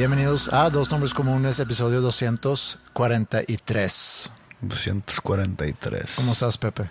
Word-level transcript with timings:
Bienvenidos 0.00 0.48
a 0.50 0.70
Dos 0.70 0.90
Nombres 0.90 1.12
Comunes, 1.12 1.60
episodio 1.60 2.00
243. 2.00 4.30
243. 4.62 6.14
¿Cómo 6.16 6.32
estás, 6.32 6.56
Pepe? 6.56 6.88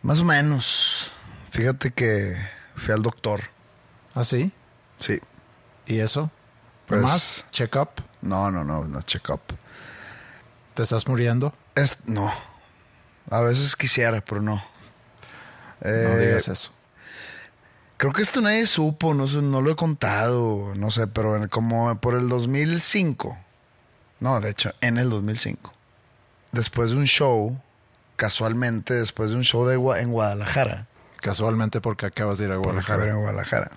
Más 0.00 0.20
o 0.20 0.24
menos. 0.24 1.10
Fíjate 1.50 1.90
que 1.90 2.34
fui 2.74 2.94
al 2.94 3.02
doctor. 3.02 3.42
¿Ah, 4.14 4.24
sí? 4.24 4.50
Sí. 4.96 5.20
¿Y 5.84 5.98
eso? 5.98 6.30
Pues- 6.86 7.02
¿Más? 7.02 7.44
¿Check-up? 7.50 7.90
No, 8.22 8.50
no, 8.50 8.64
no, 8.64 8.84
no 8.84 9.02
check-up. 9.02 9.42
¿Te 10.72 10.84
estás 10.84 11.06
muriendo? 11.06 11.52
Es, 11.74 11.98
no. 12.06 12.32
A 13.28 13.42
veces 13.42 13.76
quisiera, 13.76 14.24
pero 14.24 14.40
no. 14.40 14.54
No 14.54 14.62
Eh, 15.90 16.28
digas 16.28 16.48
eso. 16.48 16.72
Creo 18.00 18.14
que 18.14 18.22
esto 18.22 18.40
nadie 18.40 18.66
supo, 18.66 19.12
no 19.12 19.28
sé, 19.28 19.42
no 19.42 19.60
lo 19.60 19.70
he 19.70 19.76
contado, 19.76 20.72
no 20.74 20.90
sé, 20.90 21.06
pero 21.06 21.38
como 21.50 21.94
por 22.00 22.14
el 22.14 22.30
2005. 22.30 23.36
No, 24.20 24.40
de 24.40 24.48
hecho, 24.48 24.72
en 24.80 24.96
el 24.96 25.10
2005. 25.10 25.74
Después 26.50 26.92
de 26.92 26.96
un 26.96 27.04
show, 27.04 27.60
casualmente, 28.16 28.94
después 28.94 29.32
de 29.32 29.36
un 29.36 29.44
show 29.44 29.66
de, 29.66 29.74
en 30.00 30.12
Guadalajara. 30.12 30.86
Casualmente 31.18 31.82
porque 31.82 32.06
acabas 32.06 32.38
de 32.38 32.46
ir 32.46 32.52
a 32.52 32.56
Guadalajara. 32.56 33.06
en 33.06 33.18
Guadalajara. 33.18 33.70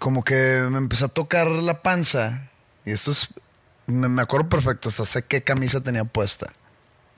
Como 0.00 0.24
que 0.24 0.66
me 0.68 0.78
empezó 0.78 1.04
a 1.04 1.10
tocar 1.10 1.46
la 1.46 1.82
panza. 1.82 2.50
Y 2.84 2.90
esto 2.90 3.12
es. 3.12 3.28
Me, 3.86 4.08
me 4.08 4.22
acuerdo 4.22 4.48
perfecto, 4.48 4.88
hasta 4.88 5.04
sé 5.04 5.22
qué 5.22 5.44
camisa 5.44 5.80
tenía 5.80 6.02
puesta. 6.02 6.52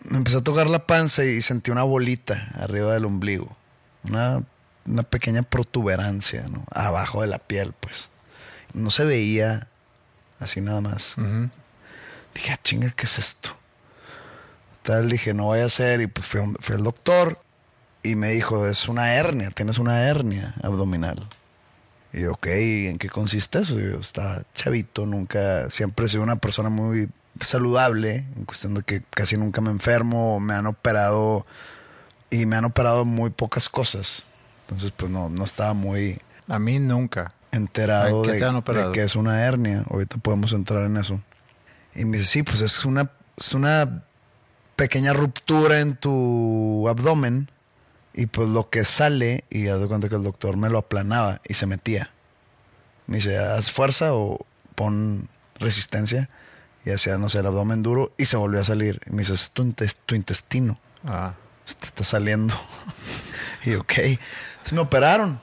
Me 0.04 0.18
empezó 0.18 0.40
a 0.40 0.44
tocar 0.44 0.66
la 0.66 0.86
panza 0.86 1.24
y 1.24 1.40
sentí 1.40 1.70
una 1.70 1.82
bolita 1.82 2.50
arriba 2.56 2.92
del 2.92 3.06
ombligo. 3.06 3.56
Una, 4.04 4.42
una 4.86 5.02
pequeña 5.02 5.42
protuberancia, 5.42 6.44
¿no? 6.50 6.64
Abajo 6.70 7.20
de 7.22 7.28
la 7.28 7.38
piel, 7.38 7.72
pues. 7.78 8.10
No 8.74 8.90
se 8.90 9.04
veía 9.04 9.68
así 10.40 10.60
nada 10.60 10.80
más. 10.80 11.16
Dije, 12.34 12.52
ah, 12.52 12.58
chinga, 12.62 12.90
¿qué 12.90 13.04
es 13.04 13.18
esto? 13.18 13.50
Tal, 14.82 15.08
dije, 15.10 15.34
no 15.34 15.48
vaya 15.48 15.66
a 15.66 15.68
ser. 15.68 16.00
Y 16.00 16.06
pues 16.06 16.26
fui, 16.26 16.40
un- 16.40 16.56
fui 16.60 16.74
al 16.76 16.82
doctor 16.82 17.40
y 18.02 18.14
me 18.16 18.30
dijo, 18.32 18.66
es 18.66 18.88
una 18.88 19.14
hernia, 19.14 19.50
tienes 19.50 19.78
una 19.78 20.02
hernia 20.02 20.54
abdominal. 20.62 21.28
Y 22.12 22.22
yo, 22.22 22.32
ok, 22.32 22.46
¿y 22.48 22.86
¿en 22.88 22.98
qué 22.98 23.08
consiste 23.08 23.60
eso? 23.60 23.78
Y 23.78 23.84
yo 23.84 23.98
estaba 24.00 24.42
chavito, 24.54 25.06
nunca, 25.06 25.70
siempre 25.70 26.06
he 26.06 26.08
sido 26.08 26.22
una 26.22 26.36
persona 26.36 26.68
muy 26.68 27.08
saludable, 27.40 28.26
en 28.36 28.44
cuestión 28.44 28.74
de 28.74 28.82
que 28.82 29.02
casi 29.10 29.36
nunca 29.36 29.60
me 29.60 29.70
enfermo, 29.70 30.38
me 30.40 30.52
han 30.54 30.66
operado 30.66 31.46
y 32.28 32.44
me 32.46 32.56
han 32.56 32.64
operado 32.66 33.04
muy 33.04 33.30
pocas 33.30 33.68
cosas. 33.68 34.24
Entonces, 34.72 34.92
pues 34.96 35.10
no, 35.10 35.28
no 35.28 35.44
estaba 35.44 35.74
muy 35.74 36.18
A 36.48 36.58
mí 36.58 36.78
nunca. 36.78 37.34
enterado 37.50 38.22
Ay, 38.24 38.38
¿qué 38.38 38.72
de, 38.72 38.92
que 38.92 39.02
es 39.02 39.16
una 39.16 39.44
hernia. 39.44 39.84
Ahorita 39.90 40.16
podemos 40.16 40.52
entrar 40.54 40.84
en 40.84 40.96
eso. 40.96 41.20
Y 41.94 42.06
me 42.06 42.16
dice, 42.16 42.28
sí, 42.28 42.42
pues 42.42 42.62
es 42.62 42.84
una, 42.86 43.10
es 43.36 43.52
una 43.52 44.04
pequeña 44.76 45.12
ruptura 45.12 45.80
en 45.80 45.96
tu 45.96 46.86
abdomen. 46.88 47.50
Y 48.14 48.26
pues 48.26 48.48
lo 48.48 48.70
que 48.70 48.84
sale, 48.84 49.44
y 49.50 49.64
ya 49.64 49.76
doy 49.76 49.88
cuenta 49.88 50.08
que 50.08 50.14
el 50.14 50.22
doctor 50.22 50.56
me 50.56 50.70
lo 50.70 50.78
aplanaba 50.78 51.40
y 51.46 51.54
se 51.54 51.66
metía. 51.66 52.10
Me 53.06 53.16
dice, 53.16 53.38
haz 53.38 53.70
fuerza 53.70 54.14
o 54.14 54.46
pon 54.74 55.28
resistencia. 55.58 56.30
Y 56.84 56.90
hacía, 56.90 57.18
no 57.18 57.28
sé, 57.28 57.40
el 57.40 57.46
abdomen 57.46 57.82
duro 57.82 58.12
y 58.16 58.24
se 58.24 58.38
volvió 58.38 58.60
a 58.60 58.64
salir. 58.64 59.00
Y 59.06 59.10
me 59.10 59.18
dice, 59.18 59.34
es 59.34 59.50
tu, 59.50 59.70
tu 60.06 60.14
intestino 60.14 60.78
Ah, 61.04 61.34
se 61.64 61.74
te 61.74 61.86
está 61.86 62.04
saliendo. 62.04 62.54
y 63.64 63.74
ok, 63.74 63.92
se 64.62 64.74
me 64.74 64.80
operaron 64.80 65.38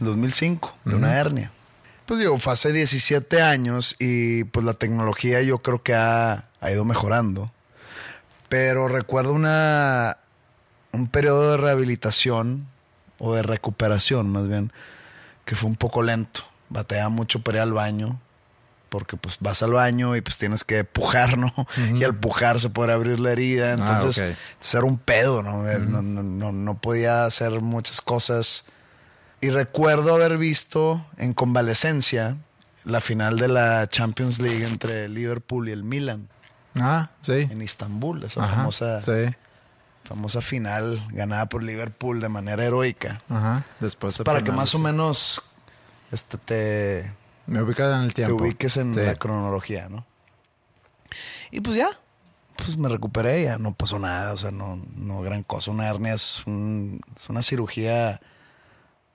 en 0.00 0.06
2005 0.06 0.74
de 0.84 0.94
una 0.94 1.18
hernia. 1.18 1.50
Pues 2.06 2.20
digo, 2.20 2.36
fue 2.38 2.52
hace 2.52 2.72
17 2.72 3.42
años 3.42 3.96
y 3.98 4.44
pues 4.44 4.66
la 4.66 4.74
tecnología 4.74 5.40
yo 5.42 5.58
creo 5.58 5.82
que 5.82 5.94
ha, 5.94 6.48
ha 6.60 6.70
ido 6.70 6.84
mejorando. 6.84 7.52
Pero 8.48 8.88
recuerdo 8.88 9.32
una, 9.32 10.18
un 10.92 11.06
periodo 11.08 11.52
de 11.52 11.56
rehabilitación 11.56 12.66
o 13.18 13.34
de 13.34 13.42
recuperación 13.42 14.30
más 14.30 14.48
bien, 14.48 14.72
que 15.44 15.54
fue 15.54 15.70
un 15.70 15.76
poco 15.76 16.02
lento. 16.02 16.42
Batallaba 16.68 17.08
mucho 17.08 17.40
para 17.40 17.58
ir 17.58 17.62
al 17.62 17.72
baño, 17.72 18.20
porque 18.92 19.16
pues 19.16 19.38
vas 19.40 19.62
al 19.62 19.72
baño 19.72 20.14
y 20.16 20.20
pues 20.20 20.36
tienes 20.36 20.64
que 20.64 20.84
pujar, 20.84 21.38
¿no? 21.38 21.50
Y 21.96 22.04
al 22.04 22.14
pujar 22.14 22.60
se 22.60 22.68
puede 22.68 22.92
abrir 22.92 23.20
la 23.20 23.32
herida, 23.32 23.72
entonces 23.72 24.18
ok. 24.18 24.24
entonces 24.52 24.74
era 24.74 24.84
un 24.84 24.98
pedo, 24.98 25.42
¿no? 25.42 25.66
Eh, 25.66 25.78
no, 25.78 26.02
no, 26.02 26.22
no, 26.22 26.52
no 26.52 26.78
podía 26.78 27.24
hacer 27.24 27.62
muchas 27.62 28.02
cosas. 28.02 28.64
Y 29.40 29.48
recuerdo 29.48 30.14
haber 30.14 30.36
visto 30.36 31.04
en 31.16 31.32
convalecencia 31.32 32.36
la 32.84 33.00
final 33.00 33.38
de 33.38 33.48
la 33.48 33.88
Champions 33.88 34.38
League 34.40 34.62
entre 34.66 35.08
Liverpool 35.08 35.70
y 35.70 35.72
el 35.72 35.84
Milan 35.84 36.28
ah 36.78 37.08
sí. 37.20 37.48
en 37.50 37.62
Istambul, 37.62 38.24
esa 38.24 38.44
Ajá, 38.44 38.56
famosa, 38.56 38.98
Sí. 38.98 39.34
famosa 40.04 40.42
final 40.42 41.02
ganada 41.12 41.46
por 41.46 41.62
Liverpool 41.62 42.20
de 42.20 42.28
manera 42.28 42.62
heroica. 42.62 43.22
Ajá. 43.30 43.64
Después 43.80 44.18
de 44.18 44.24
Para 44.24 44.42
que 44.44 44.52
más 44.52 44.74
o 44.74 44.78
menos 44.78 45.54
este, 46.12 46.36
te, 46.36 47.21
Me 47.46 47.60
ubicas 47.62 47.94
en 47.94 48.02
el 48.02 48.14
te 48.14 48.24
tiempo. 48.24 48.42
ubiques 48.44 48.76
en 48.76 48.94
Sí. 48.94 49.00
la 49.00 49.14
cronología, 49.16 49.88
¿no? 49.88 50.04
Y 51.50 51.60
pues 51.60 51.76
ya, 51.76 51.88
pues 52.56 52.76
me 52.78 52.88
recuperé, 52.88 53.42
ya 53.44 53.58
no 53.58 53.74
pasó 53.74 53.98
nada, 53.98 54.32
o 54.32 54.36
sea, 54.36 54.50
no, 54.50 54.80
no 54.96 55.20
gran 55.22 55.42
cosa. 55.42 55.70
Una 55.70 55.88
hernia 55.88 56.14
es, 56.14 56.42
un- 56.46 57.00
es 57.16 57.28
una 57.28 57.42
cirugía 57.42 58.20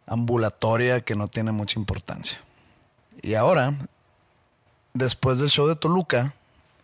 ambulatoria 0.06 1.02
que 1.02 1.16
no 1.16 1.28
tiene 1.28 1.52
mucha 1.52 1.80
importancia. 1.80 2.40
Y 3.22 3.34
ahora, 3.34 3.74
después 4.94 5.40
del 5.40 5.50
show 5.50 5.68
de 5.68 5.76
Toluca, 5.76 6.34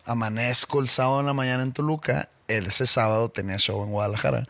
amanezco 0.06 0.80
el 0.80 0.88
sábado 0.88 1.20
en 1.20 1.26
la 1.26 1.32
mañana 1.32 1.62
en 1.62 1.72
Toluca, 1.72 2.28
ese 2.48 2.86
sábado 2.86 3.28
tenía 3.30 3.56
show 3.58 3.82
en 3.84 3.90
Guadalajara. 3.92 4.44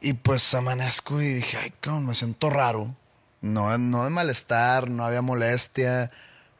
Y 0.00 0.14
pues 0.14 0.52
amanezco 0.54 1.20
y 1.20 1.26
dije, 1.34 1.56
ay, 1.58 1.72
cabrón, 1.80 2.06
me 2.06 2.14
siento 2.14 2.50
raro. 2.50 2.94
No, 3.40 3.76
no 3.78 4.04
de 4.04 4.10
malestar, 4.10 4.90
no 4.90 5.04
había 5.04 5.22
molestia, 5.22 6.10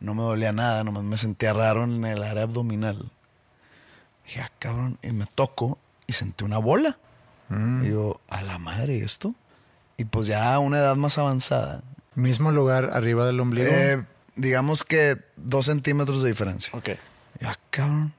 no 0.00 0.14
me 0.14 0.22
dolía 0.22 0.52
nada, 0.52 0.84
nomás 0.84 1.02
me 1.04 1.18
sentía 1.18 1.52
raro 1.52 1.84
en 1.84 2.04
el 2.04 2.22
área 2.22 2.42
abdominal. 2.44 3.10
Dije, 4.26 4.40
ah, 4.40 4.50
cabrón, 4.58 4.98
y 5.02 5.12
me 5.12 5.26
toco 5.26 5.78
y 6.06 6.12
sentí 6.12 6.44
una 6.44 6.58
bola. 6.58 6.98
Y 7.82 7.90
yo, 7.90 8.20
a 8.28 8.42
la 8.42 8.58
madre, 8.58 8.96
¿y 8.96 9.00
esto? 9.02 9.34
Y 9.96 10.04
pues 10.04 10.26
ya 10.26 10.52
a 10.52 10.58
una 10.58 10.78
edad 10.78 10.96
más 10.96 11.16
avanzada, 11.16 11.82
Mismo 12.16 12.50
lugar 12.50 12.90
arriba 12.92 13.24
del 13.24 13.38
ombligo. 13.40 13.68
eh, 13.70 14.04
digamos 14.34 14.82
que 14.84 15.16
dos 15.36 15.66
centímetros 15.66 16.22
de 16.22 16.28
diferencia. 16.30 16.76
ok. 16.76 16.88
Y, 17.40 17.44
ah, 17.44 17.56
cabrón, 17.70 18.14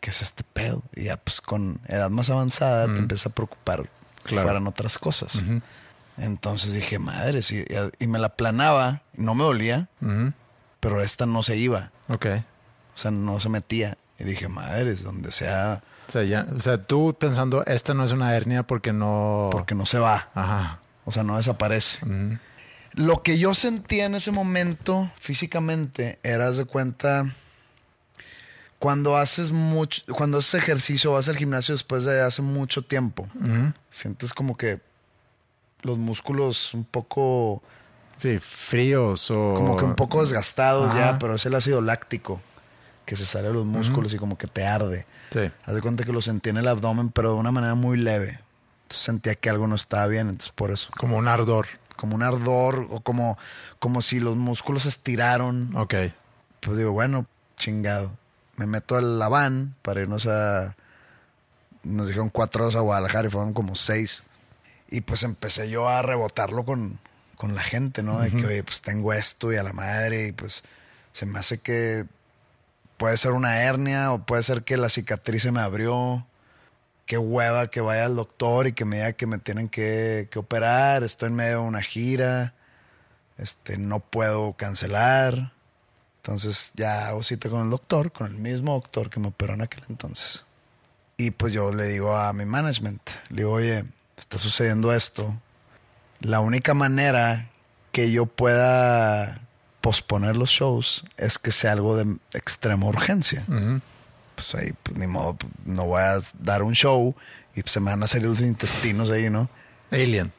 ¿qué 0.00 0.10
es 0.10 0.22
este 0.22 0.42
pedo? 0.52 0.82
Y 0.96 1.04
ya 1.04 1.16
pues 1.18 1.40
con 1.40 1.80
edad 1.86 2.10
más 2.10 2.30
avanzada 2.30 2.86
te 2.86 2.98
empieza 2.98 3.28
a 3.28 3.32
preocupar 3.32 3.82
que 4.22 4.30
Claro. 4.30 4.42
fueran 4.48 4.66
otras 4.66 4.98
cosas. 4.98 5.44
Entonces 6.16 6.72
dije, 6.74 6.98
madre, 6.98 7.42
sí, 7.42 7.64
y, 7.98 8.06
me 8.06 8.18
la 8.18 8.30
planaba, 8.36 9.02
no 9.14 9.34
me 9.34 9.44
dolía, 9.44 9.88
pero 10.80 11.02
esta 11.02 11.26
no 11.26 11.42
se 11.42 11.56
iba, 11.56 11.90
Ok. 12.08 12.26
o 12.26 12.96
sea, 12.96 13.10
no 13.10 13.40
se 13.40 13.48
metía. 13.48 13.96
Y 14.18 14.24
dije, 14.24 14.46
madre, 14.46 14.94
donde 14.94 15.32
sea, 15.32 15.82
O 16.06 16.10
sea, 16.12 16.22
ya, 16.22 16.46
o 16.54 16.60
sea, 16.60 16.80
tú 16.80 17.16
pensando, 17.18 17.64
esta 17.66 17.94
no 17.94 18.04
es 18.04 18.12
una 18.12 18.34
hernia 18.36 18.62
porque 18.62 18.92
no... 18.92 19.48
porque 19.50 19.74
no 19.74 19.86
se 19.86 19.98
va. 19.98 20.28
Ajá. 20.34 20.78
O 21.04 21.10
sea, 21.10 21.24
no 21.24 21.36
desaparece. 21.36 21.98
Lo 22.92 23.22
que 23.24 23.38
yo 23.38 23.54
sentía 23.54 24.04
en 24.04 24.14
ese 24.14 24.30
momento 24.30 25.10
físicamente 25.18 26.20
era 26.22 26.50
de 26.52 26.64
cuenta 26.64 27.26
cuando 28.78 29.16
haces 29.16 29.50
mucho, 29.50 30.02
cuando 30.14 30.38
haces 30.38 30.54
ejercicio, 30.54 31.12
vas 31.12 31.28
al 31.28 31.36
gimnasio 31.36 31.74
después 31.74 32.04
de 32.04 32.20
hace 32.20 32.42
mucho 32.42 32.82
tiempo. 32.82 33.26
Sientes 33.90 34.32
como 34.32 34.56
que 34.56 34.80
los 35.84 35.98
músculos 35.98 36.74
un 36.74 36.84
poco, 36.84 37.62
Sí, 38.16 38.38
fríos 38.38 39.30
o... 39.30 39.54
como 39.54 39.76
que 39.76 39.84
un 39.84 39.94
poco 39.94 40.20
desgastados 40.22 40.94
ya, 40.94 41.18
pero 41.18 41.34
es 41.34 41.46
el 41.46 41.54
ácido 41.54 41.80
láctico 41.80 42.40
que 43.04 43.16
se 43.16 43.26
sale 43.26 43.48
de 43.48 43.54
los 43.54 43.66
músculos 43.66 44.14
y 44.14 44.16
como 44.16 44.38
que 44.38 44.46
te 44.46 44.64
arde. 44.64 45.06
Sí. 45.30 45.50
Haz 45.66 45.74
de 45.74 45.80
cuenta 45.82 46.04
que 46.04 46.12
lo 46.12 46.22
sentí 46.22 46.50
en 46.50 46.56
el 46.56 46.68
abdomen, 46.68 47.10
pero 47.10 47.34
de 47.34 47.40
una 47.40 47.50
manera 47.50 47.74
muy 47.74 47.98
leve. 47.98 48.40
Entonces 48.84 49.04
sentía 49.04 49.34
que 49.34 49.50
algo 49.50 49.66
no 49.66 49.74
estaba 49.74 50.06
bien, 50.06 50.28
entonces 50.28 50.52
por 50.52 50.70
eso. 50.70 50.88
Como 50.96 51.16
un 51.16 51.28
ardor. 51.28 51.66
como 51.96 52.14
un 52.14 52.22
ardor 52.22 52.86
o 52.90 53.00
como, 53.00 53.36
como 53.78 54.00
si 54.00 54.20
los 54.20 54.36
músculos 54.36 54.84
se 54.84 54.88
estiraron. 54.88 55.74
Ok. 55.76 55.94
Pues 56.60 56.78
digo, 56.78 56.92
bueno, 56.92 57.26
chingado. 57.56 58.12
Me 58.56 58.66
meto 58.66 58.96
a 58.96 59.02
la 59.02 59.28
van 59.28 59.74
para 59.82 60.00
irnos 60.00 60.26
a... 60.26 60.76
Nos 61.82 62.08
dijeron 62.08 62.30
cuatro 62.30 62.62
horas 62.64 62.76
a 62.76 62.80
Guadalajara 62.80 63.28
y 63.28 63.30
fueron 63.30 63.52
como 63.52 63.74
seis. 63.74 64.22
Y 64.94 65.00
pues 65.00 65.24
empecé 65.24 65.68
yo 65.68 65.88
a 65.88 66.02
rebotarlo 66.02 66.64
con, 66.64 67.00
con 67.34 67.56
la 67.56 67.64
gente, 67.64 68.04
¿no? 68.04 68.20
De 68.20 68.30
que, 68.30 68.46
oye, 68.46 68.62
pues 68.62 68.80
tengo 68.80 69.12
esto 69.12 69.52
y 69.52 69.56
a 69.56 69.64
la 69.64 69.72
madre 69.72 70.28
y 70.28 70.32
pues 70.32 70.62
se 71.10 71.26
me 71.26 71.40
hace 71.40 71.58
que 71.58 72.06
puede 72.96 73.16
ser 73.16 73.32
una 73.32 73.60
hernia 73.62 74.12
o 74.12 74.24
puede 74.24 74.44
ser 74.44 74.62
que 74.62 74.76
la 74.76 74.88
cicatriz 74.88 75.42
se 75.42 75.50
me 75.50 75.60
abrió. 75.60 76.24
Qué 77.06 77.18
hueva 77.18 77.70
que 77.70 77.80
vaya 77.80 78.04
al 78.04 78.14
doctor 78.14 78.68
y 78.68 78.72
que 78.72 78.84
me 78.84 78.98
diga 78.98 79.14
que 79.14 79.26
me 79.26 79.38
tienen 79.38 79.68
que, 79.68 80.28
que 80.30 80.38
operar. 80.38 81.02
Estoy 81.02 81.30
en 81.30 81.34
medio 81.34 81.62
de 81.62 81.66
una 81.66 81.82
gira. 81.82 82.54
Este, 83.36 83.76
no 83.78 83.98
puedo 83.98 84.52
cancelar. 84.52 85.54
Entonces 86.18 86.70
ya 86.76 87.08
hago 87.08 87.24
cita 87.24 87.48
con 87.48 87.62
el 87.62 87.70
doctor, 87.70 88.12
con 88.12 88.28
el 88.28 88.38
mismo 88.38 88.74
doctor 88.74 89.10
que 89.10 89.18
me 89.18 89.26
operó 89.26 89.54
en 89.54 89.62
aquel 89.62 89.82
entonces. 89.88 90.44
Y 91.16 91.32
pues 91.32 91.52
yo 91.52 91.74
le 91.74 91.88
digo 91.88 92.16
a 92.16 92.32
mi 92.32 92.44
management, 92.44 93.02
le 93.30 93.38
digo, 93.38 93.50
oye, 93.50 93.84
está 94.16 94.38
sucediendo 94.38 94.92
esto. 94.92 95.34
La 96.20 96.40
única 96.40 96.74
manera 96.74 97.50
que 97.92 98.10
yo 98.10 98.26
pueda 98.26 99.40
posponer 99.80 100.36
los 100.36 100.50
shows 100.50 101.04
es 101.16 101.38
que 101.38 101.50
sea 101.50 101.72
algo 101.72 101.96
de 101.96 102.16
extrema 102.32 102.86
urgencia. 102.86 103.44
Pues 104.34 104.54
ahí, 104.54 104.72
pues 104.82 104.96
ni 104.96 105.06
modo, 105.06 105.34
pues, 105.34 105.52
no 105.64 105.84
voy 105.84 106.02
a 106.02 106.18
dar 106.40 106.62
un 106.62 106.74
show 106.74 107.14
y 107.54 107.62
pues, 107.62 107.72
se 107.72 107.80
me 107.80 107.90
van 107.90 108.02
a 108.02 108.06
salir 108.06 108.28
los 108.28 108.40
intestinos 108.40 109.10
ahí, 109.10 109.30
¿no? 109.30 109.48
Alien. 109.90 110.32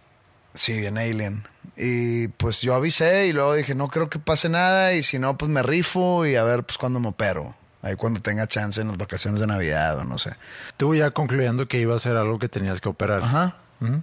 Sí, 0.53 0.77
bien 0.77 0.97
Alien. 0.97 1.47
Y 1.77 2.29
pues 2.29 2.61
yo 2.61 2.73
avisé 2.73 3.27
y 3.27 3.33
luego 3.33 3.53
dije, 3.53 3.75
no 3.75 3.89
creo 3.89 4.09
que 4.09 4.19
pase 4.19 4.49
nada 4.49 4.93
y 4.93 5.03
si 5.03 5.19
no, 5.19 5.37
pues 5.37 5.51
me 5.51 5.61
rifo 5.61 6.25
y 6.25 6.35
a 6.35 6.43
ver 6.43 6.63
pues 6.63 6.77
cuando 6.77 6.99
me 6.99 7.09
opero. 7.09 7.55
Ahí 7.81 7.95
cuando 7.95 8.19
tenga 8.19 8.47
chance 8.47 8.81
en 8.81 8.87
las 8.87 8.97
vacaciones 8.97 9.39
de 9.39 9.47
Navidad 9.47 9.99
o 9.99 10.05
no 10.05 10.17
sé. 10.17 10.33
Tú 10.75 10.95
ya 10.95 11.11
concluyendo 11.11 11.67
que 11.67 11.79
iba 11.79 11.95
a 11.95 11.99
ser 11.99 12.17
algo 12.17 12.39
que 12.39 12.49
tenías 12.49 12.81
que 12.81 12.89
operar. 12.89 13.21
Ajá. 13.21 13.57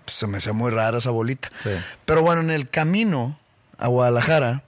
Pues 0.04 0.16
se 0.16 0.26
me 0.26 0.38
hacía 0.38 0.52
muy 0.52 0.70
rara 0.70 0.98
esa 0.98 1.10
bolita. 1.10 1.50
Sí. 1.58 1.70
Pero 2.04 2.22
bueno, 2.22 2.40
en 2.40 2.50
el 2.50 2.68
camino 2.68 3.38
a 3.78 3.88
Guadalajara, 3.88 4.62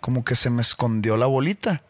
como 0.00 0.24
que 0.24 0.34
se 0.34 0.50
me 0.50 0.62
escondió 0.62 1.16
la 1.16 1.26
bolita. 1.26 1.82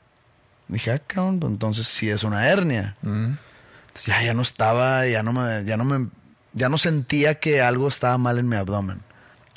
Dije, 0.68 0.92
ah, 0.92 0.98
cabrón, 0.98 1.40
pues 1.40 1.52
entonces 1.52 1.86
sí 1.86 2.10
es 2.10 2.24
una 2.24 2.46
hernia. 2.48 2.96
Entonces, 3.02 4.06
ya, 4.06 4.22
ya 4.22 4.34
no 4.34 4.42
estaba, 4.42 5.06
ya 5.06 5.22
no 5.22 5.32
me, 5.32 5.64
ya 5.64 5.76
no 5.76 5.84
me, 5.84 6.08
ya 6.52 6.68
no 6.68 6.76
sentía 6.78 7.40
que 7.40 7.62
algo 7.62 7.88
estaba 7.88 8.18
mal 8.18 8.38
en 8.38 8.48
mi 8.48 8.56
abdomen. 8.56 9.02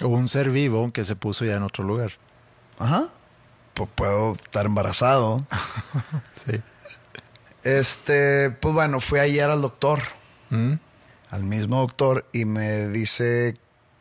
Hubo 0.01 0.15
un 0.17 0.27
ser 0.27 0.49
vivo 0.49 0.91
que 0.91 1.05
se 1.05 1.15
puso 1.15 1.45
ya 1.45 1.55
en 1.57 1.63
otro 1.63 1.83
lugar. 1.83 2.13
Ajá. 2.79 3.09
Pues 3.73 3.89
puedo 3.93 4.33
estar 4.33 4.65
embarazado. 4.65 5.45
Sí. 6.33 6.61
Este, 7.63 8.49
pues 8.49 8.73
bueno, 8.73 8.99
fui 8.99 9.19
ayer 9.19 9.49
al 9.49 9.61
doctor, 9.61 10.01
Mm. 10.49 10.73
Al 11.31 11.43
mismo 11.43 11.79
doctor, 11.79 12.27
y 12.31 12.45
me 12.45 12.89
dice 12.89 13.55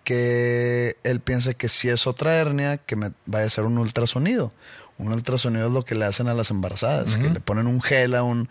que 0.05 0.97
él 1.05 1.21
piensa 1.21 1.55
que 1.55 1.69
si 1.69 1.89
es 1.89 2.07
otra 2.07 2.37
hernia, 2.37 2.77
que 2.77 2.97
me 2.97 3.13
vaya 3.27 3.45
a 3.45 3.47
hacer 3.47 3.65
un 3.65 3.79
ultrasonido. 3.79 4.53
Un 4.99 5.13
ultrasonido 5.13 5.69
es 5.69 5.73
lo 5.73 5.85
que 5.85 5.95
le 5.95 6.05
hacen 6.05 6.29
a 6.29 6.35
las 6.35 6.51
embarazadas, 6.51 7.17
que 7.17 7.31
le 7.31 7.41
ponen 7.41 7.67
un 7.67 7.81
gel 7.81 8.15
a 8.15 8.23
un, 8.23 8.51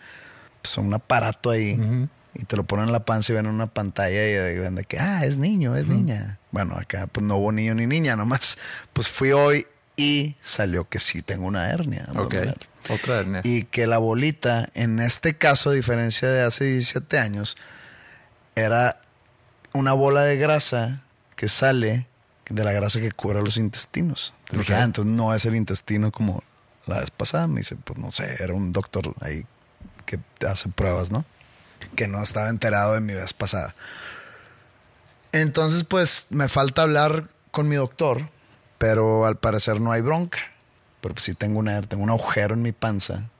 pues, 0.62 0.76
un 0.78 0.92
aparato 0.92 1.50
ahí 1.50 1.78
y 2.34 2.44
te 2.44 2.56
lo 2.56 2.64
ponen 2.64 2.86
en 2.86 2.92
la 2.92 3.04
panza 3.04 3.32
y 3.32 3.36
ven 3.36 3.46
una 3.46 3.66
pantalla 3.66 4.50
y 4.50 4.58
ven 4.58 4.74
de 4.74 4.84
que, 4.84 4.98
ah, 4.98 5.24
es 5.24 5.36
niño, 5.36 5.76
es 5.76 5.86
niña. 5.86 6.38
Bueno, 6.50 6.76
acá 6.76 7.06
pues 7.06 7.24
no 7.24 7.36
hubo 7.36 7.52
niño 7.52 7.74
ni 7.74 7.86
niña, 7.86 8.16
nomás 8.16 8.58
pues 8.92 9.08
fui 9.08 9.32
hoy 9.32 9.66
y 9.96 10.36
salió 10.40 10.88
que 10.88 10.98
sí 10.98 11.22
tengo 11.22 11.46
una 11.46 11.70
hernia. 11.70 12.08
Ok. 12.16 12.34
Otra 12.88 13.20
hernia. 13.20 13.42
Y 13.44 13.64
que 13.64 13.86
la 13.86 13.98
bolita, 13.98 14.70
en 14.74 15.00
este 15.00 15.36
caso, 15.36 15.70
a 15.70 15.72
diferencia 15.74 16.28
de 16.28 16.42
hace 16.42 16.64
17 16.64 17.18
años, 17.18 17.58
era 18.54 19.00
una 19.72 19.92
bola 19.92 20.22
de 20.22 20.36
grasa 20.36 21.02
que 21.36 21.48
sale 21.48 22.06
de 22.48 22.64
la 22.64 22.72
grasa 22.72 23.00
que 23.00 23.12
cubre 23.12 23.40
los 23.40 23.56
intestinos. 23.56 24.34
Ah, 24.70 24.82
entonces 24.82 25.12
no 25.12 25.32
es 25.34 25.46
el 25.46 25.54
intestino 25.54 26.10
como 26.10 26.42
la 26.86 27.00
vez 27.00 27.10
pasada. 27.10 27.46
Me 27.46 27.60
dice, 27.60 27.76
pues 27.76 27.98
no 27.98 28.10
sé, 28.10 28.42
era 28.42 28.52
un 28.52 28.72
doctor 28.72 29.14
ahí 29.20 29.46
que 30.04 30.18
hace 30.46 30.68
pruebas, 30.68 31.10
¿no? 31.10 31.24
Que 31.94 32.08
no 32.08 32.22
estaba 32.22 32.48
enterado 32.48 32.94
de 32.94 33.00
mi 33.00 33.14
vez 33.14 33.32
pasada. 33.32 33.74
Entonces, 35.32 35.84
pues 35.84 36.26
me 36.30 36.48
falta 36.48 36.82
hablar 36.82 37.28
con 37.52 37.68
mi 37.68 37.76
doctor, 37.76 38.28
pero 38.78 39.26
al 39.26 39.36
parecer 39.36 39.80
no 39.80 39.92
hay 39.92 40.02
bronca. 40.02 40.38
Pero 41.00 41.14
pues 41.14 41.24
sí 41.24 41.34
tengo, 41.34 41.60
una, 41.60 41.80
tengo 41.82 42.02
un 42.02 42.10
agujero 42.10 42.54
en 42.54 42.62
mi 42.62 42.72
panza 42.72 43.30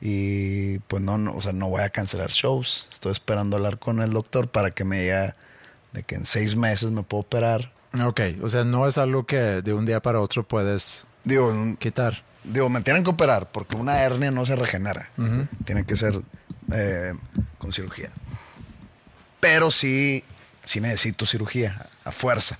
y 0.00 0.78
pues 0.80 1.02
no, 1.02 1.18
no, 1.18 1.32
o 1.34 1.40
sea, 1.42 1.52
no 1.52 1.68
voy 1.68 1.82
a 1.82 1.90
cancelar 1.90 2.30
shows. 2.30 2.88
Estoy 2.92 3.12
esperando 3.12 3.56
hablar 3.56 3.78
con 3.78 4.00
el 4.00 4.12
doctor 4.12 4.48
para 4.48 4.70
que 4.70 4.84
me 4.84 5.00
diga 5.02 5.36
de 5.92 6.02
que 6.02 6.14
en 6.16 6.26
seis 6.26 6.56
meses 6.56 6.90
me 6.90 7.02
puedo 7.02 7.22
operar. 7.22 7.72
Ok, 8.04 8.20
o 8.42 8.48
sea, 8.48 8.64
no 8.64 8.86
es 8.86 8.98
algo 8.98 9.24
que 9.24 9.36
de 9.36 9.72
un 9.72 9.86
día 9.86 10.00
para 10.02 10.20
otro 10.20 10.42
puedes 10.42 11.06
Digo, 11.24 11.52
quitar. 11.78 12.22
digo, 12.44 12.68
me 12.68 12.82
tienen 12.82 13.02
que 13.02 13.10
operar 13.10 13.50
porque 13.50 13.74
una 13.76 14.00
hernia 14.02 14.30
no 14.30 14.44
se 14.44 14.54
regenera. 14.54 15.08
Tiene 15.64 15.84
que 15.86 15.96
ser 15.96 16.20
eh, 16.72 17.14
con 17.58 17.72
cirugía. 17.72 18.10
Pero 19.40 19.70
sí, 19.70 20.24
sí 20.62 20.80
necesito 20.80 21.24
cirugía 21.26 21.86
a 22.04 22.12
fuerza. 22.12 22.58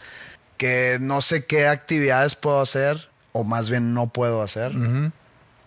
Que 0.57 0.99
no 1.01 1.21
sé 1.21 1.45
qué 1.45 1.69
actividades 1.69 2.35
puedo 2.35 2.61
hacer 2.61 3.09
o 3.33 3.45
más 3.45 3.69
bien 3.69 3.93
no 3.93 4.09
puedo 4.09 4.43
hacer. 4.43 4.73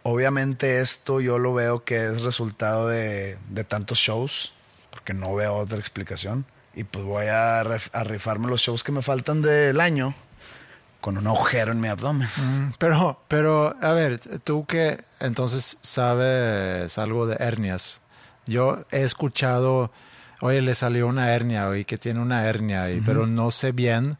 Obviamente 0.03 0.81
esto 0.81 1.21
yo 1.21 1.39
lo 1.39 1.53
veo 1.53 1.83
que 1.83 2.05
es 2.05 2.21
resultado 2.23 2.87
de, 2.87 3.37
de 3.49 3.63
tantos 3.63 3.97
shows, 3.97 4.53
porque 4.91 5.13
no 5.13 5.35
veo 5.35 5.55
otra 5.55 5.77
explicación. 5.77 6.45
Y 6.73 6.83
pues 6.83 7.03
voy 7.03 7.25
a, 7.27 7.63
rifarme 7.63 8.47
los 8.47 8.61
shows 8.61 8.83
que 8.83 8.91
me 8.91 9.01
faltan 9.01 9.41
del 9.41 9.81
año 9.81 10.13
con 11.01 11.17
un 11.17 11.27
agujero 11.27 11.71
en 11.71 11.79
mi 11.79 11.87
abdomen. 11.87 12.27
Mm, 12.37 12.73
Pero, 12.77 13.21
pero, 13.27 13.75
a 13.81 13.91
ver, 13.93 14.19
tú 14.43 14.65
que 14.65 15.01
entonces 15.19 15.77
sabes 15.81 16.97
algo 16.97 17.25
de 17.25 17.35
hernias. 17.39 18.01
Yo 18.45 18.83
he 18.91 19.03
escuchado, 19.03 19.91
oye, 20.41 20.61
le 20.61 20.75
salió 20.75 21.07
una 21.07 21.33
hernia, 21.33 21.67
oye, 21.67 21.85
que 21.85 21.97
tiene 21.97 22.19
una 22.19 22.45
hernia, 22.45 22.89
y, 22.91 23.01
pero 23.01 23.25
no 23.27 23.51
sé 23.51 23.71
bien. 23.71 24.17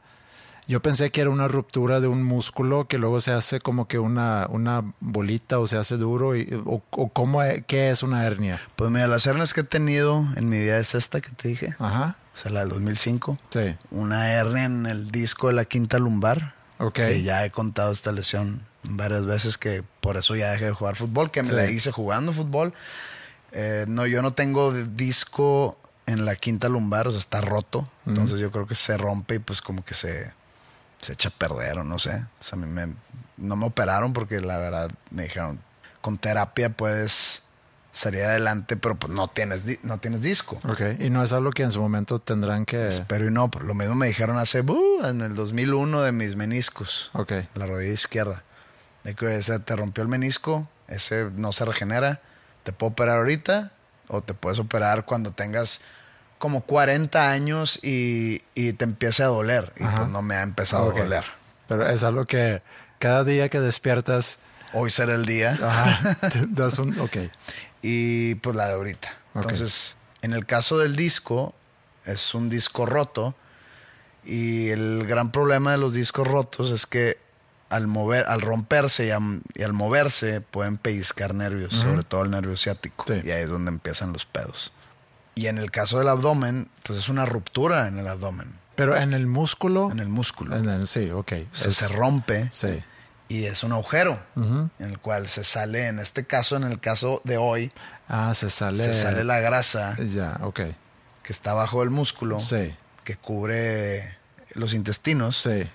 Yo 0.69 0.81
pensé 0.81 1.09
que 1.11 1.21
era 1.21 1.31
una 1.31 1.47
ruptura 1.47 1.99
de 1.99 2.07
un 2.07 2.23
músculo 2.23 2.87
que 2.87 2.99
luego 2.99 3.19
se 3.21 3.31
hace 3.31 3.59
como 3.59 3.87
que 3.87 3.97
una, 3.99 4.45
una 4.51 4.83
bolita 4.99 5.57
o 5.59 5.65
se 5.67 5.77
hace 5.77 5.97
duro. 5.97 6.35
Y, 6.35 6.47
o, 6.65 6.81
o 6.91 7.09
cómo, 7.09 7.41
e- 7.43 7.63
¿Qué 7.67 7.89
es 7.89 8.03
una 8.03 8.23
hernia? 8.23 8.61
Pues 8.75 8.91
mira, 8.91 9.07
las 9.07 9.25
hernias 9.25 9.53
que 9.55 9.61
he 9.61 9.63
tenido 9.63 10.27
en 10.35 10.47
mi 10.47 10.59
vida 10.59 10.77
es 10.77 10.93
esta 10.93 11.21
que 11.21 11.31
te 11.31 11.47
dije, 11.47 11.75
Ajá. 11.79 12.17
o 12.35 12.37
sea, 12.37 12.51
la 12.51 12.59
del 12.61 12.69
2005. 12.69 13.39
Sí. 13.49 13.75
Una 13.89 14.31
hernia 14.31 14.65
en 14.65 14.85
el 14.85 15.09
disco 15.11 15.47
de 15.47 15.53
la 15.53 15.65
quinta 15.65 15.97
lumbar. 15.97 16.53
Ok. 16.77 16.93
Que 16.93 17.23
ya 17.23 17.43
he 17.43 17.49
contado 17.49 17.91
esta 17.91 18.11
lesión 18.11 18.61
varias 18.91 19.25
veces 19.25 19.57
que 19.57 19.83
por 20.01 20.17
eso 20.17 20.35
ya 20.35 20.51
dejé 20.51 20.65
de 20.65 20.71
jugar 20.71 20.95
fútbol, 20.95 21.31
que 21.31 21.41
me 21.41 21.49
Sí. 21.49 21.55
la 21.55 21.65
hice 21.69 21.91
jugando 21.91 22.31
fútbol. 22.31 22.73
Eh, 23.53 23.85
no, 23.87 24.05
yo 24.05 24.21
no 24.21 24.33
tengo 24.33 24.71
disco 24.71 25.79
en 26.05 26.25
la 26.25 26.35
quinta 26.35 26.69
lumbar, 26.69 27.07
o 27.07 27.11
sea, 27.11 27.19
está 27.19 27.41
roto. 27.41 27.89
Entonces 28.05 28.39
yo 28.39 28.51
creo 28.51 28.67
que 28.67 28.75
se 28.75 28.97
rompe 28.97 29.35
y 29.35 29.39
pues 29.39 29.61
como 29.61 29.83
que 29.83 29.93
se, 29.93 30.31
se 31.01 31.13
echa 31.13 31.29
a 31.29 31.31
perder 31.31 31.79
o 31.79 31.83
no 31.83 31.99
sé. 31.99 32.25
A 32.51 32.55
mí 32.55 32.65
me- 32.67 32.93
no 33.37 33.55
me 33.55 33.65
operaron 33.65 34.13
porque 34.13 34.39
la 34.41 34.57
verdad 34.57 34.89
me 35.11 35.23
dijeron, 35.23 35.59
con 36.01 36.17
terapia 36.17 36.69
puedes 36.69 37.43
estaría 37.93 38.25
adelante, 38.29 38.77
pero 38.77 38.95
pues 38.95 39.11
no 39.11 39.27
tienes, 39.27 39.83
no 39.83 39.97
tienes 39.97 40.21
disco. 40.21 40.59
Ok, 40.69 40.81
y 40.99 41.09
no 41.09 41.23
es 41.23 41.33
algo 41.33 41.51
que 41.51 41.63
en 41.63 41.71
su 41.71 41.81
momento 41.81 42.19
tendrán 42.19 42.65
que... 42.65 42.89
Pero 43.07 43.27
y 43.27 43.31
no, 43.31 43.49
lo 43.61 43.73
mismo 43.73 43.95
me 43.95 44.07
dijeron 44.07 44.37
hace, 44.37 44.61
uh, 44.61 45.05
en 45.05 45.19
el 45.21 45.35
2001 45.35 46.01
de 46.03 46.11
mis 46.11 46.35
meniscos. 46.35 47.09
Ok, 47.13 47.33
La 47.55 47.65
rodilla 47.65 47.91
izquierda. 47.91 48.43
De 49.03 49.15
que 49.15 49.35
ese 49.37 49.59
te 49.59 49.75
rompió 49.75 50.01
el 50.03 50.07
menisco, 50.07 50.69
ese 50.87 51.29
no 51.35 51.51
se 51.51 51.65
regenera. 51.65 52.21
Te 52.63 52.71
puedo 52.71 52.91
operar 52.91 53.17
ahorita 53.17 53.71
o 54.07 54.21
te 54.21 54.33
puedes 54.33 54.59
operar 54.59 55.03
cuando 55.05 55.31
tengas 55.31 55.81
como 56.39 56.61
40 56.61 57.29
años 57.29 57.79
y, 57.83 58.41
y 58.55 58.73
te 58.73 58.85
empiece 58.85 59.21
a 59.21 59.27
doler. 59.27 59.71
Y 59.75 59.83
pues 59.83 60.07
no 60.07 60.23
me 60.23 60.35
ha 60.35 60.41
empezado 60.41 60.89
a 60.89 60.99
doler. 60.99 61.25
pero 61.67 61.87
es 61.87 62.03
algo 62.03 62.25
que 62.25 62.63
cada 62.97 63.23
día 63.23 63.49
que 63.49 63.59
despiertas, 63.59 64.39
Hoy 64.73 64.89
será 64.89 65.15
el 65.15 65.25
día. 65.25 65.57
ajá, 65.61 66.17
das 66.49 66.79
un... 66.79 66.99
Ok, 66.99 67.17
y 67.81 68.35
pues 68.35 68.55
la 68.55 68.67
de 68.67 68.73
ahorita. 68.73 69.09
Entonces, 69.35 69.97
en 70.21 70.33
el 70.33 70.45
caso 70.45 70.77
del 70.77 70.95
disco, 70.95 71.53
es 72.05 72.33
un 72.33 72.49
disco 72.49 72.85
roto. 72.85 73.35
Y 74.25 74.69
el 74.69 75.05
gran 75.07 75.31
problema 75.31 75.71
de 75.71 75.77
los 75.77 75.93
discos 75.93 76.27
rotos 76.27 76.71
es 76.71 76.85
que 76.85 77.17
al 77.69 77.87
mover, 77.87 78.25
al 78.27 78.41
romperse 78.41 79.07
y, 79.07 79.11
al 79.63 79.73
moverse 79.73 80.41
pueden 80.41 80.77
pellizcar 80.77 81.33
nervios, 81.33 81.73
sobre 81.73 82.03
todo 82.03 82.23
el 82.23 82.31
nervio 82.31 82.57
ciático. 82.57 83.05
Sí. 83.07 83.21
Y 83.23 83.31
ahí 83.31 83.43
es 83.43 83.49
donde 83.49 83.69
empiezan 83.69 84.11
los 84.11 84.25
pedos. 84.25 84.73
Y 85.39 85.47
en 85.47 85.57
el 85.57 85.71
caso 85.71 85.99
del 85.99 86.09
abdomen, 86.09 86.67
pues 86.83 86.99
es 86.99 87.07
una 87.07 87.25
ruptura 87.25 87.87
en 87.87 87.97
el 87.97 88.07
abdomen, 88.07 88.51
pero 88.75 88.97
en 88.97 89.13
el 89.13 89.25
músculo... 89.27 89.89
en 89.91 89.99
el 89.99 90.09
músculo. 90.09 90.55
en 90.57 90.67
el- 90.67 90.85
sí, 90.87 91.11
ok. 91.11 91.31
O 91.53 91.55
sea, 91.57 91.67
es- 91.69 91.77
se 91.77 91.87
rompe 91.89 92.47
Sí, 92.51 92.83
y 93.29 93.45
es 93.45 93.63
un 93.63 93.71
agujero 93.71 94.19
en 94.35 94.69
el 94.79 94.99
cual 94.99 95.29
se 95.29 95.43
sale, 95.43 95.87
en 95.87 95.99
este 95.99 96.25
caso, 96.25 96.57
en 96.57 96.63
el 96.63 96.79
caso 96.81 97.21
de 97.23 97.37
hoy, 97.37 97.71
ah, 98.09 98.33
se 98.33 98.49
sale... 98.49 98.83
se 98.83 98.93
sale 98.93 99.23
la 99.23 99.39
grasa 99.39 99.95
Ya, 99.97 100.37
ok, 100.41 100.59
que 101.23 101.31
está 101.33 101.53
bajo 101.53 101.83
el 101.83 101.89
músculo, 101.89 102.39
sí, 102.39 102.75
que 103.05 103.15
cubre 103.15 104.17
los 104.55 104.73
intestinos, 104.73 105.37
sí. 105.37 105.69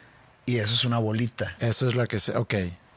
y 0.46 0.58
eso 0.58 0.74
es 0.74 0.84
una 0.84 0.98
bolita. 0.98 1.54
Eso 1.60 1.88
es 1.88 1.94
lo 1.94 2.06
que 2.06 2.18
se... 2.18 2.36
Ok, 2.36 2.54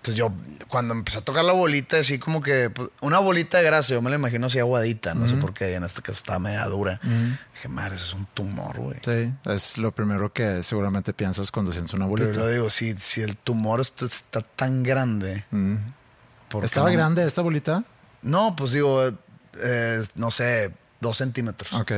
Entonces 0.08 0.16
yo, 0.20 0.32
cuando 0.70 0.94
empecé 0.94 1.18
a 1.18 1.22
tocar 1.22 1.44
la 1.44 1.52
bolita, 1.52 1.98
así 1.98 2.18
como 2.18 2.42
que 2.42 2.70
pues, 2.70 2.90
una 3.02 3.20
bolita 3.20 3.58
de 3.58 3.64
grasa, 3.66 3.94
yo 3.94 4.02
me 4.02 4.10
la 4.10 4.16
imagino 4.16 4.46
así 4.46 4.58
aguadita, 4.58 5.14
no 5.14 5.28
sé 5.28 5.36
por 5.36 5.54
qué, 5.54 5.74
en 5.76 5.84
este 5.84 6.02
caso 6.02 6.20
estaba 6.20 6.40
media 6.40 6.64
dura. 6.66 7.02
Dije, 7.04 7.68
madre, 7.68 7.96
eso 7.96 8.06
es 8.06 8.14
un 8.14 8.26
tumor, 8.28 8.78
güey. 8.80 9.00
sí, 9.04 9.34
es 9.52 9.78
lo 9.78 9.92
primero 9.92 10.32
que 10.32 10.64
seguramente 10.64 11.12
piensas 11.12 11.52
cuando 11.52 11.74
sientes 11.74 11.94
una 11.94 12.06
Pero 12.06 12.26
bolita. 12.26 12.40
yo 12.40 12.48
digo, 12.48 12.70
si, 12.70 12.94
si 12.94 13.20
el 13.22 13.36
tumor 13.36 13.82
está, 13.82 14.06
está 14.06 14.40
tan 14.40 14.82
grande, 14.82 15.44
¿por 16.48 16.62
qué 16.62 16.66
¿Estaba 16.68 16.88
no? 16.88 16.94
grande 16.94 17.26
esta 17.26 17.42
bolita? 17.42 17.84
No, 18.22 18.56
pues 18.56 18.72
digo, 18.72 19.12
eh, 19.62 20.04
no 20.16 20.32
sé, 20.32 20.72
dos 21.02 21.18
centímetros. 21.18 21.74
Ok. 21.74 21.92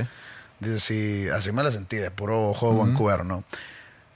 Dice, 0.59 0.79
sí, 0.79 1.29
así 1.29 1.51
me 1.51 1.61
la 1.61 1.71
sentí, 1.71 1.97
de 1.97 2.09
puro 2.09 2.49
ojo 2.49 2.71
de 2.73 2.79
Vancouver, 2.79 3.23
¿no? 3.23 3.43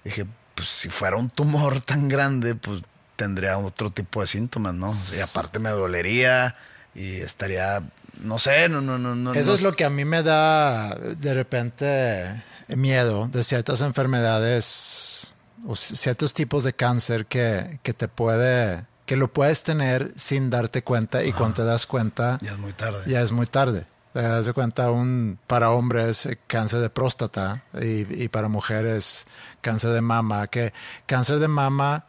Dije, 0.03 0.25
pues 0.55 0.67
si 0.67 0.89
fuera 0.89 1.15
un 1.15 1.29
tumor 1.29 1.79
tan 1.85 2.09
grande, 2.09 2.55
pues 2.55 2.81
tendría 3.15 3.57
otro 3.57 3.91
tipo 3.91 4.21
de 4.21 4.27
síntomas, 4.27 4.73
¿no? 4.73 4.87
Y 5.17 5.21
aparte 5.21 5.59
me 5.59 5.69
dolería 5.69 6.55
y 6.95 7.17
estaría, 7.21 7.81
no 8.21 8.39
sé, 8.39 8.69
no, 8.69 8.81
no, 8.81 8.97
no, 8.97 9.15
no. 9.15 9.33
Eso 9.33 9.49
no 9.49 9.53
es 9.55 9.61
lo 9.63 9.73
que 9.73 9.85
a 9.85 9.89
mí 9.89 10.05
me 10.05 10.23
da 10.23 10.95
de 10.95 11.33
repente 11.33 12.43
miedo 12.69 13.27
de 13.27 13.43
ciertas 13.43 13.81
enfermedades 13.81 15.35
o 15.65 15.75
ciertos 15.75 16.33
tipos 16.33 16.63
de 16.63 16.73
cáncer 16.73 17.25
que, 17.25 17.79
que 17.83 17.93
te 17.93 18.07
puede, 18.07 18.85
que 19.05 19.15
lo 19.15 19.31
puedes 19.31 19.63
tener 19.63 20.11
sin 20.15 20.49
darte 20.49 20.83
cuenta 20.83 21.23
y 21.23 21.31
cuando 21.31 21.55
te 21.57 21.63
das 21.63 21.85
cuenta 21.85 22.37
Ya 22.41 22.51
es 22.51 22.57
muy 22.57 22.73
tarde. 22.73 22.99
ya 23.07 23.21
es 23.21 23.31
muy 23.31 23.45
tarde. 23.47 23.85
Te 24.13 24.21
das 24.21 24.45
de 24.45 24.53
cuenta 24.53 24.91
un, 24.91 25.39
para 25.47 25.71
hombres 25.71 26.27
eh, 26.27 26.37
cáncer 26.45 26.81
de 26.81 26.89
próstata 26.91 27.63
y, 27.81 28.23
y 28.23 28.27
para 28.29 28.47
mujeres 28.47 29.25
cáncer 29.61 29.89
de 29.91 30.01
mama, 30.01 30.45
que 30.47 30.71
cáncer 31.07 31.39
de 31.39 31.47
mama, 31.47 32.05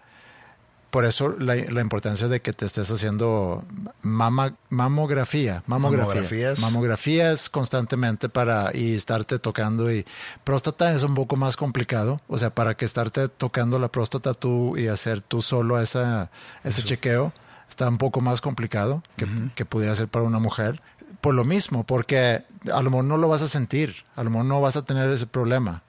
por 0.94 1.04
eso 1.04 1.34
la, 1.40 1.56
la 1.56 1.80
importancia 1.80 2.28
de 2.28 2.40
que 2.40 2.52
te 2.52 2.64
estés 2.64 2.88
haciendo 2.88 3.64
mama, 4.02 4.54
mamografía, 4.70 5.64
mamografía. 5.66 6.12
Mamografías. 6.12 6.60
Mamografías 6.60 7.50
constantemente 7.50 8.28
para 8.28 8.70
y 8.72 8.94
estarte 8.94 9.40
tocando 9.40 9.92
y 9.92 10.06
próstata 10.44 10.94
es 10.94 11.02
un 11.02 11.16
poco 11.16 11.34
más 11.34 11.56
complicado, 11.56 12.20
o 12.28 12.38
sea, 12.38 12.50
para 12.50 12.76
que 12.76 12.84
estarte 12.84 13.26
tocando 13.26 13.80
la 13.80 13.88
próstata 13.88 14.34
tú 14.34 14.76
y 14.76 14.86
hacer 14.86 15.20
tú 15.20 15.42
solo 15.42 15.80
esa, 15.80 16.30
ese 16.62 16.84
chequeo 16.84 17.32
está 17.68 17.88
un 17.88 17.98
poco 17.98 18.20
más 18.20 18.40
complicado 18.40 19.02
que, 19.16 19.26
que 19.56 19.64
pudiera 19.64 19.96
ser 19.96 20.06
para 20.06 20.24
una 20.24 20.38
mujer. 20.38 20.80
Por 21.20 21.34
lo 21.34 21.44
mismo, 21.44 21.82
porque 21.82 22.44
a 22.72 22.82
lo 22.82 22.90
mejor 22.90 23.06
no 23.06 23.16
lo 23.16 23.26
vas 23.26 23.42
a 23.42 23.48
sentir, 23.48 23.96
a 24.14 24.22
lo 24.22 24.30
mejor 24.30 24.46
no 24.46 24.60
vas 24.60 24.76
a 24.76 24.82
tener 24.82 25.10
ese 25.10 25.26
problema 25.26 25.82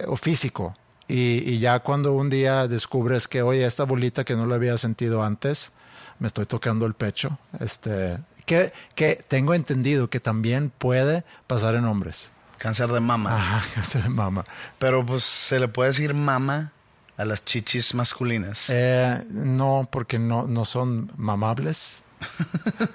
eh, 0.00 0.06
o 0.08 0.16
físico. 0.16 0.74
Y, 1.08 1.42
y 1.50 1.58
ya 1.58 1.80
cuando 1.80 2.12
un 2.12 2.28
día 2.28 2.68
descubres 2.68 3.28
que, 3.28 3.42
oye, 3.42 3.64
esta 3.64 3.84
bolita 3.84 4.24
que 4.24 4.36
no 4.36 4.46
lo 4.46 4.54
había 4.54 4.76
sentido 4.76 5.22
antes, 5.22 5.72
me 6.18 6.26
estoy 6.26 6.46
tocando 6.46 6.86
el 6.86 6.94
pecho, 6.94 7.38
este, 7.60 8.18
que, 8.44 8.72
que 8.94 9.24
tengo 9.28 9.54
entendido 9.54 10.10
que 10.10 10.20
también 10.20 10.70
puede 10.70 11.24
pasar 11.46 11.74
en 11.74 11.86
hombres. 11.86 12.32
Cáncer 12.58 12.88
de 12.88 13.00
mama. 13.00 13.34
Ajá, 13.34 13.64
cáncer 13.74 14.02
de 14.02 14.08
mama. 14.10 14.44
Pero 14.78 15.06
pues 15.06 15.24
se 15.24 15.60
le 15.60 15.68
puede 15.68 15.90
decir 15.90 16.12
mama 16.14 16.72
a 17.16 17.24
las 17.24 17.44
chichis 17.44 17.94
masculinas. 17.94 18.66
Eh, 18.68 19.24
no, 19.30 19.88
porque 19.90 20.18
no, 20.18 20.46
no 20.46 20.64
son 20.64 21.10
mamables. 21.16 22.02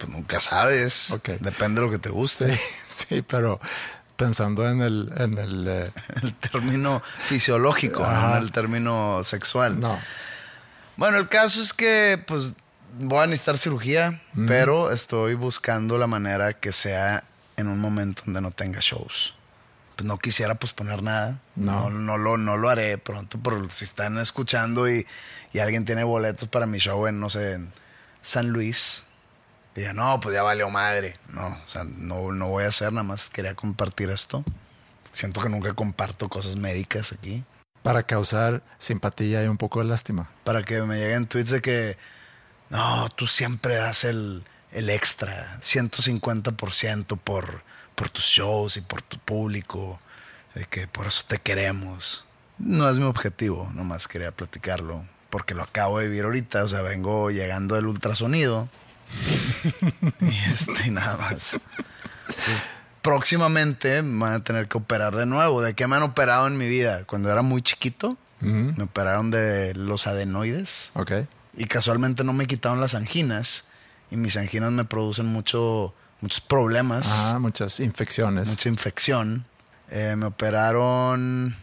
Pues 0.00 0.10
nunca 0.10 0.40
sabes. 0.40 1.10
Ok. 1.10 1.28
Depende 1.40 1.78
de 1.78 1.86
lo 1.86 1.92
que 1.92 1.98
te 1.98 2.08
guste. 2.08 2.56
Sí, 2.56 3.06
sí, 3.08 3.20
pero 3.22 3.60
pensando 4.20 4.68
en 4.68 4.82
el, 4.82 5.10
en 5.16 5.38
el 5.38 5.66
eh, 5.66 5.90
El 6.22 6.34
término 6.34 7.02
fisiológico, 7.18 8.06
no 8.06 8.36
el 8.36 8.52
término 8.52 9.24
sexual. 9.24 9.80
no. 9.80 9.98
Bueno, 10.96 11.16
el 11.16 11.28
caso 11.28 11.62
es 11.62 11.72
que 11.72 12.22
pues 12.26 12.52
voy 12.98 13.24
a 13.24 13.26
necesitar 13.26 13.56
cirugía, 13.56 14.20
pero 14.46 14.90
estoy 14.90 15.34
buscando 15.34 15.96
la 15.96 16.06
manera 16.06 16.52
que 16.52 16.72
sea 16.72 17.24
en 17.56 17.68
un 17.68 17.78
momento 17.78 18.22
donde 18.26 18.42
no 18.42 18.50
tenga 18.50 18.80
shows. 18.82 19.34
Pues 19.96 20.06
no 20.06 20.18
quisiera 20.18 20.56
posponer 20.56 21.02
nada. 21.02 21.38
No. 21.56 21.88
No, 21.88 21.98
no 21.98 22.18
lo, 22.18 22.36
no 22.36 22.58
lo 22.58 22.68
haré 22.68 22.98
pronto, 22.98 23.38
pero 23.42 23.66
si 23.70 23.84
están 23.84 24.18
escuchando 24.18 24.90
y, 24.90 25.06
y 25.54 25.60
alguien 25.60 25.86
tiene 25.86 26.04
boletos 26.04 26.48
para 26.48 26.66
mi 26.66 26.76
show 26.76 27.06
en, 27.06 27.18
no 27.18 27.30
sé, 27.30 27.54
en 27.54 27.72
San 28.20 28.50
Luis, 28.50 29.04
diga, 29.74 29.92
no, 29.92 30.20
pues 30.20 30.34
ya 30.34 30.42
valió 30.42 30.70
madre. 30.70 31.16
No, 31.28 31.46
o 31.48 31.68
sea, 31.68 31.84
no, 31.84 32.32
no 32.32 32.48
voy 32.48 32.64
a 32.64 32.68
hacer, 32.68 32.92
nada 32.92 33.04
más 33.04 33.30
quería 33.30 33.54
compartir 33.54 34.10
esto. 34.10 34.44
Siento 35.12 35.40
que 35.40 35.48
nunca 35.48 35.74
comparto 35.74 36.28
cosas 36.28 36.56
médicas 36.56 37.12
aquí. 37.12 37.44
Para 37.82 38.02
causar 38.02 38.62
simpatía 38.78 39.42
y 39.44 39.48
un 39.48 39.56
poco 39.56 39.80
de 39.80 39.86
lástima. 39.86 40.30
para 40.44 40.64
que 40.64 40.82
me 40.82 40.98
lleguen 40.98 41.26
tweets 41.26 41.50
de 41.50 41.62
que 41.62 41.96
no, 42.68 43.08
tú 43.10 43.26
siempre 43.26 43.76
das 43.76 44.04
el, 44.04 44.44
el 44.72 44.90
extra, 44.90 45.58
150% 45.60 47.18
por, 47.18 47.62
por 47.94 48.10
tus 48.10 48.24
shows 48.24 48.76
y 48.76 48.80
por 48.82 49.02
tu 49.02 49.18
público, 49.18 49.98
de 50.54 50.66
que 50.66 50.86
por 50.86 51.06
eso 51.06 51.24
te 51.26 51.38
queremos. 51.38 52.24
No 52.58 52.88
es 52.88 52.98
mi 52.98 53.04
objetivo, 53.04 53.70
nomás 53.74 54.06
quería 54.06 54.30
platicarlo, 54.30 55.04
porque 55.30 55.54
lo 55.54 55.62
acabo 55.62 55.98
de 55.98 56.08
vivir 56.08 56.24
ahorita, 56.24 56.64
o 56.64 56.68
sea, 56.68 56.82
vengo 56.82 57.30
llegando 57.30 57.74
del 57.74 57.86
ultrasonido 57.86 58.68
y 60.20 60.50
este, 60.50 60.86
y 60.86 60.90
nada 60.90 61.16
más. 61.16 61.60
Entonces, 62.28 62.62
próximamente 63.02 64.02
me 64.02 64.20
van 64.20 64.32
a 64.34 64.44
tener 64.44 64.68
que 64.68 64.78
operar 64.78 65.16
de 65.16 65.26
nuevo. 65.26 65.62
¿De 65.62 65.74
qué 65.74 65.86
me 65.86 65.96
han 65.96 66.02
operado 66.02 66.46
en 66.46 66.56
mi 66.56 66.68
vida? 66.68 67.04
Cuando 67.06 67.30
era 67.30 67.42
muy 67.42 67.62
chiquito, 67.62 68.16
me 68.40 68.82
operaron 68.84 69.30
de 69.30 69.74
los 69.74 70.06
adenoides 70.06 70.92
¿Ok? 70.94 71.12
y 71.58 71.66
casualmente 71.66 72.24
no 72.24 72.32
me 72.32 72.46
quitaron 72.46 72.80
las 72.80 72.94
anginas 72.94 73.64
y 74.10 74.16
mis 74.16 74.38
anginas 74.38 74.72
me 74.72 74.86
producen 74.86 75.26
mucho, 75.26 75.94
muchos 76.22 76.40
problemas, 76.40 77.06
Ah, 77.10 77.38
muchas 77.38 77.80
infecciones. 77.80 78.48
mucha 78.48 78.68
infección. 78.70 79.44
Eh, 79.90 80.14
me 80.16 80.24
operaron 80.26 81.54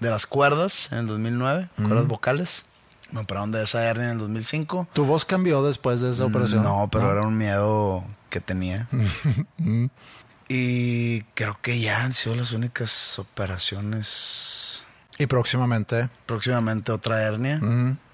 de 0.00 0.10
las 0.10 0.26
cuerdas 0.26 0.90
en 0.90 0.98
el 0.98 1.06
2009, 1.06 1.68
cuerdas 1.76 2.06
vocales. 2.08 2.64
Me 3.10 3.20
operaron 3.20 3.50
de 3.50 3.62
esa 3.62 3.84
hernia 3.84 4.06
en 4.06 4.12
el 4.12 4.18
2005. 4.18 4.88
¿Tu 4.92 5.04
voz 5.04 5.24
cambió 5.24 5.62
después 5.62 6.00
de 6.00 6.10
esa 6.10 6.26
operación? 6.26 6.62
No, 6.62 6.88
pero 6.90 7.10
era 7.10 7.22
un 7.22 7.36
miedo 7.36 8.04
que 8.28 8.40
tenía. 8.40 8.88
y 10.48 11.22
creo 11.34 11.58
que 11.62 11.80
ya 11.80 12.04
han 12.04 12.12
sido 12.12 12.36
las 12.36 12.52
únicas 12.52 13.18
operaciones. 13.18 14.84
Y 15.18 15.26
próximamente. 15.26 16.08
Próximamente 16.26 16.92
otra 16.92 17.22
hernia. 17.22 17.60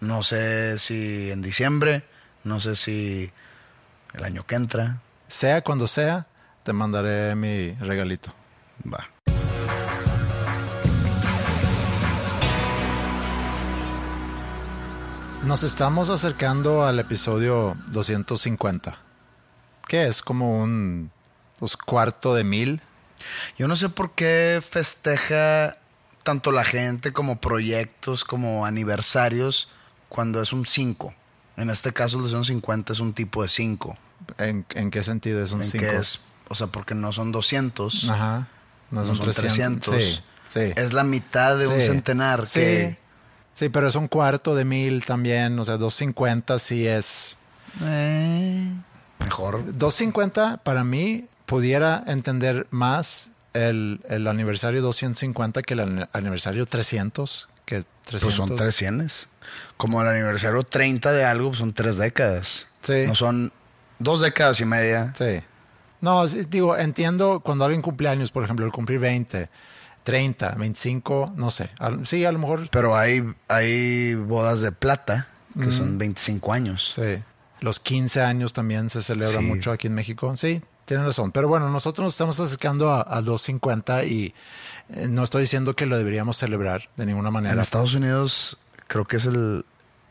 No 0.01 0.23
sé 0.23 0.79
si 0.79 1.31
en 1.31 1.43
diciembre, 1.43 2.05
no 2.45 2.61
sé 2.61 2.77
si 2.77 3.31
el 4.15 4.25
año 4.25 4.47
que 4.47 4.55
entra. 4.55 5.01
Sea 5.27 5.63
cuando 5.63 5.87
sea, 5.87 6.27
te 6.63 6.73
mandaré 6.73 7.35
mi 7.35 7.73
regalito. 7.73 8.33
Va. 8.87 9.11
Nos 15.47 15.63
estamos 15.63 16.11
acercando 16.11 16.85
al 16.85 16.99
episodio 16.99 17.77
250. 17.89 18.99
¿qué 19.87 20.07
es? 20.07 20.23
Como 20.23 20.63
un 20.63 21.11
pues, 21.59 21.77
cuarto 21.77 22.35
de 22.35 22.45
mil. 22.45 22.81
Yo 23.57 23.69
no 23.69 23.77
sé 23.77 23.89
por 23.89 24.13
qué 24.13 24.63
festeja 24.69 25.77
tanto 26.23 26.53
la 26.53 26.65
gente 26.65 27.13
como 27.13 27.41
proyectos, 27.41 28.25
como 28.25 28.67
aniversarios, 28.67 29.69
cuando 30.09 30.41
es 30.41 30.53
un 30.53 30.67
5. 30.67 31.15
En 31.57 31.71
este 31.71 31.93
caso, 31.93 32.17
el 32.17 32.23
250 32.25 32.93
es 32.93 33.01
un 33.01 33.13
tipo 33.13 33.43
de 33.43 33.49
5. 33.49 33.97
¿En, 34.39 34.67
en 34.75 34.91
qué 34.91 35.03
sentido 35.03 35.43
es 35.43 35.53
un 35.53 35.63
En 35.63 35.69
5? 35.69 35.85
que 35.85 35.97
es, 35.97 36.21
o 36.49 36.55
sea, 36.55 36.67
porque 36.69 36.95
no 36.95 37.13
son 37.13 37.33
200, 37.33 38.11
Ajá. 38.11 38.49
No, 38.91 39.01
no 39.01 39.07
son, 39.07 39.17
son 39.17 39.27
300. 39.27 39.95
300. 39.95 40.03
Sí, 40.03 40.23
sí. 40.49 40.73
Es 40.77 40.93
la 40.93 41.05
mitad 41.05 41.59
de 41.59 41.67
un 41.67 41.81
centenar. 41.81 42.47
Sí. 42.47 42.61
Que, 42.61 43.04
Sí, 43.55 43.69
pero 43.71 43.89
es 43.89 43.95
un 43.95 44.09
cuarto 44.09 44.55
de 44.55 44.65
mil 44.65 45.05
también. 45.07 45.59
O 45.59 45.65
sea, 45.65 45.77
250 45.79 46.59
sí 46.59 46.87
es. 46.87 47.39
eh, 47.83 48.69
mejor. 49.21 49.65
250 49.65 50.59
para 50.59 50.85
mí 50.85 51.25
pudiera 51.47 52.03
entender 52.07 52.67
más 52.71 53.31
el, 53.53 54.01
el 54.09 54.27
aniversario 54.27 54.83
250 54.83 55.63
que 55.63 55.75
el 55.75 55.81
an- 55.81 56.09
aniversario 56.13 56.67
300. 56.67 57.49
Que 57.65 57.85
300. 58.05 58.23
Pues 58.23 58.35
son 58.35 58.57
tres 58.57 58.75
cienes. 58.75 59.29
Como 59.77 60.03
el 60.03 60.09
aniversario 60.09 60.63
30 60.65 61.13
de 61.13 61.25
algo, 61.25 61.49
pues 61.51 61.59
son 61.59 61.73
tres 61.73 61.97
décadas. 61.97 62.69
Sí. 62.83 63.05
No 63.07 63.15
son 63.15 63.53
dos 63.99 64.21
décadas 64.21 64.61
y 64.61 64.65
media. 64.67 65.13
Sí. 65.17 65.41
No, 66.01 66.27
digo, 66.27 66.77
entiendo 66.77 67.41
cuando 67.41 67.65
alguien 67.65 67.81
cumple 67.81 68.11
años, 68.11 68.31
por 68.31 68.45
ejemplo, 68.45 68.67
el 68.67 68.73
cumplir 68.73 68.99
20, 68.99 69.49
30, 70.05 70.55
25, 70.57 71.33
no 71.37 71.51
sé. 71.51 71.69
Sí, 72.05 72.25
a 72.25 72.31
lo 72.33 72.39
mejor. 72.39 72.69
Pero 72.71 72.97
hay, 72.97 73.23
hay 73.49 74.15
bodas 74.15 74.61
de 74.61 74.71
plata 74.73 75.29
que 75.61 75.71
son 75.73 75.99
25 75.99 76.53
años. 76.53 76.93
Sí. 76.95 77.23
Los 77.61 77.81
15 77.81 78.23
años 78.23 78.53
también 78.53 78.91
se 78.91 79.03
celebra 79.03 79.41
Sí. 79.41 79.45
mucho 79.47 79.73
aquí 79.73 79.87
en 79.87 79.95
México. 79.95 80.37
Sí, 80.37 80.61
tienen 80.85 81.07
razón. 81.07 81.33
Pero 81.33 81.49
bueno, 81.49 81.71
nosotros 81.71 82.05
nos 82.05 82.13
estamos 82.13 82.39
acercando 82.39 82.93
a, 82.93 83.01
a 83.09 83.23
250 83.23 84.05
y 84.05 84.35
eh, 84.91 85.07
no 85.09 85.25
estoy 85.25 85.43
diciendo 85.43 85.75
que 85.75 85.87
lo 85.87 85.97
deberíamos 85.97 86.37
celebrar 86.37 86.91
de 86.97 87.07
ninguna 87.07 87.29
En 87.29 87.35
manera. 87.35 87.63
Estados 87.63 87.95
Unidos 87.95 88.59
creo 88.89 89.07
que 89.07 89.17
es 89.17 89.27
el 89.27 89.65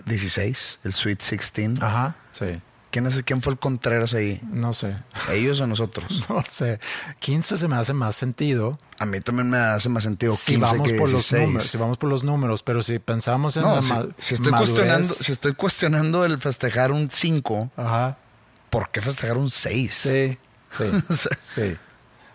16, 0.05 0.79
el 0.83 0.93
Sweet 0.93 1.19
16. 1.19 1.83
Ajá, 1.83 2.15
sí. 2.31 2.59
¿Quién, 2.93 3.07
es, 3.07 3.23
¿Quién 3.23 3.41
fue 3.41 3.53
el 3.53 3.57
Contreras 3.59 4.13
ahí? 4.13 4.39
No 4.51 4.71
sé. 4.71 4.95
¿Ellos 5.31 5.59
o 5.61 5.65
nosotros? 5.67 6.23
No 6.29 6.43
sé. 6.47 6.79
15 7.19 7.57
se 7.57 7.67
me 7.67 7.75
hace 7.75 7.91
más 7.93 8.15
sentido. 8.15 8.77
A 8.99 9.07
mí 9.07 9.19
también 9.19 9.49
me 9.49 9.57
hace 9.57 9.89
más 9.89 10.03
sentido 10.03 10.33
15 10.33 10.45
Si 10.45 10.57
vamos 10.57 10.87
que 10.91 10.93
por 10.99 11.09
los 11.11 11.21
16. 11.31 11.47
números, 11.47 11.67
si 11.71 11.77
vamos 11.79 11.97
por 11.97 12.09
los 12.11 12.23
números, 12.23 12.61
pero 12.61 12.83
si 12.83 12.99
pensamos 12.99 13.57
en 13.57 13.63
No, 13.63 13.75
la 13.77 13.81
si, 13.81 13.89
si 14.19 14.33
estoy 14.35 14.51
madurez- 14.53 14.57
cuestionando, 14.59 15.13
si 15.13 15.31
estoy 15.31 15.53
cuestionando 15.55 16.23
el 16.23 16.37
festejar 16.37 16.91
un 16.91 17.09
5, 17.09 17.71
Ajá. 17.77 18.17
¿por 18.69 18.91
qué 18.91 19.01
festejar 19.01 19.37
un 19.39 19.49
6? 19.49 19.91
Sí, 19.93 20.37
sí, 20.69 20.83
sí. 21.41 21.75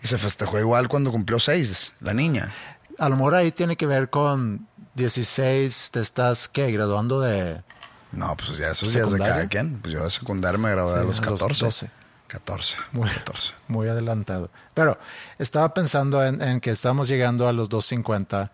Y 0.03 0.07
se 0.07 0.17
festejó 0.17 0.59
igual 0.59 0.89
cuando 0.89 1.09
cumplió 1.09 1.39
6, 1.39 1.93
la 2.01 2.13
niña. 2.13 2.51
A 2.97 3.07
lo 3.07 3.15
mejor 3.15 3.35
ahí 3.35 3.51
tiene 3.53 3.77
que 3.77 3.85
ver 3.85 4.09
con 4.09 4.67
16, 4.95 5.91
te 5.93 6.01
estás, 6.01 6.49
¿qué? 6.49 6.69
Graduando 6.71 7.21
de... 7.21 7.63
No, 8.11 8.35
pues 8.35 8.57
ya 8.57 8.69
esos 8.71 8.93
días 8.93 9.11
de 9.11 9.17
cada 9.19 9.47
quien. 9.47 9.79
Pues 9.79 9.93
yo 9.93 10.03
de 10.03 10.09
secundaria 10.09 10.57
me 10.57 10.71
gradué 10.71 10.93
Sí, 10.93 10.99
a 10.99 11.03
los 11.03 11.19
a 11.21 11.29
los 11.29 11.39
14. 11.39 11.65
12. 11.65 11.91
14. 12.27 12.77
Muy, 12.91 13.09
14. 13.09 13.53
muy 13.67 13.87
adelantado. 13.87 14.49
Pero 14.73 14.97
estaba 15.37 15.73
pensando 15.73 16.23
en, 16.25 16.41
en 16.41 16.59
que 16.59 16.71
estamos 16.71 17.07
llegando 17.07 17.47
a 17.47 17.53
los 17.53 17.69
250 17.69 18.51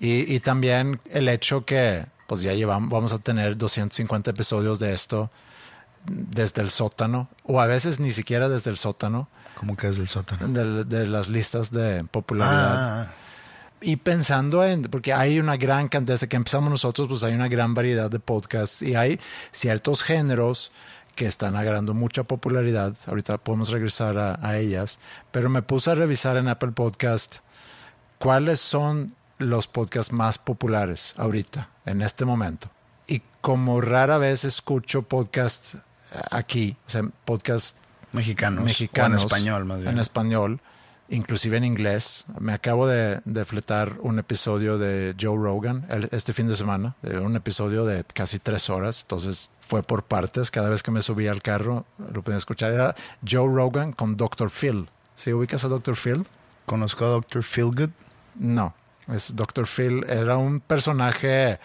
y, 0.00 0.32
y 0.32 0.40
también 0.40 1.00
el 1.10 1.28
hecho 1.28 1.64
que 1.64 2.06
pues 2.26 2.42
ya 2.42 2.52
llevamos, 2.52 2.90
vamos 2.90 3.12
a 3.12 3.18
tener 3.18 3.56
250 3.56 4.30
episodios 4.30 4.78
de 4.78 4.92
esto 4.92 5.30
desde 6.06 6.62
el 6.62 6.70
sótano 6.70 7.28
o 7.42 7.60
a 7.60 7.66
veces 7.66 7.98
ni 8.00 8.10
siquiera 8.12 8.48
desde 8.48 8.70
el 8.70 8.76
sótano 8.76 9.28
¿Cómo 9.56 9.76
que 9.76 9.88
es 9.88 9.96
del 9.96 10.06
sótano? 10.08 10.46
de, 10.48 10.84
de 10.84 11.06
las 11.08 11.28
listas 11.28 11.72
de 11.72 12.04
popularidad. 12.04 13.02
Ah, 13.02 13.12
Y 13.80 13.96
pensando 13.96 14.64
en, 14.64 14.82
porque 14.82 15.12
hay 15.12 15.38
una 15.38 15.56
gran 15.56 15.88
cantidad, 15.88 16.14
desde 16.14 16.28
que 16.28 16.36
empezamos 16.36 16.70
nosotros, 16.70 17.06
pues 17.08 17.22
hay 17.22 17.34
una 17.34 17.48
gran 17.48 17.74
variedad 17.74 18.10
de 18.10 18.18
podcasts 18.18 18.82
y 18.82 18.94
hay 18.94 19.20
ciertos 19.52 20.02
géneros 20.02 20.72
que 21.14 21.26
están 21.26 21.56
agarrando 21.56 21.94
mucha 21.94 22.24
popularidad. 22.24 22.94
Ahorita 23.06 23.38
podemos 23.38 23.70
regresar 23.70 24.18
a, 24.18 24.38
a 24.42 24.58
ellas, 24.58 24.98
pero 25.30 25.48
me 25.48 25.62
puse 25.62 25.90
a 25.90 25.94
revisar 25.94 26.36
en 26.36 26.48
Apple 26.48 26.72
Podcast 26.72 27.38
cuáles 28.18 28.60
son 28.60 29.14
los 29.38 29.66
podcasts 29.68 30.12
más 30.12 30.38
populares 30.38 31.14
ahorita, 31.16 31.70
en 31.86 32.02
este 32.02 32.24
momento. 32.24 32.70
Y 33.06 33.22
como 33.40 33.80
rara 33.80 34.18
vez 34.18 34.44
escucho 34.44 35.02
podcasts 35.02 35.78
aquí, 36.30 36.76
o 36.86 36.90
sea, 36.90 37.02
podcasts 37.24 37.76
mexicanos. 38.12 38.64
mexicanos. 38.64 39.22
O 39.22 39.24
en 39.24 39.26
español, 39.26 39.64
más 39.64 39.80
bien. 39.80 39.92
En 39.92 39.98
español, 39.98 40.60
inclusive 41.08 41.56
en 41.56 41.64
inglés. 41.64 42.26
Me 42.38 42.52
acabo 42.52 42.86
de, 42.86 43.20
de 43.24 43.44
fletar 43.44 43.96
un 44.00 44.18
episodio 44.18 44.78
de 44.78 45.14
Joe 45.20 45.36
Rogan 45.36 45.86
el- 45.90 46.08
este 46.12 46.32
fin 46.32 46.48
de 46.48 46.56
semana, 46.56 46.96
de 47.02 47.18
un 47.18 47.34
episodio 47.36 47.84
de 47.84 48.04
casi 48.14 48.38
tres 48.38 48.68
horas, 48.70 49.02
entonces 49.02 49.50
fue 49.60 49.82
por 49.82 50.04
partes. 50.04 50.50
Cada 50.50 50.70
vez 50.70 50.82
que 50.82 50.90
me 50.90 51.02
subía 51.02 51.30
al 51.30 51.42
carro 51.42 51.84
lo 52.12 52.22
podía 52.22 52.38
escuchar. 52.38 52.72
Era 52.72 52.94
Joe 53.28 53.52
Rogan 53.52 53.92
con 53.92 54.16
Dr. 54.16 54.50
Phil. 54.50 54.88
¿Sí 55.14 55.32
ubicas 55.32 55.64
a 55.64 55.68
Dr. 55.68 55.96
Phil? 55.96 56.26
Conozco 56.66 57.04
a 57.04 57.08
Dr. 57.08 57.42
Feelgood. 57.42 57.90
No, 58.36 58.74
es 59.08 59.34
Dr. 59.34 59.66
Phil. 59.66 60.04
Era 60.08 60.36
un 60.36 60.60
personaje 60.60 61.58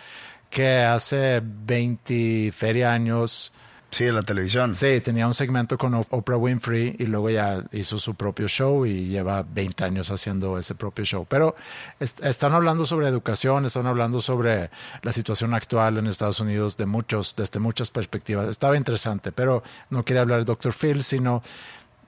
que 0.50 0.78
hace 0.80 1.42
20 1.44 2.52
feria 2.52 2.94
años 2.94 3.52
Sí, 3.94 4.06
de 4.06 4.12
la 4.12 4.24
televisión. 4.24 4.76
Sí, 4.76 5.02
tenía 5.02 5.28
un 5.28 5.36
segmento 5.36 5.78
con 5.78 5.94
Oprah 5.94 6.36
Winfrey 6.38 6.96
y 6.98 7.06
luego 7.06 7.30
ya 7.30 7.64
hizo 7.74 8.00
su 8.00 8.16
propio 8.16 8.48
show 8.48 8.88
y 8.88 9.06
lleva 9.06 9.44
20 9.44 9.84
años 9.84 10.10
haciendo 10.10 10.58
ese 10.58 10.74
propio 10.74 11.06
show. 11.06 11.28
Pero 11.30 11.56
est- 12.00 12.26
están 12.26 12.54
hablando 12.54 12.88
sobre 12.88 13.08
educación, 13.08 13.66
están 13.66 13.86
hablando 13.86 14.20
sobre 14.20 14.72
la 15.04 15.14
situación 15.14 15.54
actual 15.54 16.00
en 16.00 16.08
Estados 16.08 16.40
Unidos 16.40 16.76
de 16.76 16.88
muchos, 16.88 17.36
desde 17.36 17.60
muchas 17.60 17.92
perspectivas. 17.92 18.48
Estaba 18.48 18.78
interesante, 18.78 19.32
pero 19.32 19.62
no 19.92 20.04
quería 20.04 20.24
hablar 20.24 20.40
de 20.40 20.46
Dr. 20.46 20.74
Phil, 20.74 21.04
sino 21.04 21.44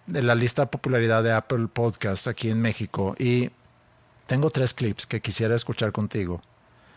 de 0.07 0.23
la 0.23 0.33
lista 0.33 0.63
de 0.63 0.67
popularidad 0.69 1.21
de 1.21 1.33
Apple 1.33 1.67
Podcast 1.71 2.25
aquí 2.27 2.49
en 2.49 2.61
México. 2.61 3.13
Y 3.19 3.51
tengo 4.25 4.49
tres 4.49 4.73
clips 4.73 5.05
que 5.05 5.21
quisiera 5.21 5.53
escuchar 5.53 5.91
contigo. 5.91 6.41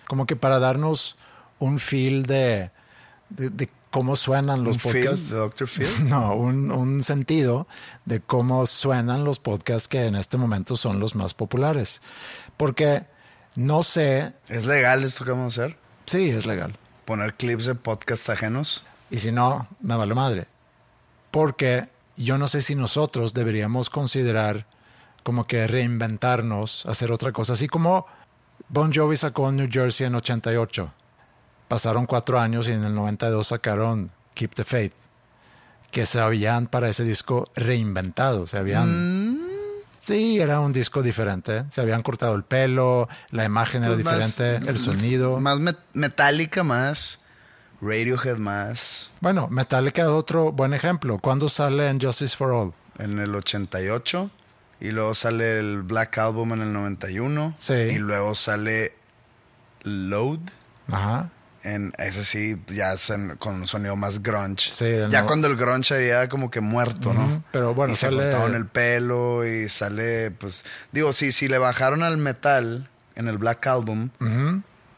Como 0.06 0.24
que 0.24 0.34
para 0.34 0.58
darnos 0.58 1.18
un 1.58 1.78
feel 1.78 2.24
de, 2.24 2.70
de, 3.28 3.50
de 3.50 3.68
cómo 3.90 4.16
suenan 4.16 4.64
los 4.64 4.76
¿Un 4.76 4.80
feel 4.92 5.04
podcasts. 5.04 5.30
de 5.30 5.36
Dr. 5.36 5.68
Phil? 5.68 5.86
No, 6.08 6.34
un, 6.34 6.70
un 6.70 7.02
sentido 7.02 7.66
de 8.04 8.20
cómo 8.20 8.66
suenan 8.66 9.24
los 9.24 9.38
podcasts 9.38 9.88
que 9.88 10.04
en 10.06 10.14
este 10.14 10.36
momento 10.38 10.76
son 10.76 11.00
los 11.00 11.14
más 11.14 11.34
populares. 11.34 12.00
Porque 12.56 13.04
no 13.56 13.82
sé, 13.82 14.32
¿Es 14.48 14.66
legal 14.66 15.04
esto 15.04 15.24
que 15.24 15.30
vamos 15.32 15.58
a 15.58 15.64
hacer? 15.64 15.76
sí, 16.06 16.28
es 16.30 16.46
legal. 16.46 16.76
Poner 17.04 17.34
clips 17.34 17.64
de 17.66 17.74
podcast 17.74 18.28
ajenos. 18.30 18.84
Y 19.10 19.18
si 19.18 19.32
no, 19.32 19.66
me 19.80 19.96
vale 19.96 20.14
madre. 20.14 20.46
Porque 21.30 21.88
yo 22.16 22.36
no 22.38 22.48
sé 22.48 22.60
si 22.62 22.74
nosotros 22.74 23.32
deberíamos 23.32 23.88
considerar 23.90 24.66
como 25.22 25.46
que 25.46 25.66
reinventarnos, 25.66 26.86
hacer 26.86 27.10
otra 27.12 27.32
cosa. 27.32 27.54
Así 27.54 27.68
como 27.68 28.06
Bon 28.68 28.92
Jovi 28.92 29.16
sacó 29.16 29.50
New 29.52 29.68
Jersey 29.70 30.06
en 30.06 30.14
88. 30.14 30.92
Pasaron 31.68 32.06
cuatro 32.06 32.40
años 32.40 32.68
y 32.68 32.72
en 32.72 32.84
el 32.84 32.94
92 32.94 33.46
sacaron 33.46 34.10
Keep 34.34 34.54
the 34.54 34.64
Faith. 34.64 34.92
Que 35.90 36.06
se 36.06 36.20
habían 36.20 36.66
para 36.66 36.88
ese 36.88 37.04
disco 37.04 37.50
reinventado. 37.54 38.46
Se 38.46 38.58
habían... 38.58 39.38
Sí, 40.04 40.40
era 40.40 40.60
un 40.60 40.72
disco 40.72 41.02
diferente. 41.02 41.64
Se 41.70 41.82
habían 41.82 42.02
cortado 42.02 42.34
el 42.34 42.42
pelo, 42.42 43.08
la 43.30 43.44
imagen 43.44 43.84
era 43.84 43.92
Pues 43.94 44.04
más- 44.06 44.26
diferente, 44.36 44.70
el 44.70 44.78
sonido. 44.78 45.38
Más 45.40 45.58
met- 45.60 45.76
metálica, 45.92 46.62
más 46.64 47.20
Radiohead, 47.82 48.38
más 48.38 49.10
Bueno, 49.20 49.48
Metallica 49.48 50.02
es 50.02 50.08
otro 50.08 50.50
buen 50.52 50.72
ejemplo. 50.72 51.18
¿Cuándo 51.18 51.48
sale 51.50 51.88
en 51.88 52.00
Justice 52.00 52.34
for 52.36 52.50
All? 52.52 52.72
en 52.98 53.18
el 53.18 53.34
88. 53.34 54.30
Y 54.80 54.90
luego 54.92 55.12
sale 55.14 55.58
el 55.60 55.82
Black 55.82 56.16
Album 56.18 56.54
en 56.54 56.62
el 56.62 56.72
91. 56.72 57.52
Sí. 57.56 57.74
Y 57.74 57.98
luego 57.98 58.34
sale 58.34 58.94
Load. 59.82 60.40
Ajá. 60.90 61.30
En 61.64 61.92
ese 61.98 62.24
sí, 62.24 62.56
ya 62.68 62.96
se- 62.96 63.36
con 63.38 63.56
un 63.56 63.66
sonido 63.66 63.96
más 63.96 64.22
grunge. 64.22 64.70
Sí, 64.70 64.84
ya 65.10 65.24
cuando 65.26 65.48
el 65.48 65.56
grunge 65.56 65.94
había 65.94 66.28
como 66.28 66.50
que 66.50 66.60
muerto, 66.60 67.12
¿no? 67.12 67.42
pero 67.50 67.74
bueno, 67.74 67.92
y 67.92 67.96
se 67.96 68.06
sale- 68.06 68.18
cortaron 68.30 68.54
el 68.54 68.66
pelo 68.66 69.44
y 69.46 69.68
sale, 69.68 70.30
pues, 70.30 70.64
digo, 70.92 71.12
sí, 71.12 71.32
si 71.32 71.48
le 71.48 71.58
bajaron 71.58 72.02
al 72.02 72.16
metal 72.16 72.88
en 73.16 73.26
el 73.28 73.38
Black 73.38 73.66
Album, 73.66 74.10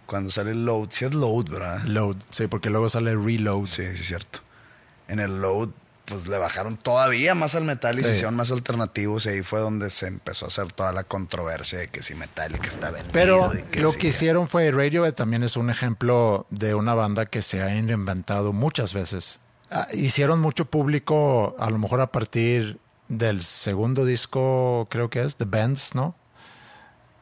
cuando 0.06 0.30
sale 0.30 0.54
Load, 0.54 0.88
sí 0.90 1.04
es 1.06 1.14
Load, 1.14 1.48
¿verdad? 1.50 1.82
Load, 1.84 2.16
sí, 2.30 2.46
porque 2.46 2.68
luego 2.68 2.88
sale 2.88 3.14
Reload. 3.16 3.66
Sí, 3.66 3.82
sí 3.82 3.88
es 4.02 4.06
cierto. 4.06 4.40
En 5.08 5.18
el 5.20 5.40
Load, 5.40 5.70
pues 6.10 6.26
le 6.26 6.36
bajaron 6.36 6.76
todavía 6.76 7.34
más 7.34 7.54
al 7.54 7.64
metal 7.64 7.94
y 7.94 7.98
Sí. 8.00 8.04
se 8.04 8.10
hicieron 8.12 8.36
más 8.36 8.50
alternativos 8.50 9.24
y 9.24 9.30
ahí 9.30 9.42
fue 9.42 9.60
donde 9.60 9.88
se 9.88 10.08
empezó 10.08 10.44
a 10.44 10.48
hacer 10.48 10.70
toda 10.72 10.92
la 10.92 11.04
controversia 11.04 11.78
de 11.78 11.88
que 11.88 12.02
si 12.02 12.14
Metallica 12.14 12.68
está 12.68 12.90
vendido 12.90 13.12
Pero 13.12 13.50
que 13.70 13.80
lo 13.80 13.92
sí. 13.92 13.98
que 13.98 14.08
hicieron 14.08 14.48
fue 14.48 14.70
Radiohead 14.70 15.14
también 15.14 15.42
es 15.44 15.56
un 15.56 15.70
ejemplo 15.70 16.46
de 16.50 16.74
una 16.74 16.92
banda 16.94 17.24
que 17.24 17.40
se 17.40 17.62
ha 17.62 17.66
reinventado 17.66 18.52
muchas 18.52 18.92
veces 18.92 19.40
ah, 19.70 19.86
hicieron 19.94 20.40
mucho 20.40 20.64
público, 20.66 21.54
a 21.58 21.70
lo 21.70 21.78
mejor 21.78 22.00
a 22.00 22.08
partir 22.12 22.78
del 23.08 23.40
segundo 23.42 24.04
disco, 24.04 24.86
creo 24.90 25.10
que 25.10 25.22
es, 25.22 25.36
The 25.36 25.44
Bands, 25.46 25.94
¿no? 25.94 26.14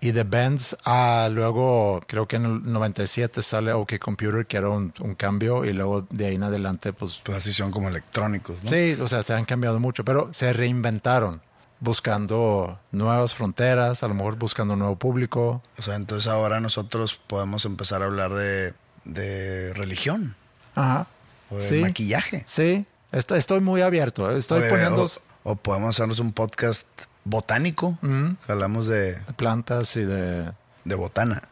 Y 0.01 0.13
The 0.13 0.23
Bands, 0.25 0.77
ah, 0.85 1.29
luego 1.33 2.01
creo 2.07 2.29
que 2.29 2.37
en 2.37 2.45
el 2.45 2.73
97 2.73 3.43
sale 3.43 3.73
OK 3.73 3.99
Computer, 3.99 4.47
que 4.47 4.57
era 4.57 4.69
un, 4.69 4.93
un 5.01 5.15
cambio, 5.17 5.65
y 5.65 5.73
luego 5.73 6.03
de 6.11 6.27
ahí 6.27 6.35
en 6.37 6.45
adelante, 6.45 6.93
pues 6.93 7.21
Pues 7.25 7.39
así 7.39 7.53
son 7.53 7.71
como 7.73 7.89
electrónicos, 7.89 8.63
¿no? 8.63 8.71
Sí, 8.71 8.97
o 9.01 9.09
sea, 9.09 9.23
se 9.25 9.35
han 9.35 9.45
cambiado 9.45 9.81
mucho, 9.81 10.05
pero 10.05 10.29
se 10.33 10.53
reinventaron 10.53 11.41
buscando 11.81 12.79
nuevas 12.93 13.35
fronteras, 13.35 14.03
a 14.03 14.09
lo 14.09 14.15
mejor 14.15 14.37
buscando 14.37 14.75
un 14.75 14.81
nuevo 14.81 14.97
público. 14.97 15.63
O 15.79 15.83
sea, 15.83 15.95
entonces 15.97 16.31
ahora 16.31 16.61
nosotros 16.61 17.21
podemos 17.27 17.65
empezar 17.65 18.03
a 18.03 18.07
hablar 18.07 18.33
de, 18.35 18.75
de 19.05 19.73
religión 19.75 20.37
Ajá. 20.75 21.07
o 21.51 21.57
de 21.57 21.63
Sí. 21.69 21.75
maquillaje. 21.81 22.45
Sí, 22.47 22.87
esto- 23.13 23.35
estoy 23.35 23.61
muy 23.61 23.81
abierto. 23.83 24.31
Estoy 24.31 24.63
de- 24.63 24.69
poniendo 24.71 25.05
o, 25.05 25.53
o 25.53 25.57
podemos 25.57 25.95
hacernos 25.97 26.19
un 26.19 26.33
podcast 26.33 26.87
botánico. 27.29 27.99
Hablamos 28.47 28.87
de, 28.87 29.19
plantas 29.37 29.97
y 29.97 30.05
de... 30.05 30.51
de 30.85 30.95
botana. 30.95 31.43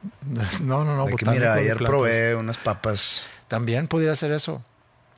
No, 0.63 0.85
no, 0.85 0.97
no. 0.97 1.07
de 1.07 1.15
que 1.15 1.27
mira, 1.27 1.55
ayer 1.55 1.79
probé 1.79 2.35
unas 2.35 2.59
papas. 2.59 3.29
También 3.49 3.89
pudiera 3.89 4.17
ser 4.17 4.33
eso. 4.33 4.65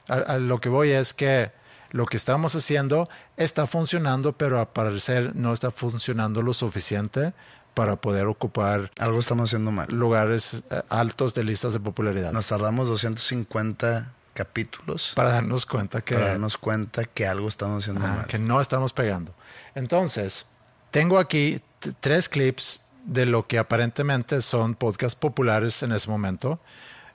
A, 0.09 0.15
a 0.15 0.39
lo 0.39 0.61
que 0.61 0.69
voy 0.69 0.91
es 0.91 1.15
que 1.15 1.51
lo 1.91 2.07
que 2.07 2.17
estamos 2.17 2.55
haciendo 2.55 3.07
está 3.37 3.67
funcionando, 3.67 4.33
pero 4.33 4.61
al 4.61 4.69
parecer 4.69 5.35
no 5.35 5.53
está 5.53 5.71
funcionando 5.71 6.43
lo 6.43 6.53
suficiente 6.53 7.33
para 7.79 7.95
poder 7.95 8.27
ocupar 8.27 8.91
Algo 8.99 9.21
estamos 9.21 9.51
haciendo 9.51 9.71
mal. 9.71 9.87
lugares 9.89 10.65
eh, 10.71 10.83
altos 10.89 11.33
de 11.35 11.45
listas 11.45 11.73
de 11.75 11.81
popularidad. 11.81 12.33
Nos 12.33 12.49
tardamos 12.49 12.89
250 12.89 14.13
capítulos 14.35 15.13
para 15.15 15.31
darnos 15.31 15.65
cuenta 15.65 16.01
que, 16.01 16.15
para 16.15 16.29
darnos 16.29 16.57
cuenta 16.57 17.05
que 17.05 17.27
algo 17.27 17.49
estamos 17.49 17.85
haciendo 17.85 18.05
ah, 18.05 18.17
mal. 18.17 18.27
que 18.27 18.39
no 18.39 18.61
estamos 18.61 18.93
pegando. 18.93 19.33
Entonces, 19.79 20.47
tengo 20.91 21.19
aquí 21.19 21.61
tres 22.01 22.29
clips 22.29 22.81
de 23.05 23.27
lo 23.27 23.47
que 23.47 23.59
aparentemente 23.59 24.41
son 24.41 24.75
podcasts 24.75 25.19
populares 25.19 25.85
en 25.85 25.93
ese 25.93 26.11
momento. 26.11 26.61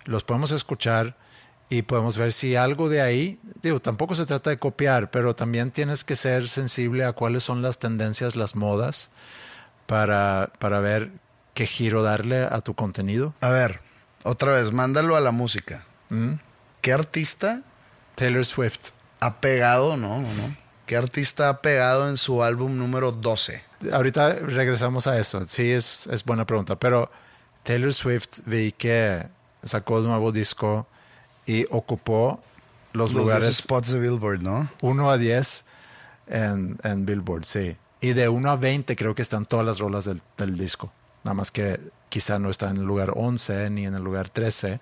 Los 0.05 0.23
podemos 0.23 0.51
escuchar 0.51 1.17
y 1.69 1.81
podemos 1.81 2.17
ver 2.17 2.31
si 2.31 2.55
algo 2.55 2.87
de 2.87 3.01
ahí, 3.01 3.37
digo, 3.61 3.81
tampoco 3.81 4.15
se 4.15 4.25
trata 4.25 4.49
de 4.49 4.59
copiar, 4.59 5.11
pero 5.11 5.35
también 5.35 5.71
tienes 5.71 6.05
que 6.05 6.15
ser 6.15 6.47
sensible 6.47 7.03
a 7.03 7.11
cuáles 7.11 7.43
son 7.43 7.61
las 7.61 7.79
tendencias, 7.79 8.37
las 8.37 8.55
modas, 8.55 9.11
para, 9.85 10.53
para 10.59 10.79
ver 10.79 11.11
qué 11.53 11.65
giro 11.65 12.01
darle 12.01 12.43
a 12.43 12.61
tu 12.61 12.75
contenido. 12.75 13.33
A 13.41 13.49
ver, 13.49 13.81
otra 14.23 14.53
vez, 14.53 14.71
mándalo 14.71 15.17
a 15.17 15.21
la 15.21 15.31
música. 15.31 15.85
Mm. 16.09 16.35
¿Qué 16.81 16.93
artista 16.93 17.61
Taylor 18.15 18.45
Swift. 18.45 18.91
ha 19.19 19.41
pegado? 19.41 19.97
No, 19.97 20.19
no, 20.19 20.33
no. 20.33 20.62
¿Qué 20.85 20.97
artista 20.97 21.49
ha 21.49 21.61
pegado 21.61 22.09
en 22.09 22.17
su 22.17 22.43
álbum 22.43 22.77
número 22.77 23.11
12? 23.11 23.61
Ahorita 23.91 24.33
regresamos 24.33 25.07
a 25.07 25.17
eso. 25.17 25.45
Sí, 25.47 25.71
es, 25.71 26.07
es 26.07 26.25
buena 26.25 26.45
pregunta. 26.45 26.77
Pero 26.77 27.09
Taylor 27.63 27.93
Swift 27.93 28.41
vi 28.45 28.71
que 28.73 29.25
sacó 29.63 29.99
un 29.99 30.07
nuevo 30.07 30.31
disco 30.31 30.87
y 31.45 31.65
ocupó 31.69 32.41
los, 32.93 33.11
Los 33.11 33.23
lugares 33.23 33.57
spots 33.57 33.91
de 33.91 33.99
Billboard, 33.99 34.41
¿no? 34.41 34.69
1 34.81 35.09
a 35.09 35.17
10 35.17 35.65
en, 36.27 36.77
en 36.83 37.05
Billboard, 37.05 37.45
sí. 37.45 37.75
Y 38.01 38.13
de 38.13 38.29
1 38.29 38.51
a 38.51 38.55
20 38.55 38.95
creo 38.95 39.15
que 39.15 39.21
están 39.21 39.45
todas 39.45 39.65
las 39.65 39.79
rolas 39.79 40.05
del, 40.05 40.21
del 40.37 40.57
disco. 40.57 40.91
Nada 41.23 41.33
más 41.33 41.49
que 41.49 41.79
quizá 42.09 42.37
no 42.37 42.49
está 42.49 42.69
en 42.69 42.77
el 42.77 42.83
lugar 42.83 43.13
11 43.15 43.69
ni 43.71 43.85
en 43.85 43.95
el 43.95 44.03
lugar 44.03 44.29
13. 44.29 44.79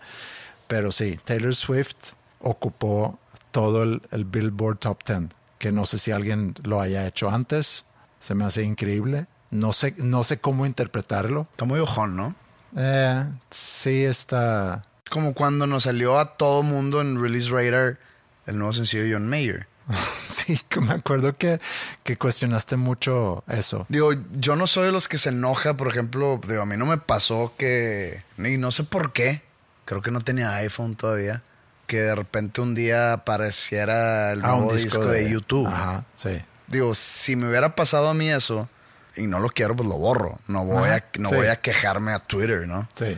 Pero 0.68 0.92
sí, 0.92 1.20
Taylor 1.24 1.56
Swift 1.56 2.14
ocupó 2.40 3.20
todo 3.52 3.84
el, 3.84 4.02
el 4.12 4.26
Billboard 4.26 4.80
Top 4.80 5.00
10. 5.06 5.30
Que 5.62 5.72
no 5.72 5.86
sé 5.86 6.00
si 6.00 6.10
alguien 6.10 6.56
lo 6.64 6.82
haya 6.82 7.06
hecho 7.06 7.30
antes. 7.30 7.86
Se 8.20 8.34
me 8.34 8.46
hace 8.46 8.64
increíble. 8.64 9.28
No 9.52 9.74
sé, 9.74 9.94
no 10.00 10.24
sé 10.24 10.40
cómo 10.40 10.66
interpretarlo. 10.66 11.44
Está 11.52 11.66
muy 11.66 11.80
ojón, 11.80 12.16
¿no? 12.16 12.34
Eh, 12.76 13.24
sí 13.52 14.04
está... 14.04 14.84
Como 15.12 15.36
cuando 15.36 15.68
nos 15.68 15.84
salió 15.84 16.18
a 16.18 16.36
todo 16.36 16.64
mundo 16.64 17.00
en 17.00 17.22
Release 17.22 17.52
Radar 17.52 18.00
el 18.48 18.58
nuevo 18.58 18.74
sencillo 18.74 19.04
de 19.04 19.14
John 19.14 19.28
Mayer. 19.28 19.68
Sí, 20.32 20.60
que 20.68 20.82
me 20.82 20.94
acuerdo 20.94 21.38
que, 21.38 21.60
que 22.04 22.18
cuestionaste 22.18 22.76
mucho 22.76 23.44
eso. 23.48 23.86
Digo, 23.90 24.14
yo 24.40 24.56
no 24.56 24.66
soy 24.66 24.86
de 24.86 24.92
los 24.92 25.08
que 25.08 25.20
se 25.20 25.30
enoja, 25.30 25.78
por 25.78 25.90
ejemplo, 25.90 26.42
digo, 26.48 26.64
a 26.64 26.66
mí 26.66 26.76
no 26.76 26.88
me 26.88 26.98
pasó 26.98 27.54
que, 27.56 28.24
y 28.40 28.58
no 28.58 28.72
sé 28.72 28.84
por 28.84 29.12
qué, 29.14 29.44
creo 29.86 30.02
que 30.02 30.10
no 30.10 30.22
tenía 30.22 30.56
iPhone 30.56 30.96
todavía, 30.96 31.44
que 31.92 32.00
de 32.00 32.16
repente 32.16 32.62
un 32.62 32.74
día 32.74 33.12
apareciera 33.12 34.32
el 34.32 34.46
Ah, 34.46 34.54
nuevo 34.56 34.72
disco, 34.72 35.06
de, 35.08 35.30
YouTube. 35.30 35.68
Ajá, 35.68 36.06
sí. 36.16 36.40
Digo, 36.68 36.96
si 36.96 37.36
me 37.36 37.50
hubiera 37.50 37.76
pasado 37.76 38.08
a 38.08 38.14
mí 38.14 38.30
eso 38.30 38.70
y 39.18 39.24
no 39.28 39.40
lo 39.40 39.50
quiero, 39.50 39.76
pues 39.76 39.90
lo 39.90 39.98
borro. 39.98 40.40
No 40.48 40.64
voy, 40.64 40.88
Ajá, 40.88 40.96
a, 41.14 41.20
no 41.20 41.28
sí. 41.28 41.36
voy 41.36 41.48
a 41.48 41.58
quejarme 41.58 42.14
a 42.14 42.20
Twitter, 42.20 42.66
¿no? 42.66 42.88
Sí. 42.94 43.18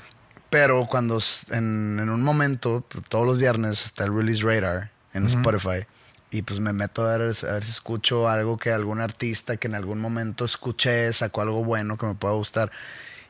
Pero 0.49 0.87
cuando 0.87 1.19
en, 1.51 1.99
en 2.01 2.09
un 2.09 2.23
momento, 2.23 2.83
todos 3.09 3.27
los 3.27 3.37
viernes 3.37 3.85
está 3.85 4.05
el 4.05 4.15
Release 4.15 4.41
Radar 4.43 4.89
en 5.13 5.27
Spotify. 5.27 5.85
Y 6.31 6.41
pues 6.41 6.59
me 6.59 6.73
meto 6.73 7.03
a 7.07 7.11
ver, 7.11 7.21
a 7.21 7.25
ver 7.25 7.35
si 7.63 7.71
escucho 7.71 8.27
algo 8.27 8.57
que 8.57 8.71
algún 8.71 9.01
artista 9.01 9.55
que 9.57 9.67
en 9.67 9.75
algún 9.75 10.01
momento 10.01 10.45
escuché, 10.45 11.13
sacó 11.13 11.41
algo 11.43 11.63
bueno 11.63 11.95
que 11.95 12.07
me 12.07 12.15
pueda 12.15 12.33
gustar. 12.33 12.71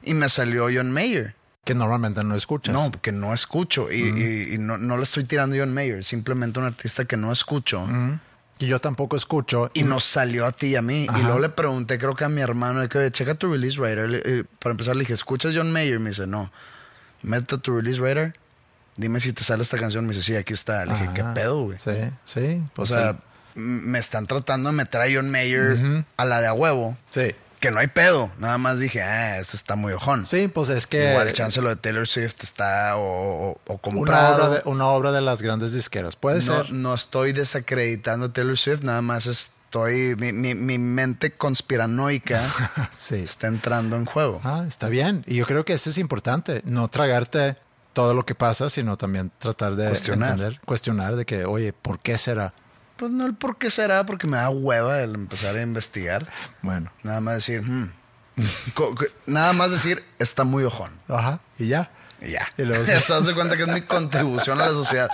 Y 0.03 0.13
me 0.13 0.29
salió 0.29 0.67
John 0.73 0.89
Mayer. 0.91 1.35
Que 1.63 1.73
normalmente 1.73 2.23
no 2.23 2.35
escuchas. 2.35 2.73
No, 2.75 2.91
que 3.01 3.11
no 3.11 3.33
escucho. 3.33 3.91
Y, 3.91 3.95
y- 4.01 4.55
y 4.55 4.57
no, 4.57 4.77
no 4.77 4.97
le 4.97 5.03
estoy 5.03 5.23
tirando 5.23 5.55
a 5.55 5.59
John 5.59 5.73
Mayer. 5.73 6.03
Simplemente 6.03 6.59
un 6.59 6.65
artista 6.65 7.05
que 7.05 7.15
no 7.17 7.31
escucho. 7.31 7.87
Y 8.59 8.67
yo 8.67 8.79
tampoco 8.79 9.15
escucho. 9.15 9.71
Y 9.73 9.83
nos 9.83 10.03
salió 10.03 10.45
a 10.45 10.51
ti 10.51 10.67
y 10.67 10.75
a 10.75 10.81
mí. 10.81 11.05
Ajá. 11.09 11.19
Y 11.19 11.23
luego 11.23 11.39
le 11.39 11.49
pregunté, 11.49 11.97
creo 11.97 12.15
que 12.15 12.25
a 12.25 12.29
mi 12.29 12.41
hermano, 12.41 12.81
de 12.81 12.89
que 12.89 13.09
checa 13.11 13.35
tu 13.35 13.49
release. 13.51 13.79
Le- 13.79 14.21
eh, 14.25 14.43
para 14.59 14.71
empezar, 14.71 14.95
le 14.95 15.01
dije, 15.01 15.13
¿escuchas 15.13 15.53
John 15.55 15.71
Mayer? 15.71 15.99
Me 15.99 16.09
dice, 16.09 16.27
no. 16.27 16.51
Mete 17.21 17.57
tu 17.57 17.75
release 17.77 17.99
radar. 18.01 18.33
Dime 18.97 19.19
si 19.21 19.31
te 19.33 19.43
sale 19.43 19.63
esta 19.63 19.77
canción. 19.77 20.05
Me 20.05 20.13
dice, 20.13 20.23
sí, 20.25 20.35
aquí 20.35 20.53
está. 20.53 20.85
Le 20.85 20.93
dije, 20.93 21.09
¿qué 21.15 21.23
pedo, 21.33 21.63
güey? 21.63 21.79
Sí, 21.79 21.91
sí. 22.25 22.61
O 22.61 22.69
Pues 22.75 22.89
sea, 22.89 23.17
me 23.55 23.99
están 23.99 24.27
tratando 24.27 24.69
de 24.69 24.75
meter 24.75 25.01
a 25.01 25.05
John 25.13 25.29
Mayer 25.31 26.03
a 26.17 26.25
la 26.25 26.41
de 26.41 26.47
a 26.47 26.53
huevo. 26.53 26.97
sí. 27.09 27.33
Que 27.63 27.71
no 27.71 27.79
hay 27.79 27.87
pedo. 27.87 28.29
Nada 28.39 28.57
más 28.57 28.77
dije, 28.77 29.01
ah, 29.01 29.39
eso 29.39 29.55
está 29.55 29.77
muy 29.77 29.93
ojón. 29.93 30.25
Sí, 30.25 30.49
pues 30.49 30.67
es 30.67 30.85
que. 30.85 31.11
Igual, 31.11 31.31
chance 31.31 31.61
lo 31.61 31.69
de 31.69 31.77
Taylor 31.77 32.05
Swift 32.05 32.43
está 32.43 32.97
o, 32.97 33.51
o, 33.51 33.61
o 33.67 33.73
una 33.73 33.79
comprado. 33.81 34.35
obra, 34.35 34.49
de, 34.49 34.61
una 34.65 34.87
obra 34.87 35.11
de 35.13 35.21
las 35.21 35.41
grandes 35.41 35.71
disqueras. 35.71 36.17
Puede 36.17 36.39
no, 36.39 36.41
ser. 36.41 36.73
no 36.73 36.93
estoy 36.93 37.31
desacreditando 37.31 38.25
a 38.25 38.33
Taylor 38.33 38.57
Swift, 38.57 38.81
nada 38.83 39.01
más 39.01 39.27
estoy. 39.27 40.13
Mi, 40.17 40.33
mi, 40.33 40.55
mi 40.55 40.77
mente 40.77 41.31
conspiranoica 41.37 42.41
sí. 42.97 43.15
está 43.15 43.47
entrando 43.47 43.95
en 43.95 44.03
juego. 44.03 44.41
Ah, 44.43 44.65
está 44.67 44.89
bien. 44.89 45.23
Y 45.25 45.35
yo 45.37 45.45
creo 45.45 45.63
que 45.63 45.71
eso 45.71 45.89
es 45.89 45.97
importante. 45.97 46.63
No 46.65 46.89
tragarte 46.89 47.55
todo 47.93 48.13
lo 48.13 48.25
que 48.25 48.35
pasa, 48.35 48.69
sino 48.69 48.97
también 48.97 49.31
tratar 49.39 49.77
de 49.77 49.87
Cuestionar. 49.87 50.31
entender, 50.31 50.59
cuestionar 50.65 51.15
de 51.15 51.25
que, 51.25 51.45
oye, 51.45 51.71
¿por 51.71 51.99
qué 51.99 52.17
será? 52.17 52.53
Pues 53.03 53.11
no 53.11 53.25
el 53.25 53.33
por 53.35 53.57
qué 53.57 53.69
será, 53.69 54.05
porque 54.05 54.27
me 54.27 54.37
da 54.37 54.49
hueva 54.49 55.01
el 55.01 55.13
empezar 55.15 55.57
a 55.57 55.61
investigar. 55.61 56.25
Bueno, 56.61 56.89
Nada 57.03 57.19
más 57.19 57.33
decir, 57.35 57.61
hmm. 57.61 57.91
Nada 59.25 59.51
más 59.51 59.71
decir, 59.71 60.01
está 60.19 60.45
muy 60.45 60.63
ojón. 60.63 60.97
ajá, 61.09 61.41
y 61.59 61.67
ya. 61.67 61.91
Y 62.21 62.29
ya. 62.31 62.47
Y 62.57 62.61
luego- 62.61 62.81
Eso 62.89 63.15
hace 63.15 63.33
cuenta 63.33 63.57
que 63.57 63.63
es 63.63 63.67
mi 63.67 63.81
contribución 63.81 64.61
a 64.61 64.67
la 64.67 64.71
sociedad. 64.71 65.09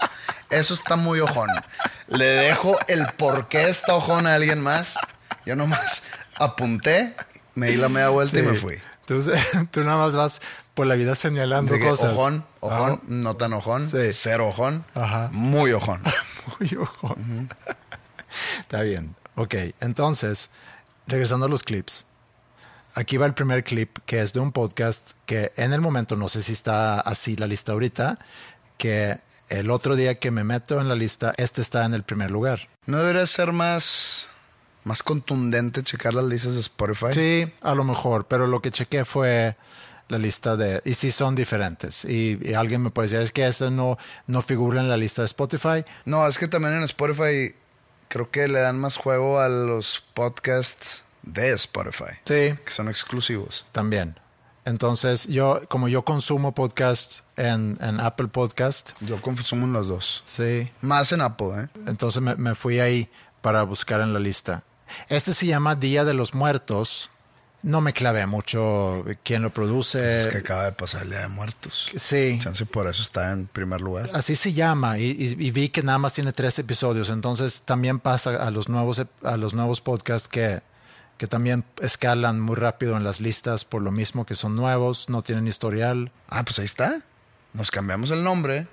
Eso 0.52 0.76
está 0.76 0.98
muy 0.98 1.20
ojón. 1.20 1.50
Le 2.10 2.26
dejo 2.26 2.78
el 2.88 3.08
por 3.18 3.48
qué 3.48 3.68
está 3.70 3.96
ojón 3.96 4.28
a 4.28 4.36
alguien 4.36 4.62
más. 4.62 4.96
Yo 5.48 5.56
nomás 5.56 6.04
apunté, 6.36 7.16
me 7.56 7.72
di 7.72 7.78
la 7.78 7.90
media 7.90 8.10
vuelta 8.10 8.38
y 8.38 8.44
me 8.44 8.54
fui. 8.54 8.78
Tú, 9.08 9.20
tú 9.72 9.84
nada 9.84 9.98
más 9.98 10.16
vas 10.16 10.42
por 10.80 10.88
la 10.88 10.96
vida 10.96 11.14
señalando 11.14 11.74
que 11.76 11.82
cosas. 11.82 12.14
Ojón, 12.14 12.46
ojón, 12.62 13.02
Ah, 13.04 13.06
no 13.10 13.36
tan 13.36 13.52
ojón, 13.52 13.86
Sí. 13.86 14.14
cero 14.14 14.48
ojón, 14.48 14.86
Ajá. 14.96 15.30
muy 15.34 15.74
ojón. 15.74 16.02
Muy 16.58 16.74
ojón. 16.78 17.50
Está 18.62 18.82
bien. 18.84 19.14
Ok, 19.36 19.56
entonces, 19.82 20.52
regresando 21.06 21.48
a 21.48 21.50
los 21.50 21.64
clips. 21.64 22.06
Aquí 22.96 23.18
va 23.18 23.26
el 23.26 23.34
primer 23.34 23.66
clip, 23.66 23.98
que 24.06 24.22
es 24.22 24.32
de 24.32 24.40
un 24.40 24.54
podcast 24.54 25.12
que 25.26 25.52
en 25.58 25.74
el 25.74 25.82
momento, 25.82 26.16
no 26.16 26.30
sé 26.30 26.42
si 26.42 26.54
está 26.54 27.02
así 27.02 27.36
la 27.36 27.46
lista 27.46 27.74
ahorita, 27.74 28.18
que 28.78 29.18
el 29.50 29.70
otro 29.70 29.98
día 29.98 30.16
que 30.16 30.32
me 30.32 30.46
meto 30.46 30.80
en 30.80 30.88
la 30.88 30.96
lista, 30.96 31.34
este 31.36 31.60
está 31.60 31.84
en 31.84 31.94
el 31.94 32.04
primer 32.04 32.32
lugar. 32.32 32.70
¿No 32.86 33.00
debería 33.00 33.28
ser 33.28 33.52
más, 33.52 34.28
más 34.86 35.04
contundente 35.04 35.84
checar 35.84 36.14
las 36.14 36.24
listas 36.26 36.54
de 36.54 36.62
Spotify? 36.62 37.08
Sí, 37.12 37.54
a 37.64 37.76
lo 37.76 37.84
mejor, 37.84 38.28
pero 38.28 38.48
lo 38.48 38.62
que 38.62 38.72
chequé 38.72 39.04
fue 39.04 39.58
la 40.10 40.18
lista 40.18 40.58
de... 40.58 40.82
Y 40.86 40.94
sí 40.96 41.12
son 41.12 41.36
diferentes. 41.36 42.04
Y, 42.06 42.38
y 42.42 42.54
alguien 42.56 42.82
me 42.84 42.90
puede 42.90 43.08
decir, 43.08 43.22
es 43.22 43.32
que 43.32 43.48
ese 43.48 43.72
no, 43.72 43.98
no 44.28 44.42
figura 44.42 44.82
en 44.82 44.90
la 44.90 44.98
lista 44.98 45.22
de 45.22 45.28
Spotify. 45.28 45.86
No, 46.06 46.28
es 46.28 46.38
que 46.38 46.48
también 46.48 46.74
en 46.76 46.84
Spotify 46.84 47.56
creo 48.10 48.30
que 48.30 48.48
le 48.48 48.60
dan 48.60 48.78
más 48.80 48.98
juego 48.98 49.40
a 49.40 49.48
los 49.50 50.02
podcasts 50.14 51.04
de 51.22 51.52
Spotify, 51.54 52.14
Sí, 52.26 52.56
que 52.66 52.72
son 52.72 52.88
exclusivos. 52.90 53.66
también. 53.72 54.20
Entonces, 54.66 55.28
yo, 55.28 55.62
como 55.70 55.88
yo 55.88 56.04
consumo 56.04 56.54
podcast 56.54 57.22
en, 57.38 57.78
en 57.82 58.00
Apple 58.00 58.28
Podcast, 58.28 58.92
Yo 59.00 59.20
consumo 59.22 59.66
en 59.66 59.74
los 59.74 59.88
dos. 59.88 60.22
sí, 60.26 60.72
Más 60.82 61.12
en 61.12 61.22
Apple, 61.22 61.48
¿eh? 61.64 61.68
entonces 61.88 62.22
me, 62.22 62.36
me 62.36 62.54
fui 62.56 62.80
ahí 62.80 63.10
para 63.42 63.64
buscar 63.64 64.02
en 64.02 64.14
la 64.14 64.20
lista. 64.20 64.64
Este 65.08 65.34
se 65.34 65.46
llama 65.46 65.76
Día 65.76 66.04
de 66.06 66.14
los 66.14 66.34
Muertos. 66.36 67.10
No 67.62 67.82
me 67.82 67.92
clavé 67.94 68.26
mucho 68.26 69.04
quién 69.24 69.42
lo 69.42 69.52
produce. 69.54 70.22
Es 70.22 70.28
que 70.28 70.38
acaba 70.38 70.64
de 70.66 70.72
pasar 70.72 71.04
el 71.04 71.10
Día 71.10 71.20
de 71.22 71.28
Muertos. 71.28 71.90
Sí, 71.96 72.40
Chance 72.42 72.66
por 72.66 72.88
eso 72.88 73.02
está 73.02 73.32
en 73.32 73.48
primer 73.48 73.82
lugar. 73.82 74.10
así 74.14 74.36
se 74.36 74.54
llama 74.54 74.98
y, 74.98 75.08
y- 75.12 75.36
y 75.48 75.52
vi 75.52 75.70
que 75.70 75.84
nada 75.84 75.98
más 75.98 76.14
tiene 76.14 76.32
tres 76.32 76.58
episodios. 76.60 77.10
Entonces 77.10 77.64
también 77.64 78.00
pasa 78.00 78.42
a 78.46 78.50
los 78.52 78.70
nuevos, 78.70 79.04
a 79.24 79.36
los 79.38 79.54
nuevos 79.54 79.82
podcasts 79.82 80.30
que, 80.30 80.62
que 81.18 81.28
también 81.28 81.66
escalan 81.82 82.40
muy 82.40 82.56
rápido 82.56 82.96
en 82.96 83.04
las 83.04 83.20
listas 83.20 83.66
por 83.66 83.82
lo 83.82 83.92
mismo 83.92 84.26
que 84.26 84.36
son 84.36 84.56
nuevos, 84.56 85.10
no 85.10 85.22
tienen 85.22 85.46
historial. 85.48 86.12
Ah, 86.30 86.46
pues 86.46 86.60
ahí 86.60 86.66
está. 86.66 87.02
Nos 87.52 87.72
cambiamos 87.72 88.10
el 88.12 88.24
nombre 88.24 88.68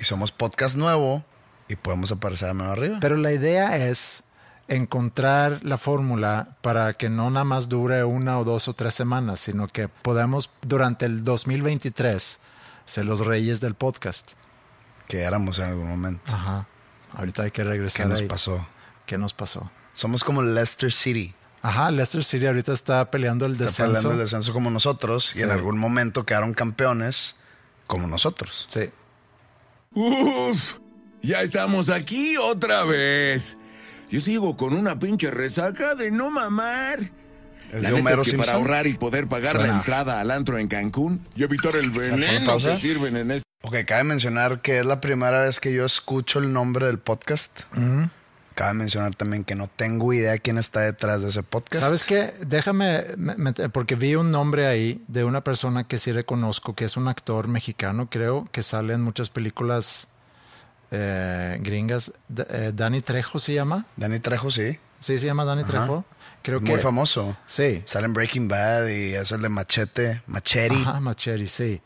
y 0.00 0.04
somos 0.04 0.32
podcast 0.32 0.74
nuevo 0.76 1.24
y 1.68 1.76
podemos 1.76 2.10
aparecer 2.10 2.48
a 2.48 2.54
mano 2.54 2.72
arriba. 2.72 2.98
Pero 3.00 3.16
la 3.16 3.30
idea 3.32 3.76
es 3.76 4.24
encontrar 4.68 5.60
la 5.62 5.78
fórmula 5.78 6.56
para 6.62 6.92
que 6.94 7.10
no 7.10 7.30
nada 7.30 7.44
más 7.44 7.68
dure 7.68 8.04
una 8.04 8.38
o 8.38 8.44
dos 8.44 8.68
o 8.68 8.72
tres 8.74 8.94
semanas, 8.94 9.40
sino 9.40 9.68
que 9.68 9.88
podamos 9.88 10.50
durante 10.62 11.06
el 11.06 11.22
2023 11.24 12.40
ser 12.84 13.04
los 13.06 13.24
reyes 13.26 13.60
del 13.60 13.74
podcast. 13.74 14.32
que 15.08 15.20
éramos 15.22 15.58
en 15.58 15.66
algún 15.66 15.88
momento. 15.88 16.22
Ajá. 16.34 16.66
Ahorita 17.16 17.42
hay 17.42 17.50
que 17.50 17.62
¿Qué 17.62 17.68
regresar 17.68 18.06
nos 18.08 18.20
ahí. 18.22 18.26
pasó? 18.26 18.66
¿Qué 19.06 19.18
nos 19.18 19.34
pasó? 19.34 19.70
Somos 19.92 20.24
como 20.24 20.42
Leicester 20.42 20.90
City. 20.90 21.34
Ajá, 21.62 21.90
Leicester 21.90 22.24
City 22.24 22.46
ahorita 22.46 22.72
está 22.72 23.10
peleando 23.10 23.46
el 23.46 23.52
Está 23.52 23.64
descenso. 23.64 23.92
peleando 23.92 24.12
el 24.12 24.18
descenso 24.18 24.52
como 24.52 24.70
nosotros 24.70 25.36
y 25.36 25.42
en 25.42 25.50
algún 25.50 25.78
momento 25.78 26.24
quedaron 26.24 26.52
campeones 26.54 27.36
como 27.86 28.06
nosotros. 28.06 28.66
Sí. 28.68 28.90
Uf, 29.92 30.74
ya 31.22 31.42
estamos 31.42 31.88
aquí 31.90 32.36
otra 32.36 32.84
vez. 32.84 33.56
Yo 34.14 34.20
sigo 34.20 34.56
con 34.56 34.74
una 34.74 34.96
pinche 34.96 35.28
resaca 35.32 35.96
de 35.96 36.12
no 36.12 36.30
mamar. 36.30 37.00
Es 37.00 37.10
La 37.72 37.88
de 37.88 37.88
neta 37.88 37.94
Homero 37.96 38.22
es 38.22 38.30
que 38.30 38.38
para 38.38 38.52
ahorrar 38.52 38.86
y 38.86 38.94
poder 38.94 39.26
pagar 39.26 39.50
Suena. 39.56 39.66
la 39.66 39.74
entrada 39.78 40.20
al 40.20 40.30
antro 40.30 40.56
en 40.56 40.68
Cancún 40.68 41.20
y 41.34 41.42
evitar 41.42 41.74
el 41.74 41.90
veneno 41.90 42.56
que 42.56 42.76
sirven 42.76 43.16
en 43.16 43.32
este... 43.32 43.42
Ok, 43.62 43.74
cabe 43.84 44.04
mencionar 44.04 44.60
que 44.60 44.78
es 44.78 44.86
la 44.86 45.00
primera 45.00 45.40
vez 45.40 45.58
que 45.58 45.72
yo 45.74 45.84
escucho 45.84 46.38
el 46.38 46.52
nombre 46.52 46.86
del 46.86 47.00
podcast. 47.00 47.62
Cabe 48.54 48.74
mencionar 48.74 49.16
también 49.16 49.42
que 49.42 49.56
no 49.56 49.66
tengo 49.66 50.12
idea 50.12 50.38
quién 50.38 50.58
está 50.58 50.82
detrás 50.82 51.22
de 51.22 51.30
ese 51.30 51.42
podcast. 51.42 51.82
¿Sabes 51.82 52.04
qué? 52.04 52.32
Déjame, 52.46 53.00
me- 53.16 53.34
me- 53.34 53.52
porque 53.70 53.96
vi 53.96 54.14
un 54.14 54.30
nombre 54.30 54.68
ahí 54.68 55.02
de 55.08 55.24
una 55.24 55.42
persona 55.42 55.82
que 55.88 55.98
sí 55.98 56.12
reconozco, 56.12 56.76
que 56.76 56.84
es 56.84 56.96
un 56.96 57.08
actor 57.08 57.48
mexicano, 57.48 58.08
creo, 58.08 58.46
que 58.52 58.62
sale 58.62 58.94
en 58.94 59.00
muchas 59.02 59.28
películas 59.30 60.06
eh, 60.94 61.58
gringas. 61.60 62.12
D- 62.28 62.46
eh, 62.48 62.72
Dani 62.74 63.00
Trejo 63.00 63.38
se 63.38 63.54
llama. 63.54 63.84
Dani 63.96 64.20
Trejo, 64.20 64.50
sí. 64.50 64.78
Sí, 64.98 65.18
se 65.18 65.26
llama 65.26 65.44
Dani 65.44 65.64
Trejo. 65.64 66.04
Creo 66.42 66.60
que. 66.60 66.70
Muy 66.72 66.80
famoso. 66.80 67.36
Sí. 67.46 67.82
Sale 67.86 68.06
en 68.06 68.12
Breaking 68.14 68.48
Bad 68.48 68.86
y 68.88 69.14
es 69.14 69.32
el 69.32 69.42
de 69.42 69.48
Machete. 69.48 70.22
Machete. 70.26 70.74
Ajá, 70.74 71.00
Macheri, 71.00 71.46
sí. 71.46 71.82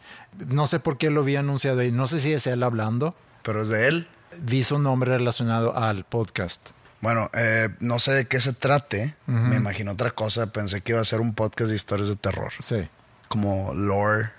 No 0.49 0.67
sé 0.67 0.79
por 0.81 0.99
qué 0.99 1.11
lo 1.11 1.25
vi 1.25 1.37
anunciado 1.37 1.81
ahí. 1.81 1.91
No 1.91 2.07
sé 2.07 2.21
si 2.21 2.33
es 2.33 2.47
él 2.47 2.63
hablando. 2.63 3.15
Pero 3.43 3.63
es 3.63 3.69
de 3.69 3.89
él. 3.89 4.09
Vi 4.43 4.63
su 4.63 4.79
nombre 4.79 5.11
relacionado 5.17 5.77
al 5.77 6.05
podcast. 6.05 6.71
Bueno, 7.01 7.31
eh, 7.33 7.69
no 7.81 7.99
sé 8.01 8.13
de 8.13 8.27
qué 8.27 8.41
se 8.41 8.53
trate. 8.53 9.15
Me 9.27 9.57
imagino 9.57 9.93
otra 9.93 10.11
cosa. 10.11 10.49
Pensé 10.53 10.81
que 10.81 10.93
iba 10.93 11.01
a 11.01 11.05
ser 11.05 11.21
un 11.21 11.35
podcast 11.35 11.71
de 11.71 11.77
historias 11.77 12.09
de 12.09 12.17
terror. 12.17 12.53
Sí. 12.59 12.89
Como 13.29 13.73
Lore. 13.75 14.31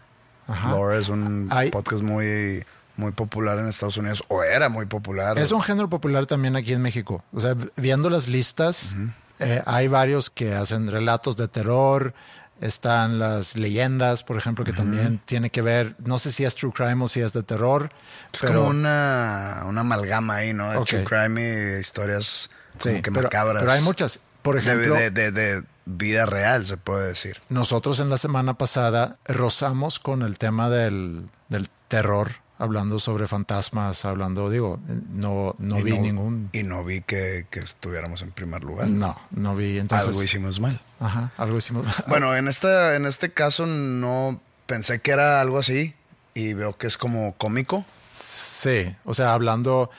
Ajá. 0.47 0.71
Lore 0.71 0.97
es 0.99 1.09
un 1.09 1.47
Hay- 1.51 1.69
podcast 1.71 2.01
muy, 2.01 2.63
muy 2.99 3.11
popular 3.13 3.57
en 3.59 3.67
Estados 3.67 3.97
Unidos. 3.97 4.23
O 4.27 4.43
era 4.43 4.69
muy 4.69 4.85
popular. 4.85 5.39
Es 5.39 5.51
un 5.51 5.61
género 5.61 5.89
popular 5.89 6.25
también 6.25 6.55
aquí 6.55 6.73
en 6.73 6.81
México. 6.81 7.23
O 7.33 7.39
sea, 7.39 7.55
viendo 7.75 8.09
las 8.09 8.27
listas, 8.27 8.95
eh, 9.39 9.63
hay 9.65 9.87
varios 9.87 10.29
que 10.29 10.53
hacen 10.53 10.87
relatos 10.87 11.35
de 11.37 11.47
terror. 11.47 12.13
Están 12.61 13.19
las 13.19 13.55
leyendas, 13.55 14.23
por 14.23 14.35
ejemplo, 14.37 14.65
que 14.65 14.73
también 14.73 15.21
tiene 15.25 15.49
que 15.49 15.61
ver, 15.61 15.95
no 15.99 16.19
sé 16.19 16.29
si 16.29 16.43
es 16.43 16.55
true 16.55 16.73
crime 16.73 17.05
o 17.05 17.07
si 17.07 17.21
es 17.21 17.31
de 17.31 17.41
terror, 17.41 17.87
Es 18.33 18.41
pero, 18.41 18.55
como 18.55 18.67
una, 18.71 19.63
una 19.65 19.79
amalgama 19.81 20.35
ahí, 20.35 20.51
¿no? 20.53 20.69
De 20.71 20.83
true 20.85 21.05
crime 21.05 21.41
y 21.41 21.79
historias 21.79 22.49
como 22.77 22.95
sí, 22.97 23.01
que 23.01 23.11
pero, 23.13 23.23
macabras. 23.23 23.61
pero 23.63 23.71
hay 23.71 23.81
muchas. 23.81 24.19
Por 24.41 24.57
ejemplo, 24.57 24.93
de, 24.95 25.09
de- 25.09 25.31
de 25.31 25.63
vida 25.85 26.25
real, 26.25 26.65
se 26.65 26.75
puede 26.75 27.07
decir. 27.07 27.37
nosotros 27.47 27.99
en 28.01 28.09
la 28.09 28.17
semana 28.17 28.55
pasada 28.55 29.17
rozamos 29.25 29.99
con 29.99 30.21
el 30.21 30.37
tema 30.37 30.69
del, 30.69 31.29
del 31.47 31.69
terror, 31.87 32.29
hablando 32.59 32.99
sobre 32.99 33.25
fantasmas, 33.25 34.05
hablando, 34.05 34.49
digo, 34.49 34.79
no, 35.11 35.55
no 35.57 35.79
Y 35.79 35.83
vi 35.83 35.97
ningún... 35.97 36.49
Y 36.53 36.63
no 36.63 36.83
vi 36.83 37.01
que, 37.01 37.47
que 37.49 37.61
estuviéramos 37.61 38.21
en 38.21 38.31
primer 38.31 38.63
lugar. 38.63 38.89
No, 38.89 39.19
no 39.31 39.55
vi. 39.55 39.79
Entonces, 39.79 40.09
Algo 40.09 40.21
hicimos 40.21 40.59
mal. 40.59 40.79
Ajá, 40.99 41.31
algo 41.37 41.57
hicimos. 41.57 41.87
Bueno, 42.07 42.35
en, 42.35 42.47
esta, 42.47 42.95
en 42.95 43.05
este 43.05 43.31
caso 43.31 43.65
no 43.65 44.39
pensé 44.67 44.99
que 44.99 45.11
era 45.11 45.41
algo 45.41 45.57
así 45.57 45.95
y 46.35 46.53
veo 46.53 46.77
que 46.77 46.85
es 46.87 46.97
como 46.97 47.33
cómico 47.37 47.85
Sí, 48.11 48.95
o 49.05 49.13
sea, 49.13 49.33
hablando, 49.33 49.89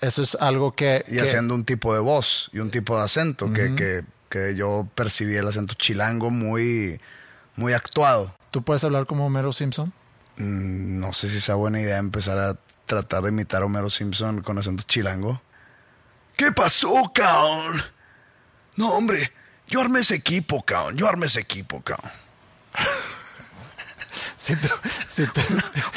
eso 0.00 0.22
es 0.22 0.36
algo 0.40 0.72
que... 0.72 1.04
y 1.08 1.14
que- 1.14 1.20
haciendo 1.20 1.54
un 1.54 1.64
tipo 1.64 1.92
de 1.94 2.00
voz 2.00 2.48
y 2.52 2.60
un 2.60 2.70
tipo 2.70 2.96
de 2.96 3.04
acento 3.04 3.52
que, 3.52 3.74
que, 3.74 4.04
que 4.30 4.54
yo 4.56 4.88
percibí 4.94 5.34
el 5.36 5.46
acento 5.46 5.74
chilango 5.74 6.30
muy, 6.30 6.98
muy 7.56 7.72
actuado. 7.74 8.34
¿Tú 8.50 8.62
puedes 8.62 8.82
hablar 8.84 9.04
como 9.06 9.26
Homero 9.26 9.52
Simpson? 9.52 9.92
Mm, 10.36 11.00
No 11.00 11.12
sé 11.12 11.28
si 11.28 11.40
sea 11.40 11.54
buena 11.54 11.80
idea 11.80 11.98
empezar 11.98 12.38
a 12.38 12.58
tratar 12.86 13.22
de 13.22 13.30
imitar 13.30 13.62
a 13.62 13.66
Homero 13.66 13.90
Simpson 13.90 14.40
con 14.42 14.58
acento 14.58 14.84
chilango. 14.86 15.42
¿Qué 16.36 16.52
pasó, 16.52 17.10
cabrón? 17.14 17.82
No, 18.76 18.92
hombre, 18.92 19.32
yo 19.68 19.80
armé 19.80 20.00
ese 20.00 20.14
equipo, 20.16 20.62
cabrón. 20.62 20.96
Yo 20.96 21.08
armé 21.08 21.26
ese 21.26 21.40
equipo, 21.40 21.82
cabrón. 21.82 22.10
Si 24.38 24.54
tú, 24.54 24.68
si 25.08 25.26
tú, 25.26 25.40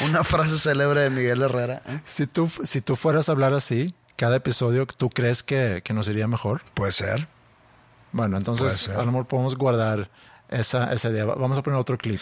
Una 0.06 0.24
frase 0.24 0.58
célebre 0.58 1.02
de 1.02 1.10
Miguel 1.10 1.42
Herrera. 1.42 1.82
¿eh? 1.86 2.00
si 2.06 2.26
tú, 2.26 2.50
si 2.64 2.80
tú 2.80 2.96
fueras 2.96 3.28
a 3.28 3.32
hablar 3.32 3.52
así, 3.52 3.94
cada 4.16 4.36
episodio, 4.36 4.86
¿tú 4.86 5.10
crees 5.10 5.42
que, 5.42 5.82
que 5.84 5.92
nos 5.92 6.08
iría 6.08 6.26
mejor? 6.26 6.62
Puede 6.72 6.92
ser. 6.92 7.28
Bueno, 8.12 8.38
entonces 8.38 8.72
ser. 8.72 8.96
a 8.96 9.00
lo 9.00 9.06
mejor 9.06 9.26
podemos 9.26 9.56
guardar 9.56 10.10
esa, 10.48 10.90
esa 10.92 11.10
idea. 11.10 11.26
Vamos 11.26 11.58
a 11.58 11.62
poner 11.62 11.78
otro 11.78 11.98
clip. 11.98 12.20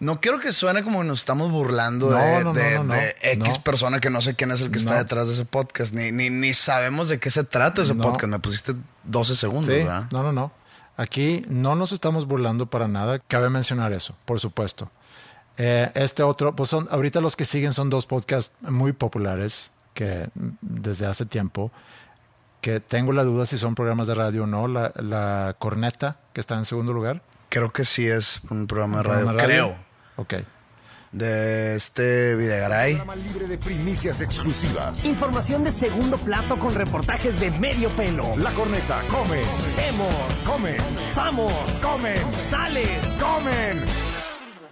No 0.00 0.20
quiero 0.20 0.38
que 0.38 0.52
suene 0.52 0.82
como 0.84 1.00
que 1.00 1.06
nos 1.08 1.18
estamos 1.20 1.50
burlando 1.50 2.10
No, 2.10 2.16
de, 2.16 2.32
no, 2.44 2.44
no, 2.44 2.52
de- 2.52 2.74
no, 2.76 2.84
no. 2.84 2.94
de 2.94 3.14
X 3.22 3.58
persona 3.58 3.98
que 4.00 4.10
no 4.10 4.20
sé 4.22 4.34
quién 4.36 4.50
es 4.52 4.60
el 4.60 4.70
que 4.70 4.78
está 4.78 4.96
detrás 4.96 5.26
de 5.28 5.34
ese 5.34 5.44
podcast. 5.44 5.92
Ni, 5.92 6.12
ni, 6.12 6.30
ni 6.30 6.54
sabemos 6.54 7.08
de 7.08 7.18
qué 7.18 7.30
se 7.30 7.42
trata 7.44 7.82
ese 7.82 7.94
podcast. 7.94 8.26
Me 8.30 8.38
pusiste 8.38 8.74
12 9.04 9.34
segundos, 9.36 9.66
Sí, 9.66 9.78
¿verdad? 9.82 10.04
no, 10.12 10.22
no, 10.22 10.32
no. 10.32 10.52
Aquí 10.96 11.44
no 11.48 11.74
nos 11.76 11.92
estamos 11.92 12.26
burlando 12.26 12.66
para 12.66 12.86
nada. 12.88 13.18
Cabe 13.28 13.48
mencionar 13.50 13.92
eso, 13.92 14.16
por 14.24 14.38
supuesto. 14.40 14.90
Eh, 15.56 15.90
este 15.94 16.22
otro, 16.22 16.54
pues 16.54 16.70
son, 16.70 16.86
ahorita 16.90 17.20
los 17.20 17.34
que 17.34 17.44
siguen 17.44 17.72
son 17.72 17.90
dos 17.90 18.06
podcasts 18.06 18.54
muy 18.60 18.92
populares 18.92 19.72
que 19.94 20.28
mm, 20.34 20.48
desde 20.60 21.06
hace 21.06 21.26
tiempo, 21.26 21.72
que 22.60 22.78
tengo 22.80 23.12
la 23.12 23.24
duda 23.24 23.46
si 23.46 23.58
son 23.58 23.74
programas 23.74 24.06
de 24.06 24.14
radio 24.14 24.44
o 24.44 24.46
no. 24.46 24.68
La, 24.68 24.92
la 24.96 25.56
Corneta, 25.58 26.18
que 26.32 26.40
está 26.40 26.54
en 26.56 26.64
segundo 26.64 26.92
lugar. 26.92 27.22
Creo 27.48 27.72
que 27.72 27.82
sí 27.84 28.06
es 28.06 28.40
un 28.50 28.66
programa 28.66 28.98
de 28.98 29.02
radio. 29.04 29.24
¿Programa 29.26 29.42
de 29.42 29.48
radio? 29.48 29.66
Creo. 29.74 29.87
Ok. 30.18 30.34
De 31.10 31.74
este 31.74 32.36
Videgaray. 32.36 32.96
Programa 32.96 33.16
libre 33.16 33.46
de 33.46 33.56
primicias 33.56 34.20
exclusivas. 34.20 35.06
Información 35.06 35.64
de 35.64 35.72
segundo 35.72 36.18
plato 36.18 36.58
con 36.58 36.74
reportajes 36.74 37.40
de 37.40 37.50
medio 37.52 37.94
pelo. 37.96 38.36
La 38.36 38.50
corneta 38.52 39.00
come, 39.10 39.40
Vemos, 39.76 40.14
come, 40.44 40.76
Samos, 41.10 41.52
comen, 41.82 42.20
sales, 42.50 42.90
comen. 43.18 43.80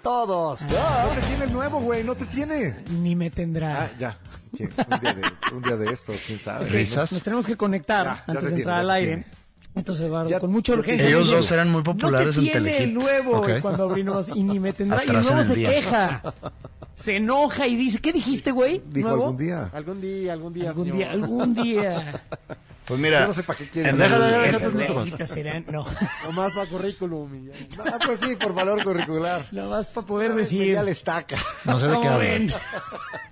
todos. 0.02 0.60
No 0.62 1.08
te 1.14 1.26
tiene 1.26 1.44
el 1.46 1.52
nuevo, 1.54 1.80
güey, 1.80 2.04
no 2.04 2.14
te 2.14 2.26
tiene. 2.26 2.76
Ni 2.90 3.16
me 3.16 3.30
tendrá. 3.30 3.90
ya. 3.98 4.18
¿Quién? 4.54 4.70
Un 4.90 5.00
día 5.00 5.14
de, 5.14 5.22
un 5.54 5.62
día 5.62 5.76
de 5.76 5.92
esto, 5.92 6.12
quién 6.26 6.38
sabe. 6.38 6.64
Nos 6.64 6.70
Risas. 6.72 7.22
tenemos 7.22 7.46
que 7.46 7.56
conectar 7.56 8.04
Ya, 8.06 8.14
ya 8.14 8.24
antes 8.26 8.40
te 8.44 8.50
de 8.50 8.56
tiene, 8.56 8.60
entrar 8.62 8.76
ya 8.76 8.80
al 8.80 8.86
te 8.88 8.92
aire. 8.92 9.14
tiene. 9.24 9.45
Entonces, 9.76 10.06
Eduardo, 10.06 10.30
Ya- 10.30 10.40
con 10.40 10.50
mucha 10.50 10.72
urgencia. 10.72 11.06
Ellos 11.08 11.30
dos 11.30 11.50
eran 11.52 11.70
muy 11.70 11.82
populares 11.82 12.36
no 12.36 12.42
en 12.42 12.46
te 12.48 12.52
tiene 12.60 12.70
Telehit. 12.72 12.88
el 12.88 12.94
nuevo 12.94 13.36
Ok. 13.38 13.50
cuando 13.60 13.84
abrimos 13.84 14.28
y 14.34 14.42
ni 14.42 14.58
me 14.58 14.72
tendrá. 14.72 15.04
y 15.04 15.04
el 15.04 15.10
Atrás 15.10 15.26
en 15.28 15.34
nuevo 15.36 15.40
el 15.48 15.54
se 15.54 15.54
día. 15.60 15.68
queja. 15.70 16.34
Se 16.94 17.16
enoja 17.16 17.66
y 17.66 17.76
dice, 17.76 17.98
¿qué 18.00 18.10
dijiste, 18.12 18.50
güey? 18.52 18.82
Dijo 18.88 19.08
¿Nuevo? 19.08 19.24
algún 19.24 19.36
día. 19.38 19.70
Algún 19.72 20.00
día, 20.00 20.32
algún 20.32 20.52
día, 20.54 20.68
Algún 20.70 20.84
señor. 20.84 20.96
día, 20.98 21.10
algún 21.12 21.54
día. 21.54 22.22
Pues 22.86 23.00
mira, 23.00 23.20
Yo 23.22 23.26
no 23.28 23.32
sé 23.32 23.42
para 23.42 23.58
qué 23.58 23.66
serán, 25.26 25.64
no, 25.70 25.84
Nomás 26.24 26.52
para 26.52 26.66
currículum. 26.68 27.50
Ah, 27.84 27.98
pues 28.04 28.20
sí, 28.20 28.36
por 28.36 28.54
valor 28.54 28.82
curricular. 28.84 29.44
nada 29.50 29.68
más 29.68 29.86
para 29.86 30.06
poder 30.06 30.30
Ay, 30.30 30.36
decir. 30.38 30.72
Ya 30.74 30.82
le 30.84 30.92
estaca. 30.92 31.36
No 31.64 31.78
sé 31.78 31.86
de 31.88 31.94
qué 31.94 31.98
¿Cómo 32.00 32.10
hablan. 32.14 32.52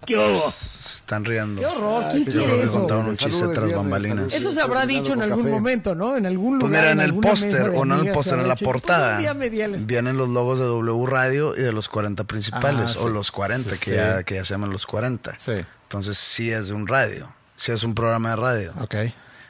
¿Qué 0.07 0.17
hubo? 0.17 0.49
están 0.49 1.25
riendo. 1.25 1.61
¿Qué 1.61 1.67
horror? 1.67 2.05
¿Quién 2.11 2.17
Ay, 2.17 2.25
Yo 2.25 2.33
creo 2.33 2.45
quiere 2.45 2.59
que 2.59 2.65
eso? 2.65 2.79
contaron 2.81 3.07
un 3.07 3.17
chiste 3.17 3.49
tras 3.49 3.73
bambalinas. 3.73 4.35
Eso 4.35 4.53
se 4.53 4.61
habrá 4.61 4.87
dicho 4.87 5.13
en 5.13 5.23
algún 5.23 5.49
momento, 5.51 5.95
¿no? 5.95 6.17
En 6.17 6.27
algún 6.27 6.59
Pues 6.59 6.71
lugar. 6.71 6.83
mira, 6.83 6.93
en 6.93 7.01
el 7.01 7.15
póster 7.21 7.69
o 7.77 7.85
no 7.85 8.01
en 8.01 8.07
el 8.09 8.13
póster, 8.13 8.39
en 8.41 8.49
la 8.49 8.57
portada, 8.57 9.21
"Pues 9.39 9.87
vienen 9.87 10.17
los 10.17 10.29
logos 10.29 10.59
de 10.59 10.65
W 10.65 11.07
Radio 11.07 11.55
y 11.57 11.61
de 11.61 11.73
los 11.73 11.89
40 11.89 12.25
principales, 12.25 12.91
Ah, 12.91 12.95
sí. 12.95 12.99
o 13.03 13.09
los 13.09 13.31
40, 13.31 13.71
Sí, 13.71 13.79
que, 13.79 13.91
sí. 13.91 13.97
Ya, 13.97 14.23
que 14.25 14.35
ya 14.35 14.45
se 14.45 14.55
llaman 14.55 14.71
los 14.71 14.85
40. 14.87 15.35
Sí. 15.39 15.53
Entonces 15.85 16.19
sí 16.19 16.51
es 16.51 16.69
de 16.69 16.75
un 16.75 16.87
radio, 16.89 17.33
sí 17.57 17.71
es 17.73 17.85
un 17.85 17.95
programa 17.95 18.31
de 18.31 18.37
radio. 18.37 18.73
Ok. 18.81 18.95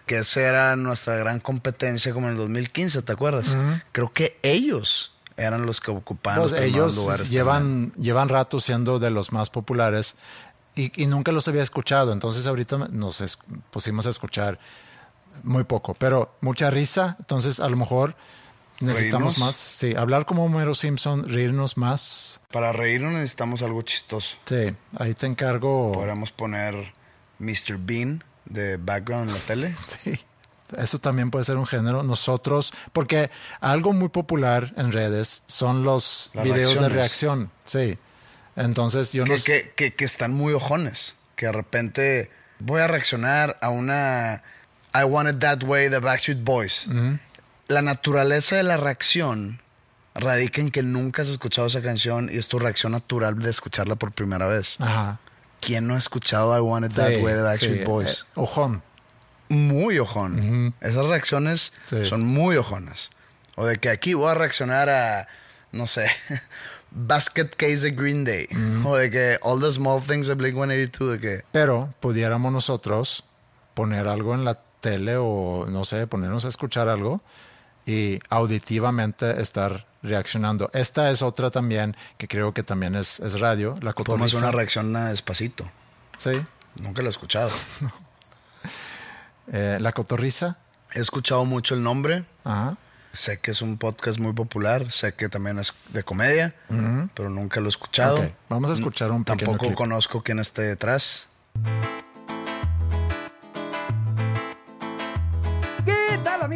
Que 0.06 0.18
esa 0.18 0.40
era 0.42 0.76
nuestra 0.76 1.16
gran 1.16 1.40
competencia 1.40 2.12
como 2.12 2.26
en 2.26 2.32
el 2.32 2.38
2015, 2.38 3.02
¿te 3.02 3.12
acuerdas? 3.12 3.56
Creo 3.92 4.12
que 4.12 4.38
ellos 4.42 5.14
eran 5.36 5.64
los 5.66 5.80
que 5.80 5.90
ocupaban 5.90 6.40
Pues 6.40 6.52
los 6.52 6.60
ellos 6.60 6.96
lugares. 6.96 7.30
llevan, 7.30 7.92
llevan 7.94 8.28
rato 8.28 8.60
siendo 8.60 8.98
de 8.98 9.10
los 9.10 9.32
más 9.32 9.48
populares 9.50 10.16
y, 10.76 11.02
y 11.02 11.06
nunca 11.06 11.32
los 11.32 11.48
había 11.48 11.62
escuchado. 11.62 12.12
Entonces 12.12 12.46
ahorita 12.46 12.76
nos 12.90 13.20
es- 13.20 13.38
pusimos 13.70 14.06
a 14.06 14.10
escuchar 14.10 14.58
muy 15.42 15.64
poco, 15.64 15.94
pero 15.94 16.36
mucha 16.42 16.70
risa. 16.70 17.16
Entonces 17.18 17.58
a 17.58 17.68
lo 17.70 17.76
mejor 17.76 18.14
necesitamos 18.80 19.32
Reírnos. 19.34 19.38
más. 19.38 19.56
Sí, 19.56 19.94
hablar 19.96 20.26
como 20.26 20.44
Homero 20.44 20.74
Simpson, 20.74 21.26
reírnos 21.28 21.78
más. 21.78 22.40
Para 22.52 22.72
reírnos 22.72 23.12
necesitamos 23.14 23.62
algo 23.62 23.80
chistoso. 23.82 24.36
Sí, 24.44 24.74
ahí 24.98 25.14
te 25.14 25.26
encargo. 25.26 25.92
Podríamos 25.92 26.30
poner 26.30 26.92
Mr. 27.38 27.78
Bean 27.78 28.22
de 28.44 28.76
background 28.76 29.30
en 29.30 29.34
la 29.34 29.40
tele. 29.42 29.76
Sí, 29.86 30.20
eso 30.78 30.98
también 30.98 31.30
puede 31.30 31.44
ser 31.44 31.56
un 31.56 31.66
género. 31.66 32.02
Nosotros, 32.02 32.72
porque 32.92 33.30
algo 33.60 33.92
muy 33.92 34.08
popular 34.08 34.72
en 34.76 34.92
redes 34.92 35.42
son 35.46 35.84
los 35.84 36.30
Las 36.34 36.44
videos 36.44 36.80
de 36.80 36.88
reacción. 36.88 37.50
Sí. 37.64 37.98
Entonces 38.56 39.12
yo 39.12 39.26
no 39.26 39.34
que, 39.34 39.42
que, 39.42 39.72
que, 39.74 39.94
que 39.94 40.04
están 40.04 40.32
muy 40.32 40.52
ojones. 40.52 41.16
Que 41.36 41.46
de 41.46 41.52
repente 41.52 42.30
voy 42.58 42.80
a 42.80 42.86
reaccionar 42.86 43.58
a 43.60 43.68
una 43.68 44.42
I 44.94 45.04
Want 45.04 45.28
It 45.28 45.38
That 45.40 45.62
Way 45.64 45.88
de 45.88 45.98
Backstreet 45.98 46.42
Boys. 46.42 46.86
La 47.66 47.82
naturaleza 47.82 48.56
de 48.56 48.62
la 48.62 48.76
reacción 48.76 49.60
radica 50.14 50.60
en 50.60 50.70
que 50.70 50.82
nunca 50.82 51.22
has 51.22 51.28
escuchado 51.28 51.66
esa 51.66 51.82
canción 51.82 52.30
y 52.32 52.38
es 52.38 52.48
tu 52.48 52.58
reacción 52.58 52.92
natural 52.92 53.38
de 53.38 53.50
escucharla 53.50 53.96
por 53.96 54.12
primera 54.12 54.46
vez. 54.46 54.80
Ajá. 54.80 55.18
¿Quién 55.64 55.86
no 55.86 55.94
ha 55.94 55.98
escuchado 55.98 56.56
I 56.56 56.60
Want 56.60 56.86
It 56.86 56.92
Sí, 56.92 56.96
That 57.00 57.22
Way 57.22 57.34
de 57.34 57.42
Backstreet 57.42 57.78
sí, 57.80 57.84
Boys? 57.84 58.20
eh, 58.22 58.32
ojón. 58.36 58.82
muy 59.48 59.98
ojón. 59.98 60.74
Esas 60.80 61.06
reacciones 61.06 61.72
Sí. 61.86 62.04
son 62.06 62.24
muy 62.24 62.56
ojonas. 62.56 63.10
O 63.56 63.64
de 63.66 63.78
que 63.78 63.88
aquí 63.90 64.14
voy 64.14 64.28
a 64.30 64.34
reaccionar 64.34 64.88
a, 64.90 65.28
no 65.72 65.86
sé, 65.86 66.06
Basket 66.90 67.48
Case 67.56 67.78
de 67.78 67.90
Green 67.92 68.24
Day. 68.24 68.46
O 68.84 68.96
de 68.96 69.10
que 69.10 69.38
All 69.42 69.60
the 69.60 69.70
Small 69.72 70.00
Things 70.02 70.26
de 70.26 70.34
Blink 70.34 70.54
182. 70.54 71.12
De 71.12 71.18
que 71.20 71.44
Pero 71.52 71.92
pudiéramos 72.00 72.52
nosotros 72.52 73.24
poner 73.74 74.06
algo 74.08 74.34
en 74.34 74.44
la 74.44 74.60
tele 74.80 75.16
o 75.18 75.66
no 75.68 75.84
sé, 75.84 76.06
ponernos 76.06 76.44
a 76.44 76.48
escuchar 76.48 76.88
algo 76.88 77.20
y 77.86 78.18
auditivamente 78.30 79.40
estar 79.40 79.86
reaccionando. 80.02 80.70
Esta 80.72 81.10
es 81.10 81.22
otra 81.22 81.50
también 81.50 81.96
que 82.18 82.28
creo 82.28 82.52
que 82.52 82.62
también 82.62 82.94
es, 82.94 83.20
es 83.20 83.40
radio, 83.40 83.76
la 83.80 83.92
podemos 83.92 83.92
hacer 83.92 84.04
cotorriza. 84.04 84.38
una 84.38 84.50
reacción 84.52 84.96
a 84.96 85.08
despacito. 85.08 85.70
Sí, 86.18 86.32
Nunca 86.76 87.02
la 87.02 87.06
he 87.06 87.10
escuchado. 87.10 87.50
eh, 89.52 89.78
la 89.80 89.92
cotorriza. 89.92 90.58
He 90.92 91.00
escuchado 91.00 91.44
mucho 91.44 91.74
el 91.74 91.82
nombre. 91.82 92.24
Ajá. 92.42 92.76
Sé 93.12 93.38
que 93.38 93.52
es 93.52 93.62
un 93.62 93.78
podcast 93.78 94.18
muy 94.18 94.32
popular. 94.32 94.90
Sé 94.90 95.14
que 95.14 95.28
también 95.28 95.60
es 95.60 95.72
de 95.90 96.02
comedia. 96.02 96.52
Pero 97.14 97.30
nunca 97.30 97.60
lo 97.60 97.66
he 97.66 97.68
escuchado. 97.68 98.28
Vamos 98.48 98.70
a 98.70 98.74
escuchar 98.74 99.12
un 99.12 99.24
pequeño 99.24 99.52
Tampoco 99.52 99.66
clip. 99.66 99.76
conozco 99.76 100.22
quién 100.24 100.40
esté 100.40 100.62
detrás. 100.62 101.28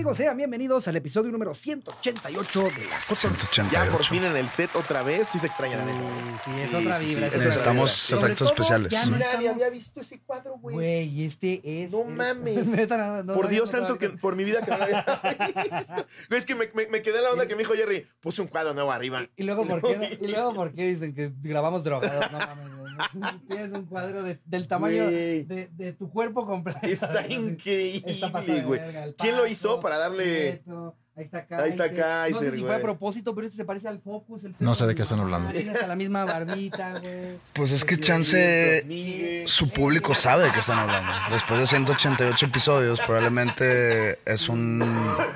Amigos? 0.09 0.17
Sean 0.17 0.37
bienvenidos 0.37 0.89
al 0.89 0.97
episodio 0.97 1.31
número 1.31 1.53
188 1.55 2.61
de 2.63 2.85
La. 2.87 3.01
188. 3.15 3.69
Ya 3.73 3.91
por 3.93 4.05
fin 4.05 4.25
en 4.25 4.37
el 4.37 4.49
set 4.49 4.71
otra 4.75 5.03
vez, 5.03 5.29
sí 5.29 5.39
se 5.39 5.47
extraña 5.47 5.77
la 5.77 5.85
neta. 5.85 6.43
Sí, 6.45 6.51
es 6.57 6.75
otra 6.75 6.99
vibra. 6.99 7.27
es 7.27 7.35
otra 7.35 7.39
Necesitamos 7.45 8.09
vibra. 8.11 8.25
Efectos 8.27 8.49
todo, 8.49 8.55
especiales. 8.55 8.93
ya 8.93 9.07
no 9.07 9.17
estamos- 9.17 9.49
había 9.53 9.69
visto 9.71 10.01
ese 10.01 10.21
cuadro, 10.21 10.57
güey. 10.59 10.75
Güey, 10.77 11.25
este 11.25 11.61
es... 11.85 11.91
No 11.91 12.01
es- 12.01 12.09
mames. 12.09 12.67
No, 12.89 13.23
no, 13.23 13.35
por 13.35 13.45
no, 13.45 13.51
Dios 13.51 13.71
santo, 13.71 13.99
que 13.99 14.09
por 14.11 14.35
mi 14.35 14.45
vida 14.45 14.63
que 14.63 14.71
no 14.71 14.79
lo 14.79 14.85
había 14.85 15.05
visto. 15.79 16.07
Es 16.35 16.45
que 16.47 16.55
me, 16.55 16.69
me, 16.75 16.87
me 16.87 17.03
quedé 17.03 17.19
en 17.19 17.25
la 17.25 17.31
onda 17.33 17.47
que 17.47 17.55
me 17.55 17.61
dijo 17.63 17.75
Jerry, 17.75 18.07
puse 18.21 18.41
un 18.43 18.49
cuadro 18.49 18.73
nuevo 18.75 18.91
arriba. 18.91 19.23
Y 19.37 19.43
luego, 19.45 19.65
¿por 19.67 19.83
qué, 19.83 20.19
y 20.21 20.27
luego, 20.27 20.55
¿por 20.55 20.73
qué 20.73 20.89
dicen 20.93 21.15
que 21.15 21.31
grabamos 21.43 21.85
drogados? 21.85 22.31
No 22.33 22.39
mames. 22.39 22.78
Tienes 23.49 23.73
un 23.73 23.87
cuadro 23.87 24.23
de- 24.23 24.39
del 24.45 24.67
tamaño 24.69 25.07
de, 25.07 25.69
de 25.73 25.93
tu 25.93 26.11
cuerpo 26.11 26.47
completo. 26.47 26.81
Está 26.83 27.21
Está 27.27 27.27
increíble, 27.33 28.63
güey. 28.65 28.81
verga, 28.81 29.07
¿Quién 29.19 29.37
lo 29.37 29.47
hizo 29.47 29.81
para 29.81 29.99
darle...? 29.99 30.63
Ahí 31.17 31.25
está 31.25 31.47
Kaiser. 31.49 31.65
Ahí 31.65 31.71
está 31.71 31.85
No 31.89 31.91
sé 31.91 31.97
Kaiser, 32.45 32.53
si 32.55 32.61
fue 32.61 32.77
a 32.77 32.81
propósito, 32.81 33.35
pero 33.35 33.49
este 33.49 33.57
se 33.57 33.65
parece 33.65 33.89
al 33.89 33.99
Focus. 33.99 34.45
el 34.45 34.55
No 34.61 34.73
sé 34.73 34.87
de 34.87 34.95
qué 34.95 35.03
están 35.03 35.19
hablando. 35.19 35.51
Tiene 35.51 35.73
hasta 35.73 35.89
la 35.89 35.97
misma 35.97 36.25
barbita, 36.25 36.93
güey. 37.01 37.41
Pues 37.55 37.73
es 37.73 37.85
que 37.85 37.97
Sí, 37.97 38.01
chance 38.03 39.43
su 39.49 39.69
público 39.71 40.15
sabe 40.15 40.45
de 40.45 40.53
qué 40.53 40.61
están 40.61 40.79
hablando. 40.79 41.11
Después 41.33 41.59
de 41.59 41.67
188 41.67 42.47
episodios, 42.47 43.01
probablemente 43.01 44.21
es 44.31 44.49
un 44.49 44.81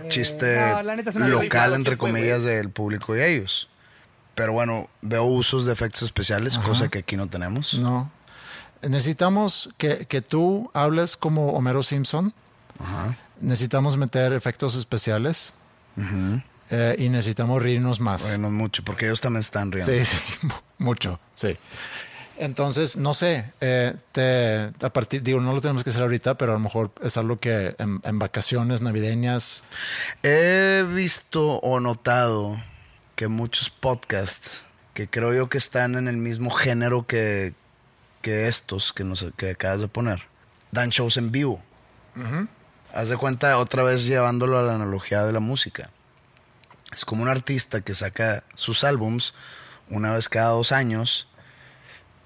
chiste 0.07 0.57
no, 0.57 0.83
la 0.85 0.95
neta 0.95 1.11
es 1.11 1.17
una 1.17 1.27
local, 1.27 1.75
entre 1.75 1.97
¿quién 1.97 1.99
fue, 1.99 2.21
comillas, 2.21 2.45
del 2.45 2.71
público 2.71 3.17
y 3.17 3.21
ellos. 3.21 3.69
Pero 4.43 4.55
bueno, 4.55 4.89
veo 5.03 5.23
usos 5.25 5.67
de 5.67 5.73
efectos 5.73 6.03
especiales, 6.03 6.59
cosa 6.59 6.89
que 6.89 6.99
aquí 6.99 7.17
no 7.17 7.29
tenemos. 7.29 7.75
No. 7.75 8.11
Necesitamos 8.83 9.69
que, 9.79 10.05
que 10.07 10.21
tú 10.21 10.69
hables 10.75 11.17
como 11.17 11.53
Homero 11.53 11.85
Simpson. 11.85 12.35
Necesitamos 13.41 13.97
meter 13.97 14.33
efectos 14.33 14.75
especiales. 14.75 15.55
Eh, 16.71 16.97
y 16.99 17.09
necesitamos 17.09 17.63
reírnos 17.63 18.01
más. 18.01 18.23
Bueno, 18.23 18.51
mucho, 18.51 18.83
porque 18.83 19.05
ellos 19.07 19.21
también 19.21 19.43
están 19.43 19.71
riendo. 19.71 19.93
Sí, 19.93 20.05
sí, 20.05 20.17
mu- 20.43 20.55
mucho, 20.79 21.21
sí. 21.35 21.57
Entonces, 22.37 22.97
no 22.97 23.15
sé, 23.15 23.53
eh, 23.61 23.95
te, 24.11 24.73
a 24.85 24.91
partir, 24.93 25.23
digo, 25.23 25.39
no 25.41 25.53
lo 25.53 25.61
tenemos 25.61 25.85
que 25.85 25.91
hacer 25.91 26.03
ahorita, 26.03 26.37
pero 26.37 26.51
a 26.51 26.55
lo 26.55 26.61
mejor 26.61 26.91
es 27.01 27.17
algo 27.17 27.39
que 27.39 27.77
en, 27.79 28.01
en 28.03 28.19
vacaciones 28.19 28.81
navideñas, 28.81 29.63
He 30.25 30.85
visto 30.93 31.59
o 31.61 31.79
notado 31.79 32.61
que 33.23 33.29
muchos 33.29 33.71
podcasts 33.71 34.63
que 34.95 35.09
creo 35.09 35.33
yo 35.33 35.49
que 35.49 35.57
están 35.57 35.95
en 35.95 36.09
el 36.09 36.17
mismo 36.17 36.51
género 36.51 37.07
que, 37.07 37.55
que 38.21 38.49
estos 38.49 38.93
que, 38.93 39.05
nos, 39.05 39.25
que 39.37 39.51
acabas 39.51 39.81
de 39.81 39.87
poner, 39.87 40.25
dan 40.73 40.91
shows 40.91 41.17
en 41.19 41.31
vivo. 41.31 41.63
Haz 42.93 43.11
de 43.11 43.17
cuenta, 43.17 43.59
otra 43.59 43.85
vez 43.85 44.07
llevándolo 44.07 44.59
a 44.59 44.63
la 44.63 44.75
analogía 44.75 45.25
de 45.25 45.33
la 45.33 45.39
música. 45.39 45.91
Es 46.93 47.05
como 47.05 47.23
un 47.23 47.29
artista 47.29 47.81
que 47.81 47.95
saca 47.95 48.43
sus 48.57 48.83
álbums 48.83 49.35
una 49.89 50.11
vez 50.11 50.29
cada 50.29 50.49
dos 50.49 50.73
años. 50.73 51.29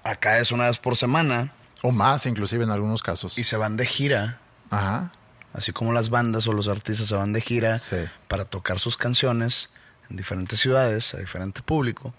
Acá 0.03 0.39
es 0.39 0.51
una 0.51 0.65
vez 0.65 0.79
por 0.79 0.97
semana 0.97 1.53
o 1.83 1.91
más 1.91 2.25
inclusive 2.25 2.63
en 2.63 2.71
algunos 2.71 3.03
casos. 3.03 3.37
y 3.37 3.43
se 3.43 3.55
van 3.55 3.77
de 3.77 3.85
gira 3.85 4.39
Ajá, 4.71 5.11
así 5.53 5.73
como 5.73 5.93
las 5.93 6.09
bandas 6.09 6.47
o 6.47 6.53
los 6.53 6.67
artistas 6.67 7.05
se 7.05 7.15
van 7.15 7.33
de 7.33 7.41
gira 7.41 7.77
Sí. 7.77 7.97
para 8.27 8.45
tocar 8.45 8.79
sus 8.79 8.97
canciones 8.97 9.69
en 10.09 10.17
diferentes 10.17 10.59
ciudades, 10.59 11.13
a 11.13 11.17
diferente 11.17 11.61
público, 11.61 12.13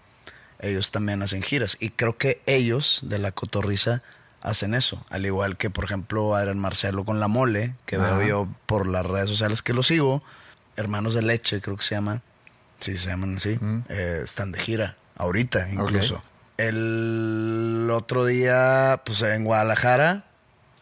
ellos 0.60 0.90
también 0.90 1.22
hacen 1.22 1.42
giras. 1.42 1.76
Y 1.80 1.90
creo 1.90 2.16
que 2.18 2.42
ellos 2.46 3.00
de 3.04 3.18
la 3.18 3.32
cotorriza 3.32 4.02
hacen 4.42 4.74
eso. 4.74 5.04
Al 5.10 5.24
igual 5.26 5.56
que, 5.56 5.70
por 5.70 5.84
ejemplo, 5.84 6.34
Adrián 6.34 6.58
Marcelo 6.58 7.04
con 7.04 7.20
La 7.20 7.28
Mole, 7.28 7.74
que 7.86 7.96
Ajá. 7.96 8.16
veo 8.18 8.28
yo 8.28 8.48
por 8.66 8.86
las 8.86 9.04
redes 9.06 9.28
sociales 9.30 9.62
que 9.62 9.72
lo 9.74 9.82
sigo, 9.82 10.22
Hermanos 10.76 11.14
de 11.14 11.22
Leche, 11.22 11.60
creo 11.60 11.76
que 11.76 11.82
se 11.82 11.94
llama. 11.94 12.22
Sí, 12.80 12.96
se 12.96 13.08
llaman 13.08 13.36
así. 13.36 13.58
Eh, 13.88 14.20
están 14.22 14.52
de 14.52 14.60
gira, 14.60 14.96
ahorita 15.16 15.68
incluso. 15.72 16.22
El 16.56 17.88
otro 17.92 18.24
día, 18.26 19.02
pues 19.04 19.22
en 19.22 19.44
Guadalajara, 19.44 20.24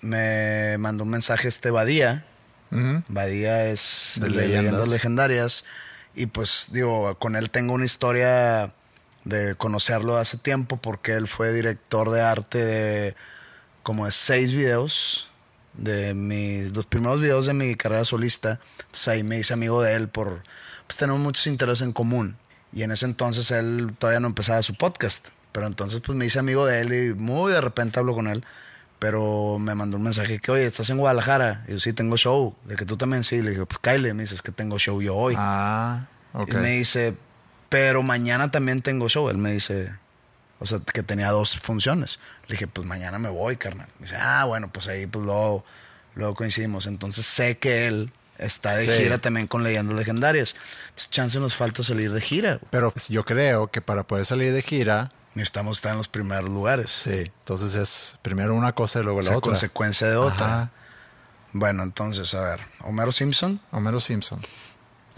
me 0.00 0.76
mandó 0.78 1.04
un 1.04 1.10
mensaje 1.10 1.48
este 1.48 1.70
Badía. 1.70 2.24
Badía 3.08 3.66
es 3.66 4.14
De 4.16 4.28
de, 4.28 4.30
leyendas. 4.36 4.62
leyendas. 4.64 4.88
legendarias. 4.88 5.64
Y 6.16 6.26
pues 6.26 6.68
digo, 6.72 7.14
con 7.18 7.37
él 7.37 7.50
tengo 7.50 7.74
una 7.74 7.85
historia 7.85 8.72
de 9.24 9.55
conocerlo 9.57 10.16
hace 10.16 10.38
tiempo 10.38 10.79
porque 10.79 11.12
él 11.12 11.29
fue 11.29 11.52
director 11.52 12.11
de 12.11 12.22
arte 12.22 12.64
de 12.64 13.16
como 13.83 14.07
de 14.07 14.12
seis 14.12 14.55
videos. 14.55 15.29
De 15.74 16.14
mis, 16.14 16.74
los 16.74 16.87
primeros 16.87 17.20
videos 17.20 17.44
de 17.44 17.52
mi 17.52 17.74
carrera 17.74 18.07
solista. 18.07 18.59
Entonces 18.79 19.09
ahí 19.09 19.22
me 19.22 19.38
hice 19.38 19.53
amigo 19.53 19.82
de 19.82 19.95
él 19.95 20.09
por... 20.09 20.43
Pues 20.86 20.97
tenemos 20.97 21.20
muchos 21.20 21.47
intereses 21.47 21.82
en 21.82 21.93
común. 21.93 22.38
Y 22.72 22.82
en 22.82 22.93
ese 22.93 23.05
entonces 23.05 23.51
él 23.51 23.95
todavía 23.99 24.20
no 24.20 24.28
empezaba 24.28 24.62
su 24.62 24.74
podcast. 24.74 25.28
Pero 25.53 25.66
entonces 25.66 26.01
pues 26.01 26.16
me 26.16 26.24
hice 26.24 26.38
amigo 26.38 26.64
de 26.64 26.80
él 26.80 26.93
y 26.95 27.14
muy 27.14 27.53
de 27.53 27.61
repente 27.61 27.99
hablo 27.99 28.14
con 28.14 28.26
él. 28.26 28.43
Pero 28.99 29.59
me 29.59 29.74
mandó 29.74 29.99
un 29.99 30.05
mensaje 30.05 30.38
que, 30.38 30.51
oye, 30.51 30.64
¿estás 30.64 30.88
en 30.88 30.97
Guadalajara? 30.97 31.64
Y 31.68 31.72
yo, 31.72 31.80
sí, 31.80 31.93
tengo 31.93 32.16
show. 32.16 32.57
De 32.64 32.76
que 32.76 32.86
tú 32.86 32.97
también 32.97 33.24
sí. 33.24 33.43
Le 33.43 33.51
dije, 33.51 33.66
pues 33.66 33.78
Kyle, 33.78 34.14
me 34.14 34.22
dices 34.22 34.40
que 34.40 34.53
tengo 34.53 34.78
show 34.78 35.03
yo 35.03 35.14
hoy. 35.14 35.34
Ah, 35.36 36.07
ok. 36.43 36.51
Y 36.53 36.55
me 36.57 36.68
dice, 36.70 37.14
pero 37.68 38.03
mañana 38.03 38.51
también 38.51 38.82
tengo 38.82 39.09
show. 39.09 39.28
Él 39.28 39.39
me 39.39 39.53
dice, 39.53 39.93
o 40.59 40.66
sea, 40.66 40.78
que 40.80 41.03
tenía 41.03 41.30
dos 41.30 41.57
funciones. 41.59 42.18
Le 42.47 42.55
dije, 42.55 42.66
pues 42.66 42.87
mañana 42.87 43.18
me 43.18 43.28
voy, 43.28 43.57
carnal. 43.57 43.89
Me 43.99 44.07
dice, 44.07 44.16
ah, 44.20 44.45
bueno, 44.45 44.70
pues 44.72 44.89
ahí 44.89 45.07
pues 45.07 45.24
luego, 45.24 45.64
luego 46.14 46.34
coincidimos. 46.34 46.87
Entonces 46.87 47.26
sé 47.26 47.59
que 47.59 47.87
él 47.89 48.12
está 48.39 48.74
de 48.76 48.84
Sí. 48.84 49.03
gira 49.05 49.18
también 49.18 49.47
con 49.47 49.62
leyendas 49.64 49.97
legendarias. 49.97 50.55
Entonces, 50.89 51.11
chance 51.11 51.41
nos 51.41 51.57
falta 51.57 51.82
salir 51.82 52.12
de 52.12 52.20
gira. 52.20 52.61
Pero 52.70 52.93
yo 53.09 53.24
creo 53.24 53.68
que 53.68 53.80
para 53.80 54.03
poder 54.05 54.24
salir 54.24 54.53
de 54.53 54.62
gira, 54.62 55.11
Necesitamos 55.34 55.76
estar 55.76 55.93
en 55.93 55.99
los 55.99 56.09
primeros 56.09 56.51
lugares. 56.51 56.91
sí, 56.91 57.30
entonces 57.41 57.74
es 57.74 58.16
primero 58.22 58.55
una 58.55 58.72
cosa 58.72 59.01
y 59.01 59.03
luego 59.03 59.18
O 59.18 59.22
la 59.22 59.28
sea, 59.28 59.37
otra. 59.37 59.51
consecuencia 59.51 60.09
de 60.09 60.16
otra. 60.16 60.47
Ajá. 60.47 60.70
Bueno, 61.53 61.82
entonces, 61.82 62.32
a 62.32 62.41
ver, 62.43 62.61
Homero 62.80 63.12
Simpson. 63.12 63.61
Homero 63.70 64.01
Simpson. 64.01 64.41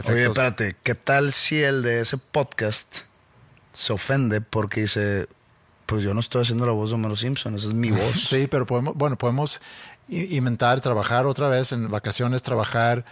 Oye, 0.07 0.25
espérate, 0.27 0.77
¿qué 0.83 0.95
tal 0.95 1.33
si 1.33 1.63
el 1.63 1.83
de 1.83 2.01
ese 2.01 2.19
podcast 2.19 2.99
se 3.73 3.93
ofende 3.93 4.41
porque 4.41 4.83
dice, 4.83 5.27
pues 5.87 6.03
yo 6.03 6.15
no 6.15 6.21
estoy 6.21 6.43
haciendo 6.43 6.67
la 6.67 6.73
voz 6.73 6.91
de 6.91 6.95
Homero 6.97 7.17
Simpson, 7.17 7.55
esa 7.55 7.67
es 7.69 7.75
mi 7.75 7.91
voz? 7.93 8.29
Sí, 8.29 8.47
pero 8.49 8.67
podemos, 8.67 8.95
bueno, 8.95 9.17
podemos 9.17 9.61
inventar, 10.09 10.81
trabajar 10.81 11.27
otra 11.27 11.49
vez 11.49 11.73
en 11.73 11.91
vacaciones, 11.91 12.43
trabajar 12.43 13.05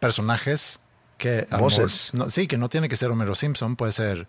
personajes 0.00 0.80
que... 1.16 1.46
Voces. 1.58 2.10
no, 2.12 2.28
sí, 2.28 2.46
que 2.46 2.58
no 2.58 2.68
tiene 2.68 2.88
que 2.88 2.96
ser 2.96 3.10
Homero 3.10 3.34
Simpson, 3.34 3.76
puede 3.76 3.92
ser, 3.92 4.26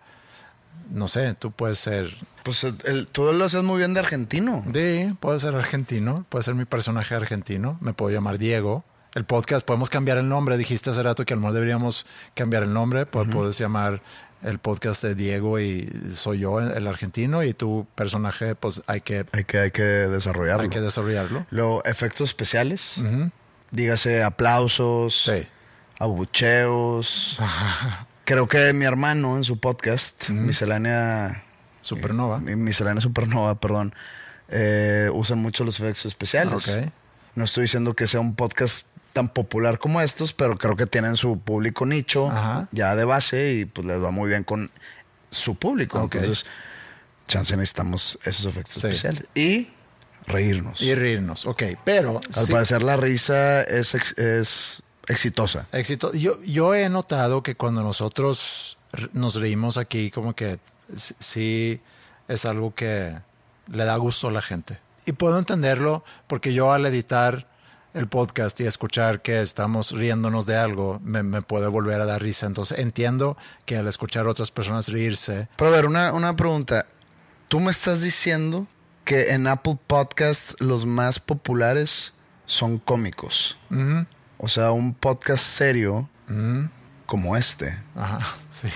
no 0.91 1.07
sé, 1.07 1.34
tú 1.34 1.51
puedes 1.51 1.80
ser... 1.80 2.16
Pues 2.43 2.64
el- 2.64 2.78
el- 2.86 3.05
tú 3.07 3.24
lo 3.34 3.43
haces 3.45 3.64
muy 3.64 3.78
bien 3.80 3.93
de 3.93 4.01
argentino. 4.01 4.64
Sí, 4.74 5.16
puede 5.20 5.39
ser 5.39 5.55
argentino, 5.55 6.26
puede 6.30 6.43
ser 6.43 6.53
mi 6.55 6.66
personaje 6.66 7.16
argentino, 7.16 7.78
me 7.82 7.93
puedo 7.93 8.14
llamar 8.14 8.38
Diego. 8.38 8.84
El 9.16 9.26
podcast, 9.26 9.64
podemos 9.66 9.89
cambiar 9.91 10.18
el 10.18 10.28
nombre, 10.28 10.57
dijiste 10.57 10.89
hace 10.89 11.03
rato 11.03 11.24
que 11.24 11.34
a 11.34 11.36
lo 11.36 11.41
mejor 11.41 11.53
deberíamos 11.53 12.05
cambiar 12.34 12.64
el 12.64 12.74
nombre, 12.74 13.05
pues 13.05 13.28
puedes 13.32 13.57
llamar 13.59 14.01
el 14.41 14.57
podcast 14.57 15.03
de 15.03 15.14
Diego 15.14 15.59
y 15.59 15.88
soy 16.14 16.39
yo 16.39 16.59
el 16.59 16.88
argentino 16.88 17.43
y 17.43 17.53
tu 17.53 17.86
personaje 17.95 18.55
pues 18.55 18.82
hay 18.88 19.01
que, 19.01 19.26
Hay 19.32 19.43
que, 19.45 19.59
hay 19.59 19.72
que 19.72 19.84
desarrollarlo. 19.84 20.64
hay 20.64 20.70
que 20.70 20.82
desarrollarlo. 20.82 21.45
Luego, 21.51 21.84
efectos 21.86 22.30
especiales. 22.30 23.01
Dígase 23.70 24.24
aplausos, 24.24 25.16
Sí. 25.24 25.47
abucheos. 25.99 27.38
Creo 28.26 28.47
que 28.47 28.74
mi 28.74 28.86
hermano 28.86 29.38
en 29.38 29.43
su 29.43 29.59
podcast, 29.59 30.30
Miscelánea, 30.30 31.43
Supernova. 31.82 32.39
mi- 32.39 32.55
Miscelánea 32.55 32.99
Supernova, 33.01 33.59
perdón, 33.59 33.93
eh, 34.49 35.09
usan 35.14 35.38
mucho 35.39 35.64
los 35.66 35.80
efectos 35.80 36.05
especiales. 36.07 36.68
Ok. 36.68 36.86
No 37.36 37.43
estoy 37.43 37.64
diciendo 37.64 37.95
que 37.95 38.07
sea 38.07 38.20
un 38.20 38.36
podcast 38.36 38.88
tan 39.14 39.30
popular 39.30 39.80
como 39.80 40.01
estos, 40.01 40.34
pero 40.34 40.57
creo 40.57 40.76
que 40.76 40.86
tienen 40.88 41.16
su 41.16 41.39
público 41.39 41.86
nicho 41.86 42.30
Ajá. 42.30 42.68
ya 42.72 42.95
de 42.95 43.05
base 43.05 43.53
y 43.53 43.66
pues 43.66 43.86
les 43.88 44.01
va 44.03 44.11
muy 44.11 44.28
bien 44.30 44.43
con 44.43 44.70
su 45.30 45.55
público. 45.55 45.99
Ok. 46.01 46.16
Entonces, 46.16 46.45
chance 47.28 47.55
necesitamos 47.55 48.20
esos 48.26 48.45
efectos 48.47 48.82
Sí. 48.82 48.88
especiales. 48.88 49.24
Y 49.36 49.70
reírnos. 50.26 50.82
Y 50.82 50.95
reírnos, 50.95 51.45
ok, 51.45 51.64
pero... 51.84 52.20
Al 52.36 52.45
sí, 52.45 52.51
parecer 52.51 52.82
la 52.84 52.97
risa 52.97 53.61
es, 53.61 53.93
ex- 53.93 54.18
es 54.18 54.84
exitosa. 55.07 55.68
éxito. 55.72 56.11
Yo, 56.14 56.41
yo 56.43 56.74
he 56.76 56.89
notado 56.89 57.43
que 57.43 57.55
cuando 57.55 57.84
nosotros 57.84 58.78
nos 59.14 59.36
reímos 59.36 59.78
aquí, 59.78 60.09
como 60.11 60.36
que 60.36 60.59
sí 60.95 61.82
es 62.28 62.45
algo 62.45 62.74
que 62.74 63.16
le 63.68 63.86
da 63.86 63.95
gusto 63.97 64.28
a 64.30 64.32
la 64.32 64.41
gente. 64.41 64.80
Y 65.05 65.11
puedo 65.11 65.38
entenderlo 65.38 66.03
porque 66.28 66.53
yo 66.53 66.72
al 66.72 66.86
editar 66.86 67.47
el 67.94 68.08
podcast 68.08 68.60
y 68.60 68.66
escuchar 68.66 69.22
que 69.22 69.41
estamos 69.41 69.91
riéndonos 69.91 70.46
de 70.46 70.56
algo, 70.58 71.00
me, 71.04 71.24
me 71.24 71.41
puede 71.41 71.68
volver 71.68 72.02
a 72.02 72.06
dar 72.06 72.22
risa. 72.22 72.48
Entonces 72.48 72.80
entiendo 72.80 73.38
que 73.66 73.78
al 73.78 73.88
escuchar 73.88 74.26
a 74.26 74.30
otras 74.30 74.52
personas 74.52 74.89
reírse, 74.89 75.48
Pero 75.56 75.70
a 75.70 75.76
ver, 75.76 75.86
una, 75.86 76.12
una 76.14 76.36
pregunta. 76.36 76.86
¿Tú 77.48 77.60
me 77.60 77.72
estás 77.72 78.02
diciendo 78.02 78.68
que 79.06 79.34
en 79.34 79.48
Apple 79.48 79.78
Podcasts 79.86 80.56
los 80.60 80.86
más 80.86 81.20
populares 81.20 82.14
son 82.46 82.80
cómicos? 82.80 83.58
O 84.38 84.48
sea, 84.48 84.72
un 84.72 84.94
podcast 84.94 85.44
serio 85.44 86.10
como 87.06 87.38
este. 87.38 87.78
ajá, 87.96 88.20
sí. 88.50 88.70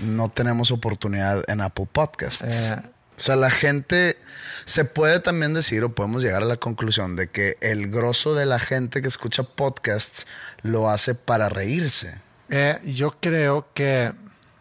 no 0.00 0.28
tenemos 0.28 0.70
oportunidad 0.70 1.44
en 1.48 1.62
Apple 1.62 1.88
Podcasts. 1.90 2.44
Eh. 2.44 2.82
O 3.18 3.20
sea, 3.20 3.34
la 3.36 3.50
gente 3.50 4.16
se 4.64 4.84
puede 4.84 5.18
también 5.18 5.52
decir 5.52 5.82
o 5.82 5.88
podemos 5.92 6.22
llegar 6.22 6.42
a 6.42 6.46
la 6.46 6.56
conclusión 6.56 7.16
de 7.16 7.28
que 7.28 7.56
el 7.60 7.90
grosso 7.90 8.34
de 8.34 8.46
la 8.46 8.60
gente 8.60 9.02
que 9.02 9.08
escucha 9.08 9.42
podcasts 9.42 10.26
lo 10.62 10.88
hace 10.88 11.16
para 11.16 11.48
reírse. 11.48 12.16
Eh, 12.48 12.78
yo 12.84 13.10
creo 13.20 13.66
que 13.74 14.12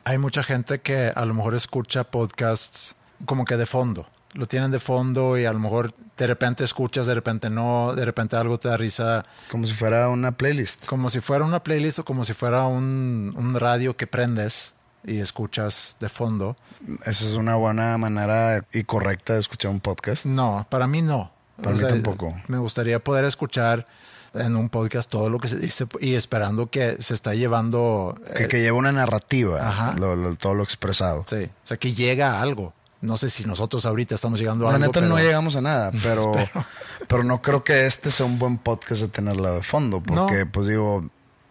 hay 0.05 0.17
mucha 0.17 0.41
gente 0.41 0.79
que 0.79 1.11
a 1.15 1.23
lo 1.25 1.33
mejor 1.35 1.53
escucha 1.53 2.03
podcasts 2.03 2.95
como 3.25 3.45
que 3.45 3.57
de 3.57 3.67
fondo. 3.67 4.07
Lo 4.33 4.45
tienen 4.47 4.71
de 4.71 4.79
fondo 4.79 5.37
y 5.37 5.45
a 5.45 5.53
lo 5.53 5.59
mejor 5.59 5.93
de 6.17 6.27
repente 6.27 6.63
escuchas, 6.63 7.05
de 7.07 7.13
repente 7.13 7.49
no, 7.49 7.93
de 7.95 8.05
repente 8.05 8.35
algo 8.35 8.57
te 8.57 8.69
da 8.69 8.77
risa, 8.77 9.23
Como 9.51 9.67
si 9.67 9.73
fuera 9.73 10.09
una 10.09 10.31
playlist. 10.31 10.85
como 10.85 11.09
si 11.09 11.19
fuera 11.19 11.45
una 11.45 11.63
playlist 11.63 11.99
o 11.99 12.05
como 12.05 12.23
si 12.25 12.33
fuera 12.33 12.63
un, 12.63 13.31
un 13.35 13.55
radio 13.55 13.95
que 13.95 14.07
prendes 14.07 14.73
y 15.03 15.19
escuchas 15.19 15.95
de 15.99 16.09
fondo. 16.09 16.55
Esa 17.05 17.25
es 17.25 17.33
una 17.35 17.55
buena 17.55 17.97
manera 17.97 18.65
y 18.73 18.83
correcta 18.83 19.33
de 19.33 19.39
escuchar 19.39 19.71
un 19.71 19.79
podcast. 19.79 20.25
No, 20.25 20.65
para 20.69 20.87
mí 20.87 21.01
no. 21.01 21.31
Para 21.61 21.75
mí 21.75 21.81
tampoco. 21.81 22.33
Me 22.47 22.57
gustaría 22.57 22.99
poder 23.03 23.25
escuchar 23.25 23.85
en 24.33 24.55
un 24.55 24.69
podcast 24.69 25.09
todo 25.09 25.29
lo 25.29 25.39
que 25.39 25.47
se 25.47 25.57
dice 25.57 25.85
y 26.01 26.13
esperando 26.13 26.69
que 26.69 27.01
se 27.01 27.13
está 27.13 27.33
llevando... 27.33 28.13
Que, 28.35 28.43
eh, 28.43 28.47
que 28.47 28.61
lleva 28.61 28.77
una 28.77 28.91
narrativa, 28.91 29.67
Ajá. 29.67 29.93
lo- 29.97 30.15
lo- 30.15 30.35
todo 30.35 30.53
lo 30.53 30.63
expresado. 30.63 31.23
Sí, 31.27 31.43
o 31.45 31.49
sea, 31.67 31.77
que 31.77 31.93
llega 31.93 32.33
a 32.33 32.41
algo. 32.41 32.73
No 33.01 33.15
sé 33.17 33.29
si 33.29 33.45
nosotros 33.45 33.85
ahorita 33.85 34.13
estamos 34.15 34.39
llegando 34.39 34.67
a 34.67 34.71
La 34.71 34.75
algo. 34.75 34.87
neta 34.87 34.99
pero- 34.99 35.09
no 35.09 35.17
llegamos 35.19 35.55
a 35.55 35.61
nada, 35.61 35.91
pero, 36.03 36.31
pero 37.07 37.23
no 37.23 37.41
creo 37.41 37.63
que 37.63 37.85
este 37.87 38.11
sea 38.11 38.25
un 38.25 38.37
buen 38.37 38.57
podcast 38.57 39.01
de 39.01 39.07
tenerla 39.07 39.51
de 39.53 39.63
fondo, 39.63 40.01
porque 40.03 40.45
No. 40.45 40.51
pues 40.51 40.67
digo, 40.67 41.09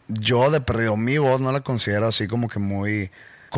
yo 0.08 0.50
de 0.50 0.60
perdido 0.60 0.96
mi 0.96 1.18
voz 1.18 1.40
no 1.40 1.50
la 1.50 1.62
considero 1.62 2.06
así 2.06 2.28
como 2.28 2.48
que 2.48 2.58
muy 2.60 3.10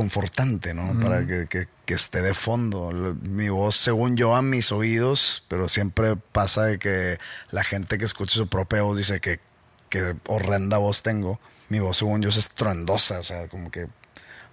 confortante, 0.02 0.74
¿no? 0.74 0.98
Para 1.00 1.26
que, 1.26 1.46
que- 1.48 1.66
que 1.84 1.94
esté 1.94 2.22
de 2.22 2.34
fondo. 2.34 2.90
Mi 3.22 3.48
voz, 3.48 3.74
según 3.76 4.16
yo, 4.16 4.36
a 4.36 4.42
mis 4.42 4.70
oídos, 4.72 5.44
pero 5.48 5.68
siempre 5.68 6.14
pasa 6.16 6.66
de 6.66 6.78
que 6.78 7.18
la 7.50 7.64
gente 7.64 7.98
que 7.98 8.04
escucha 8.04 8.34
su 8.34 8.46
propia 8.46 8.82
voz 8.82 8.96
dice 8.96 9.20
que, 9.20 9.40
que 9.88 10.14
horrenda 10.28 10.76
voz 10.78 11.02
tengo. 11.02 11.40
Mi 11.68 11.80
voz, 11.80 11.96
según 11.96 12.22
yo, 12.22 12.28
es 12.28 12.36
estruendosa, 12.36 13.18
o 13.18 13.24
sea, 13.24 13.48
como 13.48 13.70
que 13.70 13.88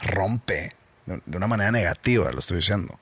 rompe 0.01 0.73
de 1.05 1.37
una 1.37 1.47
manera 1.47 1.71
negativa, 1.71 2.31
lo 2.31 2.39
estoy 2.39 2.57
diciendo 2.57 2.99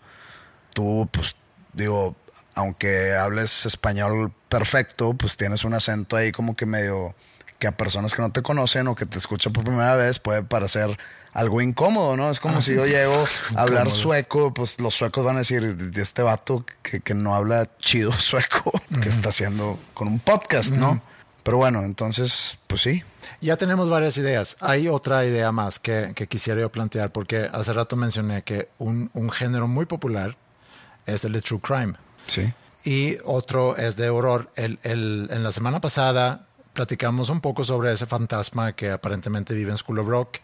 tú, 0.74 1.08
pues, 1.12 1.36
digo, 1.72 2.16
aunque 2.56 3.14
hables 3.14 3.66
español 3.66 4.34
perfecto, 4.50 5.14
pues 5.14 5.38
tienes 5.38 5.64
un 5.64 5.74
acento 5.76 6.16
ahí 6.18 6.32
como 6.32 6.56
que 6.56 6.66
medio 6.66 7.16
que 7.64 7.68
a 7.68 7.78
personas 7.78 8.14
que 8.14 8.22
no 8.22 8.30
te 8.30 8.42
conocen 8.42 8.90
o 8.90 8.96
que 8.96 9.06
te 9.06 9.18
escuchan 9.18 9.54
por 9.54 9.64
primera 9.64 9.96
vez 9.96 10.20
puede 10.20 10.44
parecer 10.44 10.98
algo 11.32 11.62
incómodo, 11.62 12.18
¿no? 12.18 12.30
Es 12.30 12.42
como 12.42 12.62
si 12.62 12.76
yo 12.76 12.86
llego 12.86 13.14
a 13.56 13.62
hablar 13.62 13.86
Incómodo. 13.88 13.90
sueco, 13.92 14.54
pues 14.54 14.82
los 14.82 14.94
suecos 14.94 15.24
van 15.24 15.38
a 15.38 15.40
decir, 15.40 15.78
"De 15.78 16.02
este 16.02 16.22
vato 16.24 16.66
que, 16.82 17.00
que 17.00 17.14
no 17.14 17.34
habla 17.36 17.70
chido 17.80 18.12
sueco, 18.20 18.74
que 19.02 19.08
está 19.08 19.30
haciendo 19.30 19.80
con 19.94 20.10
un 20.10 20.20
podcast, 20.20 20.72
¿no? 20.74 21.02
Pero 21.44 21.56
bueno, 21.58 21.84
entonces, 21.84 22.60
pues 22.68 22.82
sí. 22.82 23.02
Ya 23.40 23.56
tenemos 23.56 23.90
varias 23.90 24.18
ideas. 24.18 24.58
Hay 24.60 24.90
otra 24.90 25.26
idea 25.26 25.54
más 25.54 25.80
que, 25.80 26.12
que 26.16 26.28
quisiera 26.28 26.60
yo 26.60 26.70
plantear, 26.70 27.12
porque 27.14 27.50
hace 27.54 27.72
rato 27.72 27.96
mencioné 27.96 28.42
que 28.42 28.68
un, 28.78 29.10
un 29.14 29.30
género 29.30 29.70
muy 29.70 29.86
popular 29.86 30.36
es 31.06 31.24
el 31.24 31.32
de 31.32 31.42
True 31.42 31.62
Crime. 31.62 31.94
Sí. 32.28 32.54
Y 32.84 33.18
otro 33.24 33.78
es 33.78 33.96
de 33.96 34.10
horror. 34.10 34.52
El, 34.58 34.80
el- 34.84 35.30
en 35.32 35.44
la 35.44 35.52
semana 35.54 35.80
pasada 35.80 36.46
platicamos 36.74 37.30
un 37.30 37.40
poco 37.40 37.64
sobre 37.64 37.92
ese 37.92 38.06
fantasma 38.06 38.74
que 38.74 38.92
aparentemente 38.92 39.54
vive 39.54 39.72
en 39.72 39.78
School 39.78 40.00
of 40.00 40.08
Rock. 40.08 40.40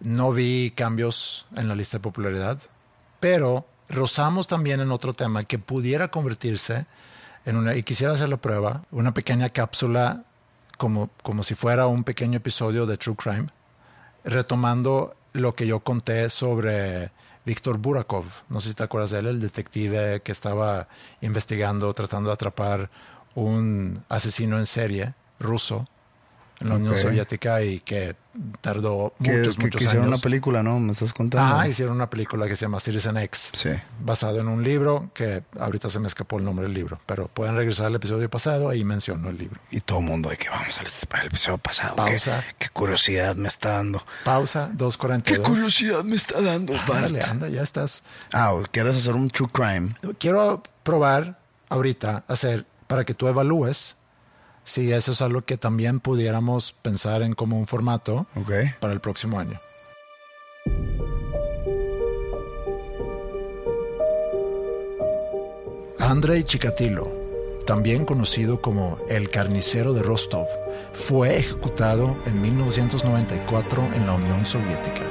No 0.00 0.32
vi 0.32 0.72
cambios 0.74 1.46
en 1.56 1.68
la 1.68 1.74
lista 1.74 1.98
de 1.98 2.02
popularidad, 2.02 2.58
pero 3.20 3.66
rozamos 3.88 4.46
también 4.46 4.80
en 4.80 4.90
otro 4.90 5.12
tema 5.12 5.44
que 5.44 5.58
pudiera 5.58 6.08
convertirse 6.08 6.86
en 7.44 7.56
una, 7.56 7.74
y 7.76 7.82
quisiera 7.82 8.14
hacer 8.14 8.30
la 8.30 8.38
prueba, 8.38 8.82
una 8.90 9.12
pequeña 9.12 9.50
cápsula 9.50 10.24
como, 10.78 11.10
como 11.22 11.42
si 11.42 11.54
fuera 11.54 11.86
un 11.86 12.02
pequeño 12.02 12.38
episodio 12.38 12.86
de 12.86 12.96
True 12.96 13.16
Crime, 13.16 13.46
retomando 14.24 15.14
lo 15.34 15.54
que 15.54 15.66
yo 15.66 15.80
conté 15.80 16.30
sobre 16.30 17.10
Víctor 17.44 17.76
Burakov. 17.76 18.24
No 18.48 18.60
sé 18.60 18.70
si 18.70 18.74
te 18.74 18.82
acuerdas 18.82 19.10
de 19.10 19.18
él, 19.18 19.26
el 19.26 19.40
detective 19.40 20.22
que 20.22 20.32
estaba 20.32 20.88
investigando, 21.20 21.92
tratando 21.92 22.30
de 22.30 22.34
atrapar 22.34 22.90
un 23.34 24.02
asesino 24.08 24.58
en 24.58 24.64
serie 24.66 25.14
ruso 25.40 25.84
en 26.60 26.68
la 26.68 26.76
Unión. 26.76 26.96
Soviética 26.96 27.62
y 27.62 27.80
que 27.80 28.14
tardó 28.60 29.12
Que, 29.22 29.32
muchos, 29.32 29.56
que- 29.56 29.62
muchos 29.64 29.78
que 29.78 29.84
hicieron 29.84 30.06
años. 30.06 30.18
una 30.18 30.22
película, 30.22 30.62
¿no? 30.62 30.78
Me 30.78 30.92
estás 30.92 31.12
contando. 31.12 31.54
Ajá, 31.56 31.68
hicieron 31.68 31.96
una 31.96 32.08
película 32.08 32.46
que 32.46 32.54
se 32.54 32.64
llama 32.64 32.78
Citizen 32.80 33.16
X. 33.16 33.50
Sí. 33.54 33.70
Basado 34.00 34.40
en 34.40 34.46
un 34.48 34.62
libro 34.62 35.10
que 35.14 35.42
ahorita 35.58 35.90
se 35.90 35.98
me 35.98 36.06
escapó 36.06 36.38
el 36.38 36.44
nombre 36.44 36.66
del 36.66 36.74
libro, 36.74 37.00
pero 37.06 37.26
pueden 37.28 37.56
regresar 37.56 37.86
al 37.86 37.94
episodio 37.96 38.30
pasado, 38.30 38.68
ahí 38.68 38.84
menciono 38.84 39.28
el 39.30 39.38
libro. 39.38 39.60
Y 39.72 39.80
todo 39.80 39.98
el 39.98 40.04
mundo 40.04 40.30
de 40.30 40.36
que 40.36 40.48
vamos 40.48 40.78
al, 40.78 40.86
episodio 41.26 41.58
pasado. 41.58 41.96
Pausa. 41.96 42.42
Qué, 42.50 42.66
qué 42.66 42.68
curiosidad 42.70 43.34
me 43.34 43.48
está 43.48 43.70
dando. 43.70 44.04
Pausa, 44.24 44.70
2.42. 44.76 45.42
curiosidad 45.42 46.04
me 46.04 46.16
está 46.16 46.40
dando, 46.40 46.72
Ándale, 46.92 47.22
anda, 47.22 47.48
ya 47.48 47.62
estás. 47.62 48.04
Ah, 48.32 48.54
¿quieres 48.70 48.96
hacer 48.96 49.14
un 49.14 49.28
true 49.28 49.48
crime? 49.52 49.94
Quiero 50.18 50.62
probar 50.84 51.40
ahorita, 51.68 52.24
hacer, 52.28 52.64
para 52.86 53.04
que 53.04 53.14
tú 53.14 53.26
evalúes 53.26 53.96
si 54.64 54.92
eso 54.92 55.12
es 55.12 55.22
algo 55.22 55.42
que 55.42 55.56
también 55.56 56.00
pudiéramos 56.00 56.72
pensar 56.72 57.22
en 57.22 57.34
como 57.34 57.58
un 57.58 57.66
formato 57.66 58.26
para 58.80 58.92
el 58.92 59.00
próximo 59.00 59.38
año. 59.38 59.60
Andrei 65.98 66.44
Chikatilo, 66.44 67.12
también 67.66 68.04
conocido 68.04 68.60
como 68.60 68.98
el 69.08 69.30
carnicero 69.30 69.94
de 69.94 70.02
Rostov, 70.02 70.46
fue 70.92 71.38
ejecutado 71.38 72.16
en 72.26 72.40
1994 72.40 73.88
en 73.94 74.06
la 74.06 74.12
Unión 74.12 74.44
Soviética, 74.44 75.02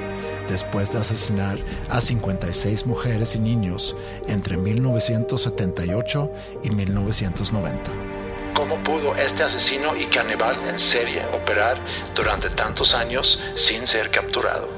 después 0.48 0.92
de 0.92 1.00
asesinar 1.00 1.58
a 1.90 2.00
56 2.00 2.86
mujeres 2.86 3.36
y 3.36 3.40
niños 3.40 3.98
entre 4.28 4.58
1978 4.58 6.32
y 6.64 6.70
1990. 6.70 8.23
¿Cómo 8.54 8.78
pudo 8.84 9.16
este 9.16 9.42
asesino 9.42 9.96
y 9.98 10.06
caníbal 10.06 10.56
en 10.68 10.78
serie 10.78 11.26
operar 11.34 11.78
durante 12.14 12.52
tantos 12.52 12.94
años 12.94 13.42
sin 13.56 13.88
ser 13.88 14.12
capturado? 14.12 14.70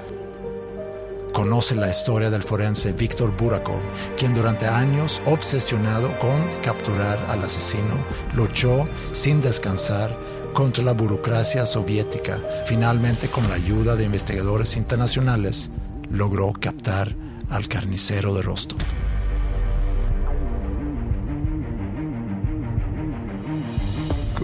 Conoce 1.34 1.76
la 1.76 1.90
historia 1.90 2.30
del 2.30 2.42
forense 2.42 2.94
Víctor 2.94 3.36
Burakov, 3.36 3.82
quien 4.18 4.34
durante 4.34 4.66
años, 4.66 5.22
obsesionado 5.26 6.18
con 6.20 6.50
capturar 6.64 7.20
al 7.30 7.44
asesino, 7.44 8.06
luchó 8.34 8.86
sin 9.12 9.42
descansar 9.42 10.18
contra 10.54 10.86
la 10.86 10.94
burocracia 10.94 11.66
soviética. 11.66 12.42
Finalmente, 12.66 13.28
con 13.28 13.50
la 13.50 13.56
ayuda 13.56 13.98
de 13.98 14.06
investigadores 14.06 14.78
internacionales, 14.78 15.70
logró 16.10 16.54
captar 16.54 17.14
al 17.50 17.68
carnicero 17.68 18.34
de 18.34 18.42
Rostov. 18.42 18.80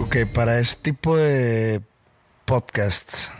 Ok, 0.01 0.17
para 0.33 0.59
este 0.59 0.81
tipo 0.91 1.15
de 1.15 1.81
podcasts 2.45 3.31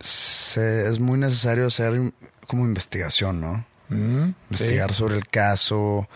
se- 0.00 0.88
es 0.88 1.00
muy 1.00 1.18
necesario 1.18 1.66
hacer 1.66 2.12
como 2.46 2.64
investigación, 2.64 3.40
¿no? 3.40 3.64
Investigar 3.88 4.92
sobre 4.94 5.16
el 5.16 5.26
caso, 5.28 6.08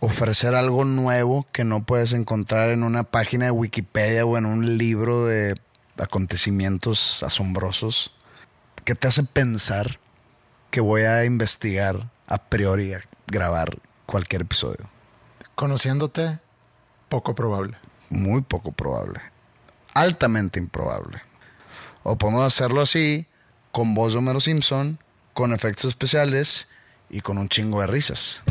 ofrecer 0.00 0.54
algo 0.54 0.84
nuevo 0.84 1.46
que 1.52 1.64
no 1.64 1.82
puedes 1.84 2.12
encontrar 2.12 2.70
en 2.70 2.82
una 2.82 3.02
página 3.04 3.46
de 3.46 3.50
Wikipedia 3.50 4.24
o 4.24 4.36
en 4.38 4.46
un 4.46 4.78
libro 4.78 5.26
de 5.26 5.54
acontecimientos 5.98 7.22
asombrosos. 7.22 8.14
que 8.84 8.94
te 8.94 9.06
hace 9.06 9.22
pensar 9.22 9.98
que 10.70 10.80
voy 10.80 11.02
a 11.02 11.26
investigar 11.26 12.10
a 12.26 12.38
priori 12.38 12.94
a 12.94 13.02
grabar 13.26 13.76
cualquier 14.06 14.42
episodio? 14.42 14.88
Conociéndote, 15.54 16.38
poco 17.10 17.34
probable. 17.34 17.76
Muy 18.10 18.42
poco 18.42 18.72
probable. 18.72 19.20
Altamente 19.94 20.58
improbable. 20.58 21.22
O 22.02 22.16
podemos 22.16 22.44
hacerlo 22.44 22.80
así, 22.80 23.26
con 23.72 23.94
voz 23.94 24.12
de 24.12 24.18
Homero 24.18 24.40
Simpson, 24.40 24.98
con 25.34 25.52
efectos 25.52 25.86
especiales 25.86 26.68
y 27.10 27.20
con 27.20 27.38
un 27.38 27.48
chingo 27.48 27.80
de 27.80 27.86
risas. 27.86 28.42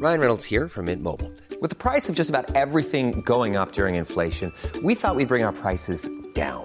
Ryan 0.00 0.18
Reynolds 0.18 0.46
here 0.46 0.66
from 0.66 0.86
Mint 0.86 1.02
Mobile. 1.02 1.30
With 1.60 1.68
the 1.68 1.76
price 1.76 2.08
of 2.08 2.14
just 2.14 2.30
about 2.30 2.50
everything 2.56 3.20
going 3.20 3.54
up 3.54 3.72
during 3.72 3.96
inflation, 3.96 4.50
we 4.82 4.94
thought 4.94 5.14
we'd 5.14 5.28
bring 5.28 5.44
our 5.44 5.52
prices 5.52 6.08
down. 6.32 6.64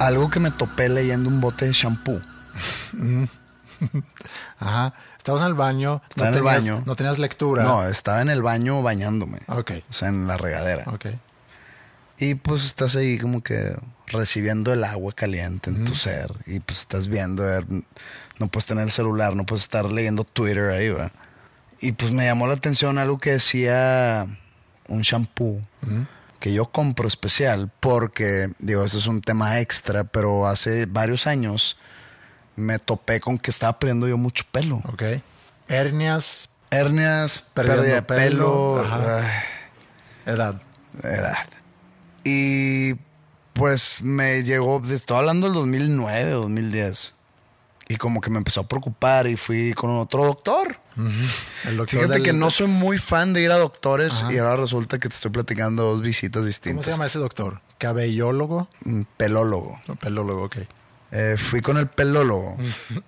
Algo 0.00 0.30
que 0.30 0.40
me 0.40 0.50
topé 0.50 0.88
leyendo 0.88 1.28
un 1.28 1.40
bote 1.40 1.66
de 1.66 1.72
shampoo. 1.72 2.20
Ajá. 4.58 4.94
Estabas 5.16 5.42
en 5.42 5.48
el 5.48 5.54
baño. 5.54 6.00
Estaba 6.08 6.28
en 6.28 6.34
el 6.34 6.40
tenías, 6.40 6.64
baño. 6.64 6.82
No 6.86 6.96
tenías 6.96 7.18
lectura. 7.18 7.62
No, 7.62 7.86
estaba 7.86 8.22
en 8.22 8.30
el 8.30 8.40
baño 8.40 8.82
bañándome. 8.82 9.40
Ok. 9.48 9.72
O 9.90 9.92
sea, 9.92 10.08
en 10.08 10.26
la 10.26 10.38
regadera. 10.38 10.84
Ok. 10.86 11.06
Y 12.18 12.34
pues 12.34 12.64
estás 12.64 12.96
ahí 12.96 13.18
como 13.18 13.42
que 13.42 13.76
recibiendo 14.06 14.72
el 14.72 14.84
agua 14.84 15.12
caliente 15.12 15.68
en 15.68 15.84
tu 15.84 15.94
ser. 15.94 16.32
Y 16.46 16.60
pues 16.60 16.80
estás 16.80 17.08
viendo, 17.08 17.46
eh, 17.46 17.64
no 18.38 18.48
puedes 18.48 18.66
tener 18.66 18.84
el 18.84 18.90
celular, 18.90 19.36
no 19.36 19.44
puedes 19.44 19.62
estar 19.62 19.84
leyendo 19.84 20.24
Twitter 20.24 20.70
ahí, 20.70 20.88
¿verdad? 20.88 21.12
Y 21.80 21.92
pues 21.92 22.10
me 22.10 22.24
llamó 22.24 22.46
la 22.46 22.54
atención 22.54 22.98
algo 22.98 23.18
que 23.18 23.32
decía 23.32 24.26
un 24.88 25.00
shampoo 25.02 25.60
que 26.40 26.52
yo 26.52 26.66
compro 26.66 27.06
especial 27.06 27.70
porque, 27.78 28.50
digo, 28.58 28.84
eso 28.84 28.98
es 28.98 29.06
un 29.06 29.20
tema 29.20 29.60
extra, 29.60 30.04
pero 30.04 30.46
hace 30.46 30.86
varios 30.86 31.26
años 31.26 31.76
me 32.56 32.78
topé 32.78 33.20
con 33.20 33.38
que 33.38 33.50
estaba 33.50 33.78
perdiendo 33.78 34.08
yo 34.08 34.16
mucho 34.18 34.44
pelo. 34.50 34.82
Ok. 34.92 35.02
Hernias, 35.68 36.48
Hernias, 36.70 37.50
pérdida 37.54 37.82
de 37.82 38.02
pelo, 38.02 38.82
edad. 40.26 40.60
edad. 41.02 41.46
Y 42.24 42.94
pues 43.52 44.02
me 44.02 44.42
llegó, 44.42 44.82
estoy 44.84 45.18
hablando 45.18 45.46
del 45.46 45.54
2009, 45.54 46.30
2010. 46.30 47.14
Y 47.92 47.96
como 47.96 48.20
que 48.20 48.30
me 48.30 48.38
empezó 48.38 48.60
a 48.60 48.68
preocupar 48.68 49.26
y 49.26 49.36
fui 49.36 49.72
con 49.74 49.90
otro 49.98 50.24
doctor. 50.24 50.78
El 51.64 51.76
doctor 51.76 51.88
Fíjate 51.88 52.12
del- 52.14 52.22
que 52.22 52.32
no 52.32 52.50
soy 52.52 52.68
muy 52.68 52.98
fan 52.98 53.32
de 53.32 53.42
ir 53.42 53.50
a 53.50 53.56
doctores 53.58 54.24
y 54.30 54.38
ahora 54.38 54.54
resulta 54.56 54.98
que 54.98 55.08
te 55.08 55.14
estoy 55.16 55.32
platicando 55.32 55.82
dos 55.82 56.00
visitas 56.00 56.42
¿Cómo 56.42 56.46
distintas. 56.46 56.84
se 56.84 56.90
llama 56.92 57.06
ese 57.06 57.18
doctor? 57.18 57.60
¿Cabellólogo? 57.78 58.68
Un 58.84 59.08
pelólogo. 59.16 59.80
No, 59.88 59.96
pelólogo, 59.96 60.44
ok. 60.44 60.56
Eh, 61.10 61.34
fui 61.36 61.60
con 61.62 61.78
el 61.78 61.88
pelólogo 61.88 62.56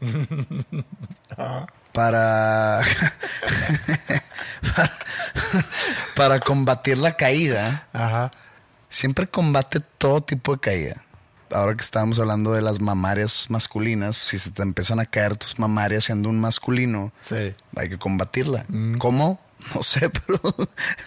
para, 1.92 2.82
para 4.74 4.90
para 6.16 6.40
combatir 6.40 6.98
la 6.98 7.16
caída. 7.16 7.86
Ajá. 7.92 8.30
Siempre 8.88 9.28
combate 9.28 9.78
todo 9.98 10.22
tipo 10.22 10.54
de 10.54 10.60
caída. 10.60 11.04
Ahora 11.54 11.76
que 11.76 11.82
estábamos 11.82 12.18
hablando 12.18 12.52
de 12.52 12.62
las 12.62 12.80
mamarias 12.80 13.46
masculinas, 13.48 14.18
pues, 14.18 14.28
si 14.28 14.38
se 14.38 14.50
te 14.50 14.62
empiezan 14.62 15.00
a 15.00 15.06
caer 15.06 15.36
tus 15.36 15.58
mamarias 15.58 16.04
siendo 16.04 16.28
un 16.28 16.40
masculino, 16.40 17.12
Sí. 17.20 17.52
hay 17.76 17.88
que 17.88 17.98
combatirla. 17.98 18.64
¿Cómo? 18.98 19.40
No 19.74 19.82
sé, 19.82 20.10
pero 20.26 20.40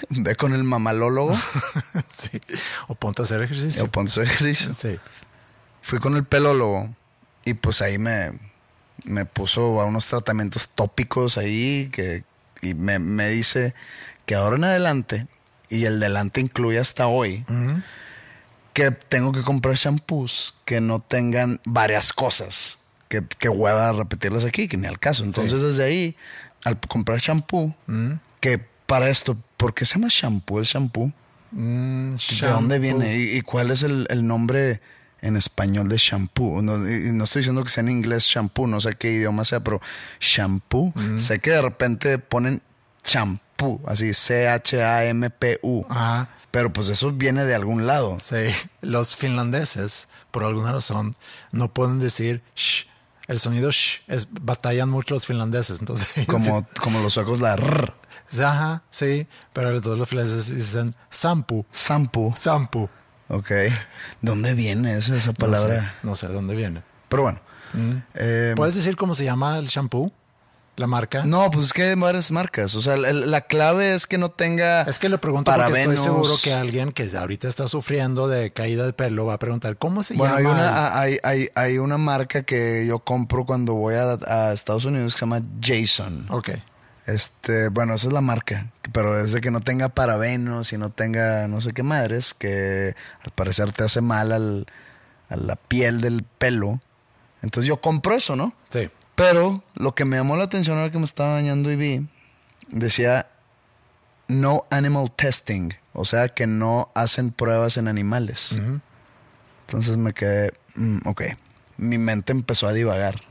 ve 0.10 0.36
con 0.36 0.54
el 0.54 0.64
mamalólogo 0.64 1.36
sí. 2.14 2.40
O 2.88 2.96
ponte 2.96 3.22
a 3.22 3.26
hacer 3.26 3.42
ejercicio. 3.42 3.88
ponte 3.92 4.12
a 4.12 4.24
hacer 4.24 4.24
ejercicio. 4.24 4.74
Sí. 4.74 4.98
Fui 5.82 6.00
con 6.00 6.16
el 6.16 6.24
pelólogo 6.24 6.90
y 7.44 7.54
pues 7.56 7.82
ahí 7.82 7.98
me, 7.98 8.32
me 9.04 9.26
puso 9.26 9.82
a 9.82 9.86
unos 9.86 10.08
tratamientos 10.08 10.70
tópicos 10.70 11.38
ahí 11.38 11.90
que, 11.92 12.24
y 12.62 12.74
me, 12.74 12.98
me 13.00 13.30
dice 13.30 13.74
que 14.26 14.36
ahora 14.36 14.56
en 14.56 14.64
adelante 14.64 15.28
y 15.70 15.86
el 15.86 16.00
delante 16.00 16.40
incluye 16.42 16.80
hasta 16.80 17.08
hoy, 17.08 17.46
que 18.76 18.92
tengo 18.92 19.32
que 19.32 19.42
comprar 19.42 19.76
shampoos 19.76 20.54
que 20.66 20.82
no 20.82 21.00
tengan 21.00 21.62
varias 21.64 22.12
cosas. 22.14 22.80
Que, 23.08 23.24
que 23.40 23.48
hueva 23.50 23.94
repetirlas 23.94 24.44
aquí, 24.46 24.68
que 24.68 24.78
ni 24.78 24.88
al 24.88 25.00
caso. 25.00 25.24
Entonces, 25.24 25.62
desde 25.62 25.84
ahí, 25.84 26.18
al 26.66 26.78
comprar 26.80 27.20
shampoo, 27.20 27.74
que 28.42 28.60
para 28.86 29.10
esto, 29.10 29.38
¿por 29.58 29.74
qué 29.74 29.86
se 29.86 29.94
llama 29.94 30.08
shampoo 30.10 30.60
el 30.60 30.66
shampoo? 30.66 31.14
Mm, 31.52 32.16
¿De 32.16 32.48
dónde 32.48 32.80
viene? 32.80 33.16
¿Y, 33.16 33.38
y 33.38 33.42
cuál 33.42 33.72
es 33.72 33.84
el, 33.84 34.08
el 34.10 34.28
nombre 34.28 34.82
en 35.22 35.38
español 35.38 35.88
de 35.88 35.98
shampoo? 35.98 36.62
No, 36.62 36.78
y 36.90 37.14
no 37.14 37.24
estoy 37.24 37.42
diciendo 37.42 37.64
que 37.64 37.70
sea 37.70 37.82
en 37.82 37.90
inglés 37.90 38.24
shampoo, 38.26 38.68
no 38.68 38.82
sé 38.82 38.96
qué 38.96 39.14
idioma 39.14 39.46
sea, 39.46 39.62
pero 39.62 39.80
shampoo. 40.20 40.94
Sé 41.18 41.40
que 41.40 41.52
de 41.52 41.62
repente 41.62 42.18
ponen 42.18 42.62
champú, 43.04 43.82
así 43.88 44.14
C-H-A-M-P-U. 44.14 45.86
Ajá. 45.90 46.30
Pero 46.56 46.72
pues 46.72 46.88
eso 46.88 47.12
viene 47.12 47.44
de 47.44 47.54
algún 47.54 47.86
lado. 47.86 48.16
Sí, 48.22 48.38
los 48.82 49.18
finlandeses, 49.18 50.08
por 50.32 50.46
alguna 50.46 50.72
razón, 50.72 51.14
no 51.52 51.74
pueden 51.74 52.00
decir 52.00 52.42
sh. 52.56 52.86
El 53.28 53.40
sonido 53.42 53.74
sh 53.74 54.04
es, 54.08 54.30
batallan 54.32 54.90
mucho 54.90 55.16
los 55.16 55.26
finlandeses, 55.26 55.82
entonces. 55.82 56.26
Como, 56.28 56.66
como 56.80 57.02
los 57.02 57.12
suecos 57.12 57.42
la 57.42 57.58
rrr. 57.58 57.94
Ajá, 58.42 58.84
sí, 58.90 59.28
pero 59.52 59.82
todos 59.82 59.98
los 59.98 60.08
finlandeses 60.08 60.56
dicen 60.56 60.96
sampu, 61.10 61.66
Sampo. 61.72 62.34
sampu. 62.38 62.88
Ok. 63.28 63.52
¿Dónde 64.22 64.54
viene 64.54 64.98
esa, 64.98 65.14
esa 65.14 65.32
No 65.32 65.34
sé, 65.34 65.42
palabra? 65.42 66.00
no 66.04 66.16
sé 66.16 66.28
dónde 66.30 66.56
viene. 66.56 66.84
Pero 67.10 67.24
bueno. 67.24 67.42
Eh, 68.14 68.54
¿Puedes 68.56 68.76
decir 68.76 68.96
cómo 68.96 69.14
se 69.14 69.26
llama 69.26 69.58
el 69.58 69.68
shampoo? 69.68 70.10
¿La 70.78 70.88
marca? 70.88 71.24
no, 71.26 71.50
pues 71.52 71.68
es 71.68 71.74
que 71.74 71.84
hay 71.84 71.96
varias 71.96 72.32
marcas. 72.32 72.76
O 72.76 72.82
sea, 72.82 72.98
la, 72.98 73.14
la 73.14 73.42
clave 73.42 73.94
es 73.94 74.08
que 74.08 74.18
no 74.18 74.30
tenga. 74.30 74.82
Es 74.82 75.00
que 75.00 75.08
le 75.08 75.18
pregunto 75.18 75.50
porque 75.54 75.82
estoy 75.82 75.98
seguro 75.98 76.36
que 76.44 76.54
alguien 76.54 76.92
que 76.92 77.10
ahorita 77.16 77.48
está 77.48 77.68
sufriendo 77.68 78.28
de 78.28 78.52
caída 78.52 78.86
de 78.86 78.92
pelo 78.92 79.26
va 79.26 79.36
a 79.36 79.40
preguntar 79.40 79.78
¿cómo 79.78 80.04
se 80.04 80.16
Bueno, 80.16 80.36
hay 80.36 80.44
llama? 80.44 80.56
una, 80.56 81.00
hay, 81.00 81.18
hay, 81.24 81.48
hay 81.56 81.78
una 81.78 81.98
marca 81.98 82.44
que 82.44 82.86
yo 82.86 83.00
compro 83.00 83.46
cuando 83.46 83.74
voy 83.76 83.96
a, 83.96 84.18
a 84.28 84.52
Estados 84.54 84.84
Unidos 84.86 85.14
que 85.14 85.20
se 85.20 85.26
llama 85.26 85.42
Jason. 85.62 86.28
Ok. 86.30 86.50
Este, 87.06 87.70
bueno, 87.70 87.94
esa 87.94 88.08
es 88.08 88.14
la 88.14 88.22
marca. 88.22 88.72
Pero 88.92 89.20
es 89.20 89.32
de 89.32 89.40
que 89.42 89.52
no 89.52 89.62
tenga 89.62 89.90
parabenos 89.90 90.74
y 90.74 90.78
no 90.78 90.90
tenga 90.90 91.48
no 91.48 91.62
sé 91.62 91.72
qué 91.72 91.84
madres, 91.84 92.34
que 92.34 92.96
al 93.24 93.32
parecer 93.32 93.72
te 93.72 93.84
hace 93.84 94.02
mal 94.02 94.32
al, 94.32 94.66
a 95.30 95.36
la 95.38 95.56
piel 95.56 96.02
del 96.02 96.24
pelo. 96.24 96.82
Entonces 97.42 97.68
yo 97.68 97.78
compro 97.80 98.16
eso, 98.16 98.36
¿no? 98.36 98.54
Sí. 98.70 98.90
Pero 99.16 99.64
lo 99.76 99.96
que 99.96 100.06
me 100.06 100.18
llamó 100.18 100.36
la 100.36 100.44
atención 100.46 100.78
ahora 100.78 100.92
que 100.92 100.98
me 101.00 101.06
estaba 101.06 101.34
bañando 101.36 101.72
y 101.72 101.76
vi, 101.76 102.08
decía 102.70 103.28
no 104.28 104.66
animal 104.72 105.12
testing, 105.16 105.70
o 105.94 106.04
sea 106.06 106.30
que 106.30 106.48
no 106.48 106.92
hacen 106.96 107.32
pruebas 107.32 107.78
en 107.78 107.88
animales. 107.88 108.58
Entonces 109.68 109.98
me 109.98 110.14
quedé, 110.14 110.52
mm, 110.76 111.08
ok, 111.08 111.24
mi 111.78 111.98
mente 111.98 112.32
empezó 112.34 112.68
a 112.68 112.74
divagar. 112.74 113.22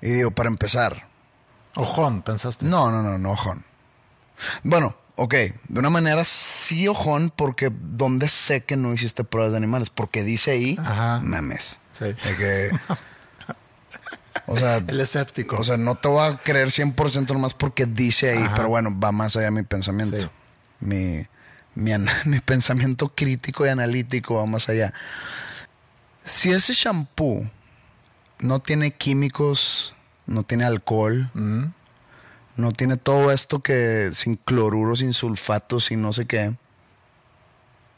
Y 0.00 0.08
digo, 0.10 0.30
para 0.30 0.48
empezar, 0.48 1.06
Ojón, 1.76 2.22
pensaste. 2.22 2.64
no, 2.66 2.90
no, 2.90 3.02
no, 3.02 3.18
no, 3.18 3.32
ojón. 3.32 3.64
Bueno, 4.62 4.96
ok, 5.16 5.34
de 5.34 5.80
una 5.80 5.90
manera 5.90 6.24
sí 6.24 6.88
ojón, 6.88 7.30
porque 7.34 7.70
¿dónde 7.70 8.28
sé 8.28 8.62
que 8.64 8.76
no 8.76 8.94
hiciste 8.94 9.22
pruebas 9.24 9.52
de 9.52 9.58
animales? 9.58 9.90
Porque 9.90 10.22
dice 10.24 10.52
ahí, 10.52 10.76
Ajá. 10.80 11.20
mames. 11.22 11.80
Sí. 11.92 12.06
Que, 12.38 12.70
o 14.50 14.56
sea, 14.56 14.76
El 14.88 15.00
escéptico. 15.00 15.56
o 15.56 15.62
sea, 15.62 15.76
no 15.76 15.94
te 15.94 16.08
voy 16.08 16.26
a 16.26 16.36
creer 16.36 16.68
100% 16.68 17.32
nomás 17.32 17.54
porque 17.54 17.86
dice 17.86 18.30
ahí, 18.30 18.44
pero 18.56 18.68
bueno, 18.68 18.98
va 18.98 19.12
más 19.12 19.36
allá 19.36 19.50
mi 19.52 19.62
pensamiento. 19.62 20.18
Sí. 20.20 20.28
Mi, 20.80 21.26
mi, 21.74 21.92
mi 22.24 22.40
pensamiento 22.40 23.12
crítico 23.14 23.64
y 23.64 23.68
analítico 23.68 24.34
va 24.34 24.46
más 24.46 24.68
allá. 24.68 24.92
Si 26.24 26.50
ese 26.50 26.72
shampoo 26.72 27.48
no 28.40 28.58
tiene 28.60 28.90
químicos, 28.90 29.94
no 30.26 30.42
tiene 30.42 30.64
alcohol, 30.64 31.30
no 32.56 32.72
tiene 32.72 32.96
todo 32.96 33.30
esto 33.30 33.60
que 33.60 34.10
sin 34.14 34.36
cloruro, 34.36 34.96
sin 34.96 35.12
sulfatos 35.12 35.92
y 35.92 35.96
no 35.96 36.12
sé 36.12 36.26
qué. 36.26 36.54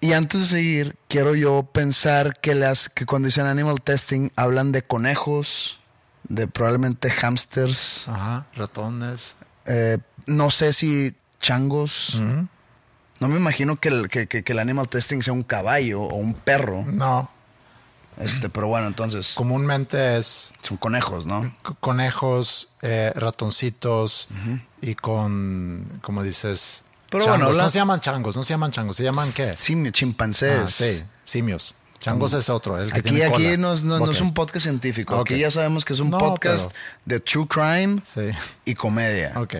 Y 0.00 0.12
antes 0.12 0.42
de 0.42 0.46
seguir, 0.48 0.96
quiero 1.09 1.34
yo 1.34 1.62
pensar 1.72 2.38
que, 2.40 2.55
las, 2.55 2.88
que 2.88 3.07
cuando 3.07 3.26
dicen 3.26 3.46
animal 3.46 3.80
testing 3.80 4.30
hablan 4.34 4.72
de 4.72 4.82
conejos, 4.82 5.82
de 6.28 6.46
probablemente 6.46 7.10
hamsters, 7.10 8.08
Ajá, 8.08 8.46
ratones. 8.54 9.34
eh, 9.66 9.98
no 10.26 10.50
sé 10.50 10.72
si 10.72 11.14
changos. 11.40 12.18
No 13.20 13.28
me 13.28 13.36
imagino 13.36 13.78
que 13.78 13.88
el, 13.88 14.08
que, 14.08 14.26
que- 14.26 14.42
que 14.42 14.52
el 14.52 14.58
animal 14.58 14.88
testing 14.88 15.20
sea 15.22 15.32
un 15.32 15.42
caballo 15.44 16.02
o 16.02 16.14
un 16.16 16.34
perro. 16.34 16.84
No, 16.86 17.30
Este, 18.18 18.48
pero 18.50 18.66
bueno, 18.68 18.88
entonces 18.88 19.32
comúnmente 19.34 20.18
es 20.18 20.52
son 20.60 20.76
conejos, 20.76 21.26
¿no? 21.26 21.52
conejos, 21.80 22.68
eh, 22.82 23.10
ratoncitos 23.14 24.28
y 24.80 24.94
con, 24.96 25.84
como 26.02 26.22
dices, 26.22 26.84
Pero 27.10 27.24
changos. 27.24 27.48
bueno, 27.48 27.62
no 27.62 27.70
se 27.70 27.78
llaman 27.78 28.00
changos, 28.00 28.36
no 28.36 28.42
se 28.44 28.50
llaman 28.54 28.70
changos, 28.70 28.96
se 28.96 29.04
llaman 29.04 29.32
qué? 29.32 29.54
Simio, 29.54 29.90
chimpancés. 29.92 30.62
Ah, 30.62 30.66
sí, 30.68 31.02
simios. 31.24 31.74
Changos 32.03 32.32
es 32.34 32.48
otro, 32.50 32.78
el 32.78 32.92
que 32.92 32.98
Aquí, 32.98 33.11
tiene 33.11 33.24
aquí 33.26 33.44
cola. 33.44 33.57
no, 33.59 33.72
es- 33.72 33.84
no 33.84 33.96
un 33.96 34.34
podcast 34.34 34.64
científico. 34.64 35.20
Aquí 35.20 35.38
ya 35.38 35.50
sabemos 35.50 35.84
que 35.84 35.92
es 35.92 36.00
un 36.00 36.11
No, 36.11 36.18
podcast 36.18 36.74
de 37.05 37.20
true 37.20 37.46
crime 37.46 38.00
Sí, 38.05 38.28
y 38.64 38.74
comedia. 38.74 39.32
ok. 39.36 39.55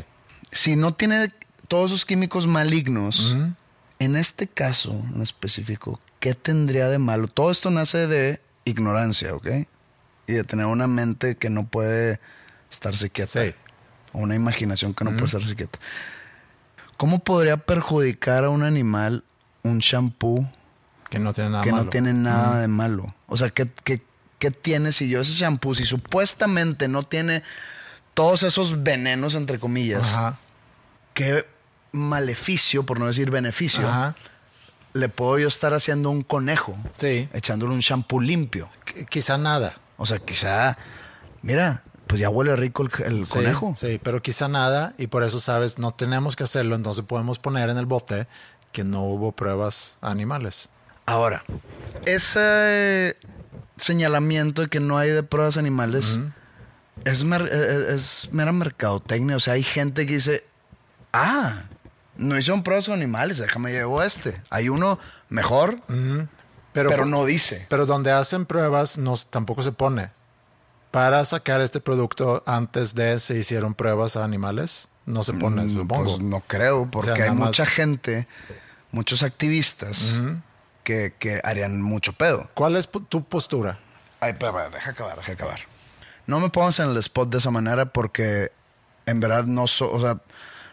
Si 0.51 0.74
no 0.76 0.93
tiene 0.93 1.32
todos 1.68 1.93
esos 1.93 2.05
químicos 2.05 2.47
malignos, 2.49 3.36
en 4.01 4.16
este 4.16 4.49
caso 4.49 4.90
en 5.14 5.22
específico, 5.22 6.01
¿qué 6.18 6.34
tendría 6.34 6.88
de 6.88 6.99
malo? 6.99 7.28
Todo 7.28 7.51
esto 7.53 7.70
nace 7.70 8.07
de 8.09 8.40
ignorancia, 8.64 9.34
¿ok? 9.34 9.47
Y 10.26 10.32
de 10.32 10.45
tener 10.45 10.66
una 10.66 10.86
mente 10.88 11.36
que 11.36 11.49
no 11.49 11.66
puede 11.68 12.18
estarse 12.70 13.09
quieta. 13.09 13.45
Sí. 13.45 13.55
O 14.12 14.18
una 14.18 14.34
imaginación 14.34 14.95
que 14.95 15.05
no 15.05 15.12
puede 15.12 15.26
estarse 15.26 15.55
quieta. 15.55 15.78
¿Cómo 16.97 17.20
podría 17.20 17.57
perjudicar 17.57 18.45
a 18.45 18.51
un 18.51 18.62
animal 18.62 19.24
un 19.62 19.78
shampoo 19.78 20.51
Que 21.12 21.18
no 21.18 21.32
tiene 21.34 21.50
nada 21.50 21.62
que 21.62 21.70
malo. 21.72 21.84
no 21.84 21.90
tiene 21.90 22.12
nada 22.14 22.58
de 22.60 22.68
malo. 22.68 23.14
O 23.26 23.36
sea, 23.36 23.50
¿qué, 23.50 23.70
qué, 23.84 24.02
qué 24.38 24.50
tiene 24.50 24.92
si 24.92 25.10
yo 25.10 25.20
ese 25.20 25.32
shampoo, 25.32 25.74
si 25.74 25.84
supuestamente 25.84 26.88
no 26.88 27.02
tiene 27.02 27.42
todos 28.14 28.42
esos 28.44 28.82
venenos, 28.82 29.34
entre 29.34 29.58
comillas, 29.58 30.14
Ajá, 30.14 30.38
qué 31.12 31.46
maleficio, 31.92 32.84
por 32.84 32.98
no 32.98 33.06
decir 33.06 33.30
beneficio, 33.30 33.86
ajá. 33.86 34.14
le 34.94 35.08
puedo 35.10 35.38
yo 35.38 35.48
estar 35.48 35.74
haciendo 35.74 36.08
un 36.08 36.22
conejo, 36.22 36.76
Sí, 36.96 37.28
echándole 37.34 37.74
un 37.74 37.80
shampoo 37.80 38.20
limpio? 38.20 38.70
Qu- 38.86 39.06
quizá 39.06 39.36
nada. 39.36 39.74
O 39.98 40.06
sea, 40.06 40.18
quizá, 40.18 40.78
mira, 41.42 41.82
pues 42.06 42.20
ya 42.20 42.30
huele 42.30 42.56
rico 42.56 42.82
el, 42.84 43.04
el 43.04 43.26
Sí, 43.26 43.34
conejo. 43.34 43.74
Sí, 43.76 44.00
pero 44.02 44.22
quizá 44.22 44.48
nada 44.48 44.94
y 44.98 45.08
por 45.08 45.22
eso 45.24 45.40
sabes, 45.40 45.78
no 45.78 45.92
tenemos 45.92 46.36
que 46.36 46.44
hacerlo, 46.44 46.74
entonces 46.74 47.04
podemos 47.04 47.38
poner 47.38 47.68
en 47.68 47.76
el 47.78 47.84
bote 47.86 48.26
que 48.72 48.84
no 48.84 49.02
hubo 49.02 49.32
pruebas 49.32 49.96
animales. 50.00 50.70
Ahora, 51.07 51.44
ese 52.07 53.16
señalamiento 53.76 54.62
de 54.62 54.68
que 54.68 54.80
no 54.80 54.98
hay 54.98 55.11
de 55.11 55.22
pruebas 55.22 55.57
animales 55.57 56.20
es, 57.05 57.24
mer- 57.24 57.48
es- 57.53 58.26
es 58.26 58.32
mera 58.32 58.53
mercadotecnia. 58.53 59.36
O 59.36 59.40
sea, 59.40 59.55
hay 59.55 59.62
gente 59.62 60.07
que 60.07 60.14
dice, 60.14 60.44
ah, 61.12 61.64
no 62.16 62.36
hicieron 62.38 62.62
pruebas 62.62 62.86
con 62.86 62.94
animales, 62.94 63.38
déjame 63.38 63.72
llevo 63.72 64.03
este. 64.03 64.40
Hay 64.50 64.68
uno 64.68 64.98
mejor, 65.28 65.80
Pero, 66.72 66.88
pero 66.90 67.05
no 67.07 67.24
dice. 67.24 67.66
Pero 67.68 67.86
donde 67.86 68.12
hacen 68.12 68.46
pruebas 68.46 68.98
no, 68.98 69.14
tampoco 69.16 69.62
se 69.62 69.72
pone. 69.72 70.11
Para 70.90 71.24
sacar 71.24 71.61
este 71.62 71.80
producto 71.80 72.42
antes 72.46 72.94
de 72.94 73.18
se 73.18 73.36
hicieron 73.36 73.74
pruebas 73.74 74.16
a 74.16 74.24
animales, 74.24 74.88
no 75.07 75.22
se 75.24 75.32
pone, 75.32 75.62
Mm, 75.64 75.78
supongo. 75.78 76.05
Pues 76.05 76.18
no 76.20 76.40
creo, 76.46 76.88
porque 76.90 77.12
O 77.12 77.16
sea, 77.16 77.24
hay 77.24 77.30
mucha 77.32 77.64
gente, 77.66 78.28
muchos 78.90 79.22
activistas 79.22 80.20
que, 80.83 81.14
que 81.18 81.41
harían 81.45 81.80
mucho 81.83 82.12
pedo. 82.12 82.51
¿Cuál 82.55 82.76
es 82.76 82.89
tu 83.09 83.24
postura? 83.24 83.78
Ay, 84.20 84.35
pero, 84.39 84.53
pero, 84.55 84.70
deja 84.70 84.91
acabar, 84.91 85.16
deja 85.16 85.33
acabar. 85.33 85.61
No 86.26 86.39
me 86.41 86.49
pongas 86.51 86.78
en 86.78 86.91
el 86.91 86.97
spot 86.99 87.30
de 87.30 87.39
esa 87.39 87.51
manera 87.51 87.87
porque 87.87 88.53
en 89.07 89.20
verdad 89.20 89.45
no 89.45 89.66
so, 89.66 89.91
o 89.93 90.01
sea, 90.01 90.18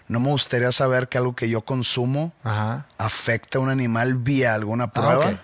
no 0.08 0.20
me 0.20 0.30
gustaría 0.30 0.72
saber 0.72 1.08
que 1.10 1.18
algo 1.18 1.36
que 1.36 1.50
yo 1.50 1.62
consumo 1.62 2.32
Ajá. 2.44 2.88
afecta 2.98 3.58
a 3.58 3.62
un 3.62 3.70
animal 3.70 4.16
vía 4.16 4.54
alguna 4.54 4.86
Ah, 4.86 4.92
prueba. 4.92 5.40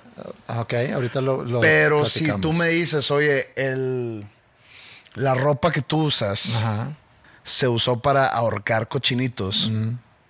Ah, 0.47 0.61
ok, 0.61 0.73
ahorita 0.93 1.21
lo, 1.21 1.43
lo 1.43 1.59
Pero 1.61 2.05
si 2.05 2.19
platicamos. 2.19 2.41
tú 2.41 2.53
me 2.53 2.69
dices, 2.69 3.09
oye, 3.11 3.47
el, 3.55 4.25
la 5.15 5.33
ropa 5.33 5.71
que 5.71 5.81
tú 5.81 6.03
usas 6.03 6.55
Ajá. 6.57 6.87
se 7.43 7.67
usó 7.67 7.99
para 7.99 8.27
ahorcar 8.27 8.87
cochinitos, 8.87 9.71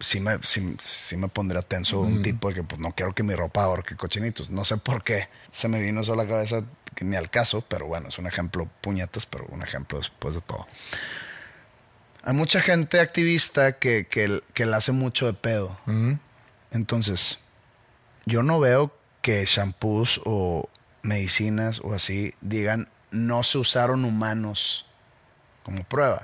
sí, 0.05 0.19
me, 0.19 0.37
sí, 0.43 0.75
sí 0.79 1.17
me 1.17 1.27
pondría 1.27 1.61
tenso 1.63 1.99
un 1.99 2.21
tipo 2.21 2.49
de 2.49 2.55
que 2.55 2.63
pues, 2.63 2.79
no 2.79 2.93
quiero 2.93 3.13
que 3.15 3.23
mi 3.23 3.33
ropa 3.33 3.63
ahorque 3.63 3.95
cochinitos. 3.95 4.49
No 4.49 4.63
sé 4.63 4.77
por 4.77 5.03
qué. 5.03 5.27
Se 5.51 5.67
me 5.67 5.81
vino 5.81 6.01
eso 6.01 6.13
a 6.13 6.15
la 6.15 6.27
cabeza 6.27 6.63
ni 7.01 7.15
al 7.15 7.29
caso, 7.29 7.61
pero 7.61 7.87
bueno, 7.87 8.09
es 8.09 8.17
un 8.19 8.27
ejemplo 8.27 8.69
puñetas, 8.81 9.25
pero 9.25 9.45
un 9.49 9.63
ejemplo 9.63 9.97
después 9.97 10.35
de 10.35 10.41
todo. 10.41 10.67
Hay 12.23 12.33
mucha 12.33 12.61
gente 12.61 12.99
activista 12.99 13.79
que, 13.79 14.07
que, 14.07 14.41
que 14.53 14.65
le 14.65 14.75
hace 14.75 14.91
mucho 14.91 15.25
de 15.25 15.33
pedo. 15.33 15.77
Entonces, 16.71 17.39
yo 18.25 18.43
no 18.43 18.59
veo 18.59 18.95
que 19.21 19.43
shampoos 19.45 20.21
o 20.23 20.69
medicinas 21.01 21.81
o 21.83 21.93
así 21.93 22.33
digan 22.41 22.89
no 23.11 23.43
se 23.43 23.57
usaron 23.57 24.05
humanos 24.05 24.85
como 25.63 25.83
prueba. 25.83 26.23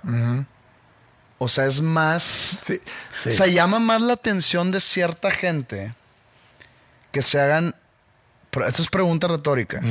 O 1.43 1.47
sea, 1.47 1.65
es 1.65 1.81
más. 1.81 2.21
Sí, 2.21 2.79
sí. 3.19 3.29
O 3.29 3.33
sea, 3.33 3.47
llama 3.47 3.79
más 3.79 3.99
la 4.03 4.13
atención 4.13 4.71
de 4.71 4.79
cierta 4.79 5.31
gente 5.31 5.95
que 7.11 7.23
se 7.23 7.41
hagan. 7.41 7.75
Esto 8.67 8.83
es 8.83 8.89
pregunta 8.89 9.27
retórica. 9.27 9.79
que 9.81 9.85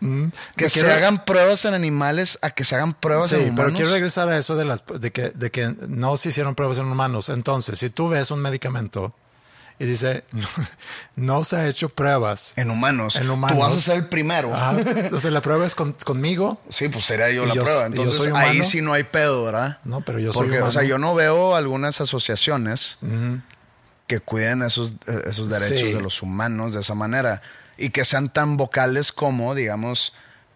Me 0.00 0.30
se 0.68 0.80
quiero- 0.80 0.92
hagan 0.94 1.24
pruebas 1.24 1.64
en 1.64 1.74
animales 1.74 2.38
a 2.42 2.50
que 2.50 2.62
se 2.62 2.76
hagan 2.76 2.94
pruebas 2.94 3.30
Sí, 3.30 3.34
en 3.36 3.40
humanos. 3.42 3.56
pero 3.64 3.74
quiero 3.74 3.90
regresar 3.90 4.28
a 4.28 4.36
eso 4.38 4.54
de, 4.54 4.64
las, 4.64 4.84
de, 5.00 5.10
que, 5.10 5.30
de 5.30 5.50
que 5.50 5.74
no 5.88 6.16
se 6.16 6.28
hicieron 6.28 6.54
pruebas 6.54 6.78
en 6.78 6.84
humanos. 6.84 7.30
Entonces, 7.30 7.80
si 7.80 7.90
tú 7.90 8.08
ves 8.08 8.30
un 8.30 8.40
medicamento 8.40 9.12
y 9.82 9.86
dice, 9.86 10.22
no 11.16 11.42
se 11.44 11.56
ha 11.56 11.66
hecho 11.66 11.88
pruebas 11.88 12.52
En 12.56 12.70
humanos. 12.70 13.16
en 13.16 13.28
humanos. 13.28 13.56
Tú 13.58 13.62
vas 13.64 13.74
a 13.74 13.80
ser 13.80 13.96
el 13.96 14.06
primero. 14.06 14.54
Ajá. 14.54 14.78
Entonces, 14.86 15.32
la 15.32 15.40
prueba 15.42 15.66
es 15.66 15.74
con- 15.74 15.92
conmigo. 16.04 16.60
Sí, 16.68 16.88
pues 16.88 17.04
sería 17.04 17.30
yo 17.30 17.44
la 17.46 17.54
yo- 17.54 17.64
prueba. 17.64 17.80
yo 17.88 18.02
Entonces 18.02 18.20
ahí 18.34 18.50
humano. 18.56 18.64
sí 18.64 18.80
no 18.80 18.92
hay 18.92 19.02
pedo, 19.02 19.44
¿verdad? 19.44 19.78
No, 19.84 20.00
pero 20.02 20.20
yo 20.20 20.32
soy 20.32 20.46
Porque, 20.46 20.62
o 20.62 20.70
sea, 20.70 20.82
humano. 20.82 20.88
yo 20.88 20.98
no 20.98 21.14
veo 21.14 21.56
algunas 21.56 22.00
asociaciones 22.00 22.98
que 24.06 24.20
cuiden 24.20 24.62
esos, 24.62 24.92
eh, 25.06 25.22
esos 25.26 25.48
derechos 25.48 25.80
Sí. 25.88 25.92
de 25.94 26.00
los 26.00 26.22
humanos 26.22 26.74
de 26.74 26.80
esa 26.80 26.94
manera 26.94 27.42
y 27.76 27.90
que 27.90 28.04
sean 28.04 28.28
tan 28.32 28.56
vocales 28.56 29.10
como, 29.12 29.54
digamos, 29.54 30.12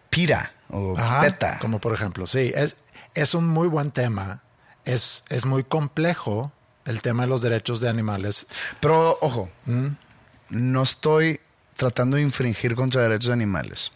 Pira 0.09 0.53
o 0.69 0.97
Ajá, 0.97 1.21
PETA. 1.21 1.59
Como 1.59 1.79
por 1.81 1.93
ejemplo, 1.93 2.27
sí, 2.27 2.51
es, 2.55 2.77
es 3.13 3.33
un 3.33 3.47
muy 3.47 3.67
buen 3.67 3.91
tema. 3.91 4.41
Es, 4.85 5.23
es 5.29 5.45
muy 5.45 5.63
complejo 5.65 6.53
el 6.87 7.01
tema 7.01 7.23
de 7.23 7.29
los 7.29 7.41
derechos 7.41 7.79
de 7.79 7.89
animales. 7.89 8.47
Pero, 8.79 9.17
ojo, 9.21 9.49
no 10.49 10.81
estoy 10.81 11.39
tratando 11.75 12.17
de 12.17 12.23
infringir 12.23 12.75
contra 12.75 13.03
derechos 13.03 13.27
de 13.27 13.33
animales. 13.33 13.91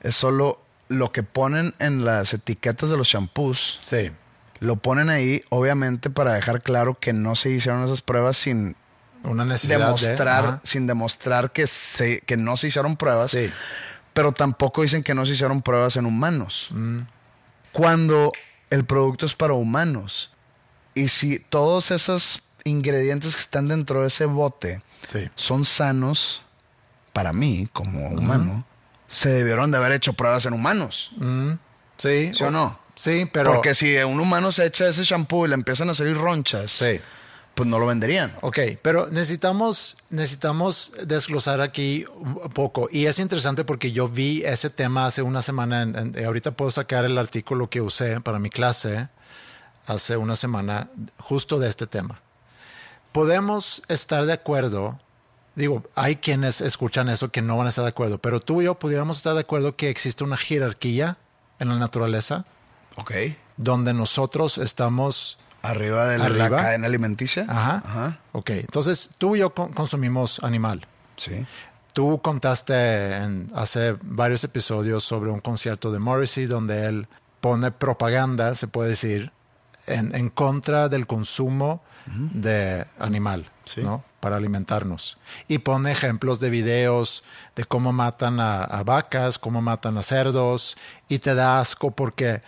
Es 0.00 0.16
solo 0.16 0.60
lo 0.88 1.12
que 1.12 1.22
ponen 1.22 1.74
en 1.78 2.04
las 2.04 2.32
etiquetas 2.34 2.90
de 2.90 2.96
los 2.96 3.08
shampoos. 3.08 3.78
Sí. 3.80 4.10
Lo 4.60 4.76
ponen 4.76 5.10
ahí, 5.10 5.42
obviamente, 5.50 6.10
para 6.10 6.34
dejar 6.34 6.62
claro 6.62 6.94
que 6.98 7.12
no 7.12 7.34
se 7.34 7.50
hicieron 7.50 7.84
esas 7.84 8.00
pruebas 8.00 8.36
sin 8.36 8.74
Una 9.22 9.44
necesidad 9.44 9.80
demostrar, 9.80 10.60
de... 10.60 10.66
sin 10.66 10.86
demostrar 10.86 11.52
que, 11.52 11.66
se, 11.66 12.20
que 12.20 12.36
no 12.36 12.56
se 12.56 12.68
hicieron 12.68 12.96
pruebas. 12.96 13.30
Sí. 13.30 13.50
Pero 14.14 14.32
tampoco 14.32 14.82
dicen 14.82 15.02
que 15.02 15.14
no 15.14 15.26
se 15.26 15.32
hicieron 15.32 15.60
pruebas 15.60 15.96
en 15.96 16.06
humanos. 16.06 16.68
Mm. 16.70 17.00
Cuando 17.72 18.32
el 18.70 18.86
producto 18.86 19.26
es 19.26 19.34
para 19.34 19.52
humanos. 19.52 20.30
Y 20.96 21.08
si 21.08 21.38
todos 21.38 21.90
esos 21.92 22.40
ingredientes 22.64 23.34
que 23.36 23.40
están 23.42 23.68
dentro 23.68 24.00
de 24.00 24.08
ese 24.08 24.24
bote 24.24 24.82
Sí. 25.06 25.28
son 25.36 25.64
sanos 25.64 26.42
para 27.12 27.32
mí 27.32 27.68
como 27.72 28.08
humano, 28.08 28.64
se 29.06 29.28
debieron 29.28 29.70
de 29.70 29.76
haber 29.76 29.92
hecho 29.92 30.14
pruebas 30.14 30.46
en 30.46 30.54
humanos. 30.54 31.12
Sí. 31.98 32.32
¿Sí 32.34 32.42
o 32.42 32.50
no? 32.50 32.78
Sí, 32.96 33.28
pero... 33.32 33.52
Porque 33.52 33.74
si 33.74 33.94
un 33.98 34.18
humano 34.18 34.50
se 34.52 34.64
echa 34.66 34.88
ese 34.88 35.04
shampoo 35.04 35.44
y 35.46 35.48
le 35.50 35.54
empiezan 35.54 35.88
a 35.90 35.94
salir 35.94 36.16
ronchas, 36.16 36.70
Sí. 36.70 36.98
pues 37.54 37.68
no 37.68 37.78
lo 37.78 37.86
venderían. 37.86 38.34
Ok, 38.40 38.58
pero 38.82 39.06
necesitamos, 39.10 39.96
necesitamos 40.10 40.92
desglosar 41.04 41.60
aquí 41.60 42.04
un 42.14 42.50
poco. 42.50 42.88
Y 42.90 43.04
es 43.06 43.18
interesante 43.18 43.64
porque 43.64 43.92
yo 43.92 44.08
vi 44.08 44.42
ese 44.44 44.70
tema 44.70 45.06
hace 45.06 45.22
una 45.22 45.42
semana. 45.42 45.82
en- 45.82 45.94
en- 46.16 46.24
ahorita 46.24 46.50
puedo 46.52 46.70
sacar 46.70 47.04
el 47.04 47.16
artículo 47.18 47.68
que 47.70 47.80
usé 47.82 48.20
para 48.22 48.38
mi 48.38 48.48
clase 48.50 49.08
hace 49.86 50.16
una 50.16 50.36
semana 50.36 50.88
justo 51.18 51.58
de 51.58 51.68
este 51.68 51.86
tema. 51.86 52.20
Podemos 53.12 53.82
estar 53.88 54.26
de 54.26 54.32
acuerdo. 54.32 54.98
Digo, 55.54 55.82
hay 55.94 56.16
quienes 56.16 56.60
escuchan 56.60 57.08
eso 57.08 57.30
que 57.30 57.40
no 57.40 57.56
van 57.56 57.66
a 57.66 57.70
estar 57.70 57.84
de 57.84 57.88
acuerdo, 57.90 58.18
pero 58.18 58.40
tú 58.40 58.60
y 58.60 58.66
yo 58.66 58.74
pudiéramos 58.78 59.16
estar 59.18 59.34
de 59.34 59.40
acuerdo 59.40 59.74
que 59.74 59.88
existe 59.88 60.22
una 60.22 60.36
jerarquía 60.36 61.16
en 61.58 61.68
la 61.70 61.76
naturaleza 61.76 62.44
Ok. 62.96 63.12
donde 63.56 63.94
nosotros 63.94 64.58
estamos 64.58 65.38
Arriba 65.62 66.06
de 66.06 66.18
la 66.18 66.26
Arriba. 66.26 66.50
cadena 66.58 66.86
alimenticia. 66.86 67.44
Ajá. 67.48 67.82
Ajá. 67.84 68.18
Ok, 68.32 68.50
entonces 68.50 69.10
tú 69.18 69.34
y 69.34 69.40
yo 69.40 69.50
con- 69.50 69.72
consumimos 69.72 70.38
animal. 70.44 70.86
Sí. 71.16 71.42
Tú 71.92 72.20
contaste 72.22 73.16
en- 73.16 73.50
hace 73.54 73.96
varios 74.02 74.44
episodios 74.44 75.02
sobre 75.02 75.30
un 75.30 75.40
concierto 75.40 75.90
de 75.90 75.98
Morrissey 75.98 76.44
donde 76.46 76.86
él 76.86 77.08
pone 77.40 77.70
propaganda, 77.72 78.54
se 78.54 78.68
puede 78.68 78.90
decir, 78.90 79.32
en, 79.86 80.14
en 80.14 80.28
contra 80.28 80.88
del 80.88 81.06
consumo 81.06 81.82
de 82.06 82.86
animal, 83.00 83.50
¿no? 83.78 84.04
Para 84.20 84.36
alimentarnos. 84.36 85.18
Y 85.48 85.58
pone 85.58 85.90
ejemplos 85.90 86.38
de 86.38 86.50
videos 86.50 87.24
de 87.56 87.64
cómo 87.64 87.92
matan 87.92 88.38
a, 88.38 88.62
a 88.62 88.84
vacas, 88.84 89.38
cómo 89.38 89.60
matan 89.60 89.98
a 89.98 90.02
cerdos, 90.02 90.76
y 91.08 91.18
te 91.18 91.34
da 91.34 91.58
asco 91.60 91.90
porque 91.90 92.42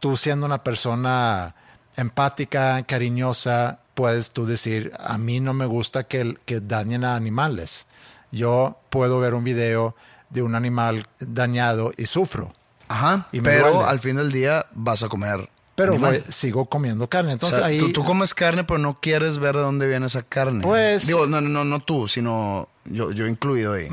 tú 0.00 0.16
siendo 0.16 0.46
una 0.46 0.62
persona 0.62 1.54
empática, 1.96 2.82
cariñosa, 2.84 3.80
puedes 3.94 4.30
tú 4.30 4.46
decir, 4.46 4.92
a 4.98 5.18
mí 5.18 5.40
no 5.40 5.54
me 5.54 5.66
gusta 5.66 6.04
que, 6.04 6.36
que 6.44 6.60
dañen 6.60 7.04
a 7.04 7.16
animales. 7.16 7.86
Yo 8.30 8.78
puedo 8.90 9.20
ver 9.20 9.34
un 9.34 9.44
video 9.44 9.96
de 10.30 10.42
un 10.42 10.54
animal 10.54 11.06
dañado 11.20 11.92
y 11.96 12.06
sufro. 12.06 12.52
Ajá. 12.88 13.28
Y 13.32 13.40
pero 13.40 13.72
duele. 13.72 13.88
al 13.88 14.00
fin 14.00 14.16
del 14.16 14.32
día 14.32 14.66
vas 14.72 15.02
a 15.02 15.08
comer. 15.08 15.48
Pero 15.76 15.96
voy- 15.98 16.24
sigo 16.30 16.66
comiendo 16.66 17.08
carne. 17.08 17.30
O 17.30 17.34
Entonces 17.34 17.58
sea, 17.58 17.68
ahí... 17.68 17.78
tú, 17.78 17.92
tú 17.92 18.02
comes 18.02 18.34
carne, 18.34 18.64
pero 18.64 18.78
no 18.78 18.94
quieres 18.94 19.38
ver 19.38 19.54
de 19.54 19.60
dónde 19.62 19.86
viene 19.86 20.06
esa 20.06 20.22
carne. 20.22 20.62
Pues- 20.62 21.06
Digo, 21.06 21.26
no, 21.28 21.40
no, 21.40 21.64
no 21.64 21.80
tú, 21.80 22.08
sino 22.08 22.68
yo, 22.86 23.12
yo 23.12 23.26
incluido 23.26 23.74
ahí. 23.74 23.88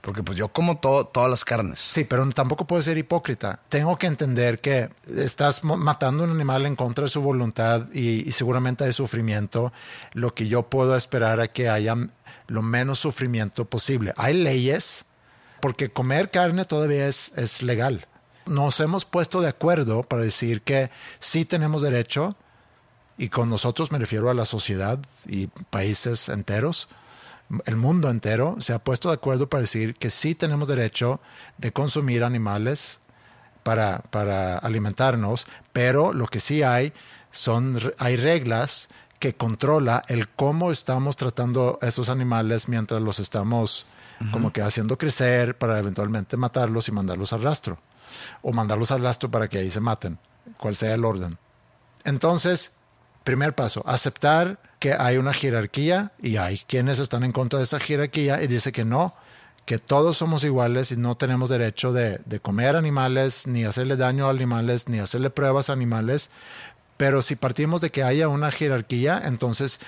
Porque 0.00 0.22
pues 0.22 0.38
yo 0.38 0.48
como 0.48 0.78
todo, 0.78 1.04
todas 1.06 1.28
las 1.28 1.44
carnes. 1.44 1.78
Sí, 1.78 2.04
pero 2.04 2.26
tampoco 2.30 2.66
puedo 2.66 2.80
ser 2.80 2.96
hipócrita. 2.96 3.60
Tengo 3.68 3.98
que 3.98 4.06
entender 4.06 4.58
que 4.58 4.88
estás 5.14 5.62
matando 5.62 6.24
un 6.24 6.30
animal 6.30 6.64
en 6.64 6.74
contra 6.74 7.04
de 7.04 7.10
su 7.10 7.20
voluntad 7.20 7.86
y, 7.92 8.26
y 8.26 8.32
seguramente 8.32 8.84
hay 8.84 8.94
sufrimiento. 8.94 9.74
Lo 10.14 10.32
que 10.34 10.48
yo 10.48 10.62
puedo 10.70 10.96
esperar 10.96 11.38
es 11.40 11.50
que 11.50 11.68
haya 11.68 11.96
lo 12.46 12.62
menos 12.62 12.98
sufrimiento 12.98 13.66
posible. 13.66 14.14
Hay 14.16 14.32
leyes, 14.32 15.04
porque 15.60 15.90
comer 15.90 16.30
carne 16.30 16.64
todavía 16.64 17.06
es, 17.06 17.32
es 17.36 17.60
legal. 17.62 18.06
Nos 18.50 18.80
hemos 18.80 19.04
puesto 19.04 19.40
de 19.40 19.48
acuerdo 19.48 20.02
para 20.02 20.22
decir 20.22 20.62
que 20.62 20.90
sí 21.20 21.44
tenemos 21.44 21.82
derecho, 21.82 22.34
y 23.16 23.28
con 23.28 23.48
nosotros 23.48 23.92
me 23.92 23.98
refiero 23.98 24.28
a 24.28 24.34
la 24.34 24.44
sociedad 24.44 24.98
y 25.28 25.46
países 25.46 26.28
enteros, 26.28 26.88
el 27.64 27.76
mundo 27.76 28.10
entero 28.10 28.56
se 28.58 28.72
ha 28.72 28.80
puesto 28.80 29.10
de 29.10 29.14
acuerdo 29.14 29.48
para 29.48 29.60
decir 29.60 29.94
que 29.94 30.10
sí 30.10 30.34
tenemos 30.34 30.66
derecho 30.66 31.20
de 31.58 31.70
consumir 31.70 32.24
animales 32.24 32.98
para, 33.62 34.00
para 34.10 34.58
alimentarnos, 34.58 35.46
pero 35.72 36.12
lo 36.12 36.26
que 36.26 36.40
sí 36.40 36.64
hay 36.64 36.92
son 37.30 37.78
hay 37.98 38.16
reglas 38.16 38.88
que 39.20 39.32
controla 39.32 40.02
el 40.08 40.28
cómo 40.28 40.72
estamos 40.72 41.14
tratando 41.14 41.78
a 41.80 41.86
esos 41.86 42.08
animales 42.08 42.66
mientras 42.66 43.00
los 43.00 43.20
estamos 43.20 43.86
como 44.32 44.52
que 44.52 44.60
haciendo 44.60 44.98
crecer 44.98 45.56
para 45.56 45.78
eventualmente 45.78 46.36
matarlos 46.36 46.88
y 46.88 46.92
mandarlos 46.92 47.32
al 47.32 47.42
rastro 47.42 47.78
o 48.42 48.52
mandarlos 48.52 48.90
al 48.90 49.02
rastro 49.02 49.30
para 49.30 49.48
que 49.48 49.58
ahí 49.58 49.70
se 49.70 49.80
maten, 49.80 50.18
cual 50.58 50.74
sea 50.74 50.94
el 50.94 51.04
orden. 51.04 51.38
Entonces, 52.04 52.72
primer 53.24 53.54
paso, 53.54 53.82
aceptar 53.86 54.58
que 54.78 54.94
hay 54.94 55.18
una 55.18 55.32
jerarquía 55.32 56.12
y 56.20 56.36
hay 56.36 56.58
quienes 56.66 56.98
están 56.98 57.24
en 57.24 57.32
contra 57.32 57.58
de 57.58 57.64
esa 57.64 57.80
jerarquía 57.80 58.42
y 58.42 58.46
dice 58.46 58.72
que 58.72 58.84
no, 58.84 59.14
que 59.66 59.78
todos 59.78 60.16
somos 60.16 60.42
iguales 60.44 60.90
y 60.90 60.96
no 60.96 61.16
tenemos 61.16 61.48
derecho 61.48 61.92
de, 61.92 62.20
de 62.24 62.40
comer 62.40 62.76
animales, 62.76 63.46
ni 63.46 63.64
hacerle 63.64 63.96
daño 63.96 64.26
a 64.26 64.30
animales, 64.30 64.88
ni 64.88 64.98
hacerle 64.98 65.30
pruebas 65.30 65.70
a 65.70 65.74
animales. 65.74 66.30
Pero 66.96 67.22
si 67.22 67.36
partimos 67.36 67.80
de 67.80 67.90
que 67.90 68.02
haya 68.02 68.28
una 68.28 68.50
jerarquía, 68.50 69.22
entonces 69.24 69.80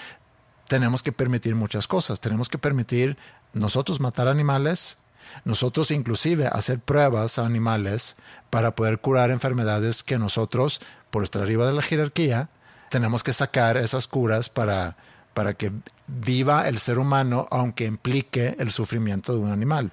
tenemos 0.68 1.02
que 1.02 1.12
permitir 1.12 1.54
muchas 1.54 1.86
cosas. 1.86 2.20
Tenemos 2.20 2.48
que 2.48 2.58
permitir 2.58 3.18
nosotros 3.52 4.00
matar 4.00 4.28
animales, 4.28 4.98
nosotros 5.44 5.90
inclusive 5.90 6.46
hacer 6.46 6.78
pruebas 6.78 7.38
a 7.38 7.46
animales 7.46 8.16
para 8.50 8.74
poder 8.74 8.98
curar 8.98 9.30
enfermedades 9.30 10.02
que 10.02 10.18
nosotros, 10.18 10.80
por 11.10 11.24
estar 11.24 11.42
arriba 11.42 11.66
de 11.66 11.72
la 11.72 11.82
jerarquía, 11.82 12.48
tenemos 12.90 13.22
que 13.22 13.32
sacar 13.32 13.76
esas 13.76 14.06
curas 14.06 14.48
para, 14.48 14.96
para 15.34 15.54
que 15.54 15.72
viva 16.06 16.68
el 16.68 16.78
ser 16.78 16.98
humano, 16.98 17.46
aunque 17.50 17.86
implique 17.86 18.56
el 18.58 18.70
sufrimiento 18.70 19.32
de 19.32 19.40
un 19.40 19.50
animal. 19.50 19.92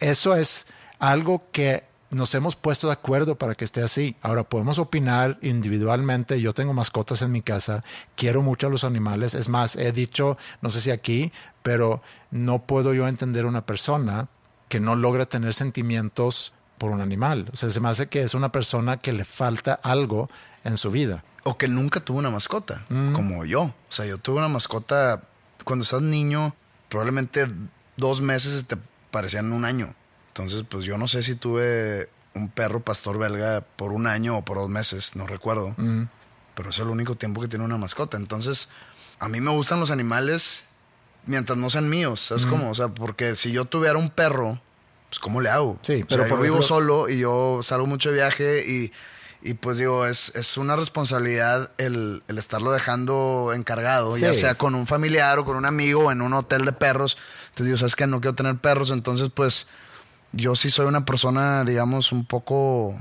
Eso 0.00 0.34
es 0.34 0.66
algo 0.98 1.44
que 1.52 1.84
nos 2.10 2.34
hemos 2.34 2.56
puesto 2.56 2.88
de 2.88 2.92
acuerdo 2.92 3.36
para 3.36 3.54
que 3.54 3.64
esté 3.64 3.82
así. 3.82 4.16
Ahora 4.20 4.44
podemos 4.44 4.78
opinar 4.78 5.38
individualmente. 5.42 6.40
Yo 6.40 6.52
tengo 6.52 6.74
mascotas 6.74 7.22
en 7.22 7.32
mi 7.32 7.40
casa, 7.40 7.82
quiero 8.16 8.42
mucho 8.42 8.66
a 8.66 8.70
los 8.70 8.84
animales. 8.84 9.34
Es 9.34 9.48
más, 9.48 9.76
he 9.76 9.92
dicho, 9.92 10.36
no 10.60 10.70
sé 10.70 10.80
si 10.80 10.90
aquí, 10.90 11.32
pero 11.62 12.02
no 12.30 12.60
puedo 12.60 12.94
yo 12.94 13.06
entender 13.06 13.46
una 13.46 13.64
persona 13.64 14.28
que 14.70 14.80
no 14.80 14.96
logra 14.96 15.26
tener 15.26 15.52
sentimientos 15.52 16.54
por 16.78 16.90
un 16.92 17.02
animal. 17.02 17.46
O 17.52 17.56
sea, 17.56 17.68
se 17.68 17.80
me 17.80 17.90
hace 17.90 18.06
que 18.06 18.22
es 18.22 18.32
una 18.32 18.50
persona 18.50 18.96
que 18.96 19.12
le 19.12 19.26
falta 19.26 19.74
algo 19.82 20.30
en 20.64 20.78
su 20.78 20.90
vida. 20.90 21.22
O 21.44 21.58
que 21.58 21.68
nunca 21.68 22.00
tuvo 22.00 22.18
una 22.18 22.30
mascota, 22.30 22.84
Mm. 22.88 23.12
como 23.12 23.44
yo. 23.44 23.62
O 23.64 23.74
sea, 23.90 24.06
yo 24.06 24.16
tuve 24.16 24.38
una 24.38 24.48
mascota 24.48 25.22
cuando 25.64 25.82
estás 25.82 26.00
niño, 26.00 26.54
probablemente 26.88 27.46
dos 27.98 28.22
meses 28.22 28.64
te 28.66 28.76
parecían 29.10 29.52
un 29.52 29.66
año. 29.66 29.94
Entonces, 30.28 30.64
pues 30.66 30.84
yo 30.86 30.96
no 30.96 31.06
sé 31.08 31.22
si 31.22 31.34
tuve 31.34 32.08
un 32.34 32.48
perro 32.48 32.80
pastor 32.80 33.18
belga 33.18 33.60
por 33.76 33.92
un 33.92 34.06
año 34.06 34.38
o 34.38 34.44
por 34.44 34.56
dos 34.58 34.70
meses, 34.70 35.16
no 35.16 35.26
recuerdo. 35.26 35.74
Pero 36.54 36.70
es 36.70 36.78
el 36.78 36.88
único 36.88 37.14
tiempo 37.16 37.40
que 37.40 37.48
tiene 37.48 37.64
una 37.64 37.76
mascota. 37.76 38.16
Entonces, 38.16 38.68
a 39.18 39.28
mí 39.28 39.40
me 39.40 39.50
gustan 39.50 39.80
los 39.80 39.90
animales 39.90 40.64
mientras 41.26 41.58
no 41.58 41.70
sean 41.70 41.88
míos. 41.88 42.30
Es 42.30 42.46
como, 42.46 42.70
o 42.70 42.74
sea, 42.74 42.88
porque 42.88 43.36
si 43.36 43.52
yo 43.52 43.64
tuviera 43.64 43.98
un 43.98 44.10
perro, 44.10 44.60
pues 45.08 45.18
¿cómo 45.18 45.40
le 45.40 45.50
hago? 45.50 45.78
Sí, 45.82 46.02
O 46.02 46.06
pero 46.08 46.26
yo 46.26 46.36
vivo 46.38 46.62
solo 46.62 47.08
y 47.08 47.18
yo 47.18 47.60
salgo 47.62 47.86
mucho 47.86 48.10
de 48.10 48.16
viaje 48.16 48.64
y, 48.66 48.92
y 49.42 49.54
pues 49.54 49.78
digo, 49.78 50.06
es, 50.06 50.34
es 50.36 50.56
una 50.56 50.76
responsabilidad 50.76 51.72
el, 51.78 52.22
el 52.28 52.38
estarlo 52.38 52.72
dejando 52.72 53.52
encargado, 53.54 54.16
ya 54.16 54.34
sea 54.34 54.54
con 54.54 54.74
un 54.74 54.86
familiar 54.86 55.38
o 55.38 55.44
con 55.44 55.56
un 55.56 55.66
amigo 55.66 56.04
o 56.06 56.12
en 56.12 56.22
un 56.22 56.32
hotel 56.34 56.64
de 56.64 56.72
perros. 56.72 57.16
Entonces 57.48 57.66
digo, 57.66 57.76
¿sabes 57.78 57.96
qué? 57.96 58.06
No 58.06 58.20
quiero 58.20 58.34
tener 58.34 58.56
perros. 58.58 58.90
Entonces, 58.90 59.30
pues 59.34 59.66
yo 60.32 60.54
sí 60.54 60.70
soy 60.70 60.86
una 60.86 61.04
persona, 61.04 61.64
digamos, 61.64 62.12
un 62.12 62.24
poco 62.24 63.00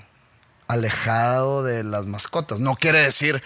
alejado 0.67 1.63
de 1.63 1.83
las 1.83 2.05
mascotas. 2.05 2.59
No 2.59 2.75
quiere 2.75 2.99
decir 2.99 3.41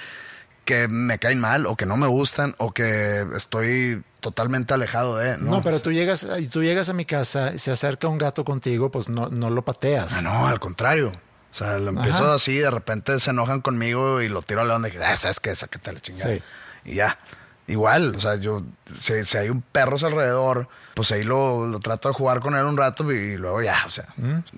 que 0.66 0.88
me 0.88 1.20
caen 1.20 1.40
mal 1.40 1.66
o 1.66 1.76
que 1.76 1.86
no 1.86 1.98
me 1.98 2.08
gustan 2.08 2.56
o 2.58 2.74
que 2.74 3.24
estoy 3.36 4.04
totalmente 4.20 4.74
alejado 4.74 5.18
de. 5.18 5.38
No, 5.38 5.52
No, 5.52 5.64
pero 5.64 5.82
tú 5.82 5.92
llegas, 5.92 6.26
y 6.40 6.48
tú 6.48 6.64
llegas 6.64 6.90
a 6.90 6.94
mi 6.94 7.06
casa, 7.06 7.58
se 7.58 7.72
acerca 7.72 8.08
un 8.08 8.18
gato 8.18 8.46
contigo, 8.46 8.90
pues 8.92 9.10
no, 9.10 9.30
no 9.30 9.50
lo 9.50 9.64
pateas. 9.66 10.14
Ah, 10.14 10.22
no, 10.22 10.48
al 10.48 10.60
contrario. 10.60 11.10
O 11.52 11.56
sea, 11.56 11.78
lo 11.78 11.90
empiezo 11.90 12.24
Ajá. 12.24 12.34
así, 12.36 12.58
de 12.58 12.72
repente 12.72 13.20
se 13.20 13.30
enojan 13.30 13.62
conmigo 13.62 14.22
y 14.22 14.30
lo 14.30 14.42
tiro 14.42 14.62
a 14.62 14.64
la 14.66 14.76
onda 14.76 14.88
y 14.88 14.92
que, 14.92 15.04
ah, 15.04 15.16
¿sabes 15.18 15.40
qué? 15.40 15.56
Sácate 15.56 15.94
la 15.94 16.00
chingada. 16.00 16.34
Sí. 16.34 16.42
Y 16.86 16.96
ya. 16.96 17.18
Igual, 17.66 18.14
o 18.16 18.20
sea, 18.20 18.36
yo, 18.36 18.62
si, 18.94 19.24
si 19.24 19.38
hay 19.38 19.50
un 19.50 19.62
perro 19.62 19.96
alrededor, 20.06 20.68
pues 20.96 21.12
ahí 21.14 21.24
lo, 21.24 21.66
lo 21.66 21.80
trato 21.80 22.10
de 22.10 22.14
jugar 22.14 22.42
con 22.42 22.56
él 22.56 22.66
un 22.66 22.76
rato 22.76 23.10
y 23.10 23.38
luego 23.38 23.62
ya, 23.62 23.78
o 23.88 23.90
sea, 23.90 24.06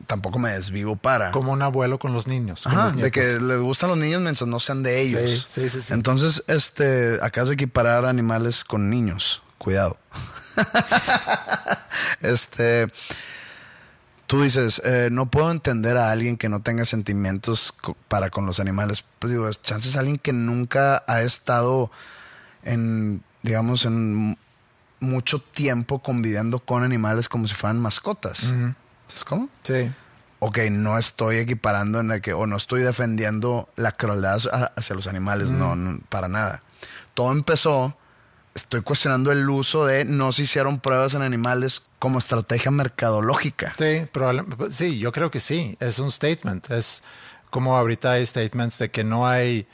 tampoco 0.08 0.40
me 0.40 0.52
desvivo 0.52 0.96
para. 0.96 1.30
Como 1.30 1.52
un 1.52 1.62
abuelo 1.62 2.00
con 2.00 2.14
los 2.14 2.26
niños. 2.26 2.64
con 2.64 2.72
Ajá, 2.74 2.84
los 2.86 2.96
de 2.96 3.12
que 3.12 3.24
les 3.40 3.60
gustan 3.60 3.90
los 3.90 4.00
niños 4.00 4.22
mientras 4.22 4.48
no 4.48 4.60
sean 4.60 4.82
de 4.82 5.02
ellos. 5.02 5.46
Sí, 5.48 5.62
sí, 5.62 5.70
sí, 5.70 5.82
sí. 5.84 5.94
Entonces, 5.94 6.44
este, 6.48 7.20
acabas 7.22 7.50
de 7.50 7.54
equiparar 7.54 8.06
animales 8.06 8.64
con 8.64 8.90
niños. 8.90 9.44
Cuidado. 9.60 9.98
este, 12.22 12.88
tú 14.28 14.42
dices, 14.44 14.82
eh, 14.84 15.10
no 15.12 15.28
puedo 15.30 15.52
entender 15.52 15.98
a 15.98 16.12
alguien 16.12 16.38
que 16.38 16.50
no 16.50 16.62
tenga 16.62 16.86
sentimientos 16.86 17.72
co- 17.72 17.96
para 18.08 18.30
con 18.30 18.46
los 18.46 18.60
animales. 18.60 19.06
Pues 19.20 19.32
digo, 19.32 19.48
es 19.50 19.62
chances 19.62 19.96
alguien 19.96 20.18
que 20.18 20.34
nunca 20.34 21.04
ha 21.08 21.22
estado 21.22 21.92
en, 22.66 23.24
digamos, 23.44 23.86
en 23.86 24.38
mucho 25.00 25.40
tiempo 25.40 26.00
conviviendo 26.00 26.60
con 26.60 26.84
animales 26.84 27.30
como 27.30 27.48
si 27.48 27.54
fueran 27.54 27.80
mascotas. 27.80 28.40
¿Sabes 29.08 29.24
cómo? 29.26 29.50
Sí. 29.64 29.92
ok, 30.40 30.58
no 30.72 30.98
estoy 30.98 31.38
equiparando 31.38 32.00
en 32.00 32.12
el 32.12 32.22
que, 32.22 32.34
o 32.34 32.46
no 32.48 32.58
estoy 32.58 32.82
defendiendo 32.82 33.70
la 33.76 33.92
crueldad 33.94 34.40
a- 34.52 34.72
hacia 34.76 34.96
los 34.96 35.08
animales, 35.08 35.52
no, 35.52 35.76
no, 35.76 36.00
para 36.10 36.28
nada. 36.28 36.62
Todo 37.14 37.32
empezó, 37.32 37.98
estoy 38.54 38.82
cuestionando 38.82 39.32
el 39.32 39.50
uso 39.50 39.86
de 39.86 40.06
no 40.06 40.32
se 40.32 40.44
hicieron 40.44 40.80
pruebas 40.80 41.14
en 41.14 41.22
animales 41.22 41.90
como 42.00 42.20
estrategia 42.20 42.72
mercadológica. 42.72 43.74
Sí, 43.78 44.08
sí, 44.72 45.00
yo 45.00 45.12
creo 45.12 45.30
que 45.32 45.40
sí. 45.40 45.78
Es 45.80 46.00
un 46.00 46.12
statement. 46.12 46.70
Es 46.72 47.04
como 47.50 47.78
ahorita 47.78 48.12
hay 48.14 48.26
statements 48.26 48.78
de 48.80 48.90
que 48.92 49.04
no 49.04 49.28
hay 49.28 49.68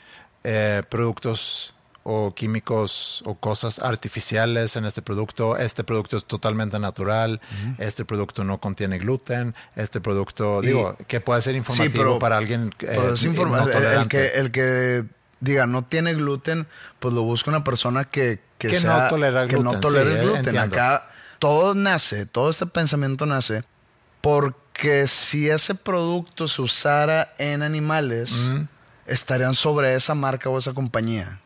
eh, 0.44 0.82
productos 0.88 1.74
o 2.04 2.34
químicos 2.34 3.22
o 3.26 3.34
cosas 3.36 3.78
artificiales 3.78 4.76
en 4.76 4.84
este 4.84 5.02
producto. 5.02 5.56
Este 5.56 5.84
producto 5.84 6.16
es 6.16 6.24
totalmente 6.24 6.78
natural. 6.78 7.40
Este 7.78 8.04
producto 8.04 8.44
no 8.44 8.58
contiene 8.58 8.98
gluten. 8.98 9.54
Este 9.76 10.00
producto, 10.00 10.62
Y- 10.62 10.66
digo, 10.68 10.96
que 11.06 11.20
puede 11.20 11.42
ser 11.42 11.54
informativo 11.54 12.04
pero- 12.04 12.18
para 12.18 12.36
alguien 12.38 12.68
eh, 12.80 12.86
Pero 12.86 13.14
es 13.14 13.22
informa- 13.24 13.58
no 13.64 13.68
el- 13.70 14.08
que, 14.08 14.26
el 14.34 14.50
que 14.50 15.04
diga 15.40 15.66
no 15.66 15.84
tiene 15.84 16.14
gluten, 16.14 16.66
pues 16.98 17.14
lo 17.14 17.22
busca 17.22 17.50
una 17.50 17.64
persona 17.64 18.04
que, 18.04 18.40
que, 18.58 18.68
Que 18.68 18.78
sea- 18.80 19.04
no 19.04 19.08
tolera 19.08 19.46
que 19.46 19.54
no 19.56 19.62
gluten, 19.62 19.80
tolera 19.80 20.04
sí, 20.04 20.10
el 20.10 20.16
eh, 20.16 20.22
gluten. 20.22 20.38
entiendo. 20.46 20.76
Acá 20.76 21.10
todo 21.38 21.74
nace, 21.74 22.26
todo 22.26 22.50
este 22.50 22.66
pensamiento 22.66 23.26
nace 23.26 23.64
porque 24.20 25.06
si 25.08 25.48
ese 25.50 25.74
producto 25.74 26.46
se 26.48 26.62
usara 26.62 27.32
en 27.38 27.62
animales, 27.62 28.32
estarían 29.06 29.54
sobre 29.54 29.94
esa 29.94 30.14
marca 30.14 30.48
o 30.48 30.58
esa 30.58 30.72
compañía. 30.72 31.40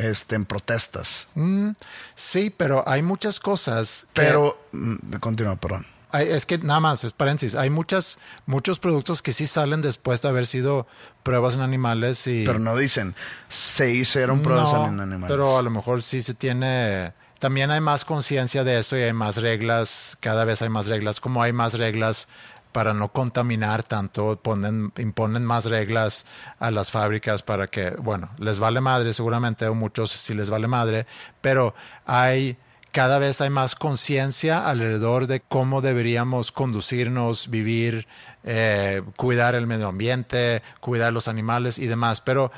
Este, 0.00 0.34
en 0.34 0.46
protestas. 0.46 1.28
Mm, 1.34 1.70
sí, 2.14 2.50
pero 2.56 2.82
hay 2.88 3.02
muchas 3.02 3.38
cosas. 3.40 4.06
que- 4.14 4.22
Pero, 4.22 4.58
mm, 4.72 5.16
continúa, 5.20 5.56
perdón. 5.56 5.86
Hay- 6.12 6.28
es 6.28 6.44
que 6.46 6.58
nada 6.58 6.80
más, 6.80 7.04
es 7.04 7.12
paréntesis. 7.12 7.54
Hay 7.54 7.70
muchas, 7.70 8.18
muchos 8.46 8.80
productos 8.80 9.22
que 9.22 9.32
sí 9.32 9.46
salen 9.46 9.80
después 9.82 10.22
de 10.22 10.28
haber 10.28 10.46
sido 10.46 10.86
pruebas 11.22 11.54
en 11.54 11.60
animales 11.60 12.26
y. 12.26 12.44
Pero 12.46 12.58
no 12.58 12.76
dicen, 12.76 13.14
se 13.48 13.92
hicieron 13.92 14.40
pruebas 14.42 14.72
No, 14.72 14.88
en 14.88 15.00
animales. 15.00 15.28
Pero 15.28 15.56
a 15.58 15.62
lo 15.62 15.70
mejor 15.70 16.02
sí 16.02 16.22
se 16.22 16.34
tiene. 16.34 17.12
También 17.38 17.70
hay 17.70 17.80
más 17.80 18.04
conciencia 18.04 18.64
de 18.64 18.78
eso 18.80 18.96
y 18.96 19.02
hay 19.02 19.12
más 19.12 19.36
reglas. 19.36 20.16
Cada 20.20 20.44
vez 20.44 20.62
hay 20.62 20.68
más 20.68 20.88
reglas. 20.88 21.20
Como 21.20 21.42
hay 21.42 21.52
más 21.52 21.74
reglas 21.74 22.26
para 22.72 22.94
no 22.94 23.12
contaminar 23.12 23.82
tanto, 23.82 24.40
ponen, 24.40 24.92
imponen 24.98 25.44
más 25.44 25.66
reglas 25.66 26.26
a 26.58 26.70
las 26.70 26.90
fábricas 26.90 27.42
para 27.42 27.66
que, 27.66 27.90
bueno, 27.90 28.28
les 28.38 28.58
vale 28.58 28.80
madre, 28.80 29.12
seguramente, 29.12 29.66
o 29.66 29.74
muchos 29.74 30.10
sí 30.10 30.34
les 30.34 30.50
vale 30.50 30.68
madre, 30.68 31.06
pero 31.40 31.74
hay 32.06 32.56
cada 32.92 33.18
vez 33.18 33.40
hay 33.40 33.50
más 33.50 33.76
conciencia 33.76 34.68
alrededor 34.68 35.26
de 35.28 35.40
cómo 35.40 35.80
deberíamos 35.80 36.50
conducirnos, 36.50 37.48
vivir, 37.48 38.08
eh, 38.42 39.02
cuidar 39.16 39.54
el 39.54 39.66
medio 39.66 39.88
ambiente, 39.88 40.62
cuidar 40.80 41.12
los 41.12 41.28
animales 41.28 41.78
y 41.78 41.86
demás. 41.86 42.20
Pero 42.20 42.50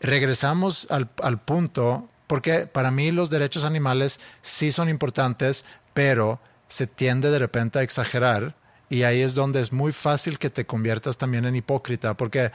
regresamos 0.00 0.86
al, 0.90 1.10
al 1.22 1.40
punto, 1.40 2.08
porque 2.28 2.66
para 2.66 2.92
mí 2.92 3.10
los 3.10 3.30
derechos 3.30 3.64
animales 3.64 4.20
sí 4.42 4.70
son 4.70 4.88
importantes, 4.88 5.64
pero 5.92 6.40
se 6.68 6.86
tiende 6.86 7.30
de 7.30 7.40
repente 7.40 7.80
a 7.80 7.82
exagerar. 7.82 8.54
Y 8.90 9.04
ahí 9.04 9.20
es 9.22 9.34
donde 9.34 9.60
es 9.60 9.72
muy 9.72 9.92
fácil 9.92 10.38
que 10.38 10.50
te 10.50 10.66
conviertas 10.66 11.16
también 11.16 11.44
en 11.46 11.54
hipócrita, 11.56 12.14
porque 12.14 12.50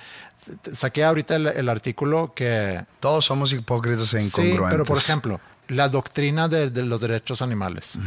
saqué 0.74 1.04
ahorita 1.06 1.36
el, 1.38 1.48
el 1.48 1.70
artículo 1.70 2.34
que 2.36 2.86
Todos 3.00 3.26
somos 3.26 3.52
hipócritas 3.54 4.14
e 4.14 4.20
Sí, 4.20 4.26
incongruentes. 4.28 4.70
pero 4.70 4.84
por 4.84 4.98
ejemplo, 4.98 5.40
la 5.70 5.88
doctrina 5.90 6.48
de, 6.50 6.70
de 6.70 6.84
los 6.84 7.00
derechos 7.02 7.42
animales. 7.42 7.98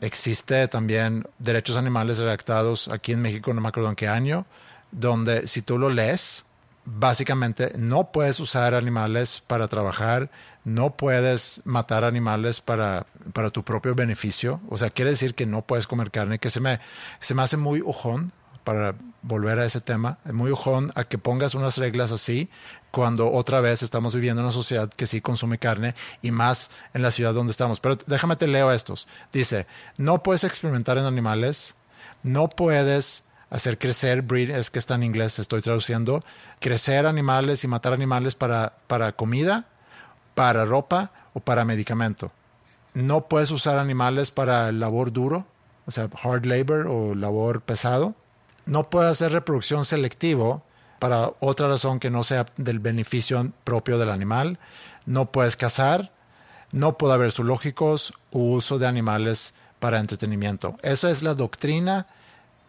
Existe 0.00 0.68
también 0.68 1.26
derechos 1.38 1.76
animales 1.76 2.18
redactados 2.18 2.88
aquí 2.88 3.12
en 3.12 3.20
México, 3.22 3.52
no 3.54 3.60
me 3.60 3.68
acuerdo 3.68 3.88
en 3.90 3.94
qué 3.96 4.08
año, 4.08 4.44
donde 4.90 5.46
si 5.46 5.62
tú 5.62 5.78
lo 5.78 5.88
lees, 5.90 6.44
básicamente 6.84 7.72
no 7.78 8.10
puedes 8.12 8.38
usar 8.40 8.74
animales 8.74 9.42
para 9.46 9.68
trabajar, 9.68 10.30
no 10.66 10.96
puedes 10.96 11.60
matar 11.64 12.02
animales 12.02 12.60
para, 12.60 13.06
para 13.32 13.50
tu 13.50 13.62
propio 13.62 13.94
beneficio. 13.94 14.60
O 14.68 14.76
sea, 14.76 14.90
quiere 14.90 15.12
decir 15.12 15.36
que 15.36 15.46
no 15.46 15.62
puedes 15.62 15.86
comer 15.86 16.10
carne, 16.10 16.40
que 16.40 16.50
se 16.50 16.58
me, 16.58 16.80
se 17.20 17.34
me 17.34 17.42
hace 17.42 17.56
muy 17.56 17.84
ojón 17.86 18.32
para 18.64 18.96
volver 19.22 19.60
a 19.60 19.64
ese 19.64 19.80
tema, 19.80 20.18
muy 20.24 20.50
ojón 20.50 20.90
a 20.96 21.04
que 21.04 21.18
pongas 21.18 21.54
unas 21.54 21.78
reglas 21.78 22.10
así 22.10 22.50
cuando 22.90 23.30
otra 23.30 23.60
vez 23.60 23.84
estamos 23.84 24.12
viviendo 24.12 24.40
en 24.40 24.46
una 24.46 24.52
sociedad 24.52 24.90
que 24.90 25.06
sí 25.06 25.20
consume 25.20 25.58
carne 25.58 25.94
y 26.20 26.32
más 26.32 26.72
en 26.94 27.02
la 27.02 27.12
ciudad 27.12 27.32
donde 27.32 27.52
estamos. 27.52 27.78
Pero 27.78 27.96
déjame 28.08 28.34
te 28.34 28.48
leo 28.48 28.72
estos. 28.72 29.06
Dice, 29.32 29.68
no 29.98 30.24
puedes 30.24 30.42
experimentar 30.42 30.98
en 30.98 31.04
animales, 31.04 31.76
no 32.24 32.48
puedes 32.48 33.22
hacer 33.50 33.78
crecer, 33.78 34.22
breed, 34.22 34.50
es 34.50 34.70
que 34.70 34.80
está 34.80 34.96
en 34.96 35.04
inglés, 35.04 35.38
estoy 35.38 35.62
traduciendo, 35.62 36.24
crecer 36.58 37.06
animales 37.06 37.62
y 37.62 37.68
matar 37.68 37.92
animales 37.92 38.34
para, 38.34 38.78
para 38.88 39.12
comida, 39.12 39.68
para 40.36 40.66
ropa 40.66 41.10
o 41.32 41.40
para 41.40 41.64
medicamento. 41.64 42.30
No 42.92 43.26
puedes 43.26 43.50
usar 43.50 43.78
animales 43.78 44.30
para 44.30 44.70
labor 44.70 45.10
duro, 45.10 45.46
o 45.86 45.90
sea, 45.90 46.08
hard 46.22 46.44
labor 46.44 46.86
o 46.86 47.14
labor 47.14 47.62
pesado. 47.62 48.14
No 48.66 48.90
puedes 48.90 49.10
hacer 49.10 49.32
reproducción 49.32 49.84
selectivo 49.84 50.62
para 50.98 51.32
otra 51.40 51.68
razón 51.68 51.98
que 51.98 52.10
no 52.10 52.22
sea 52.22 52.46
del 52.58 52.80
beneficio 52.80 53.50
propio 53.64 53.98
del 53.98 54.10
animal. 54.10 54.58
No 55.06 55.32
puedes 55.32 55.56
cazar. 55.56 56.12
No 56.72 56.98
puede 56.98 57.14
haber 57.14 57.32
zoológicos 57.32 58.12
u 58.30 58.52
uso 58.54 58.78
de 58.78 58.86
animales 58.86 59.54
para 59.78 60.00
entretenimiento. 60.00 60.76
Eso 60.82 61.08
es 61.08 61.22
la 61.22 61.34
doctrina 61.34 62.08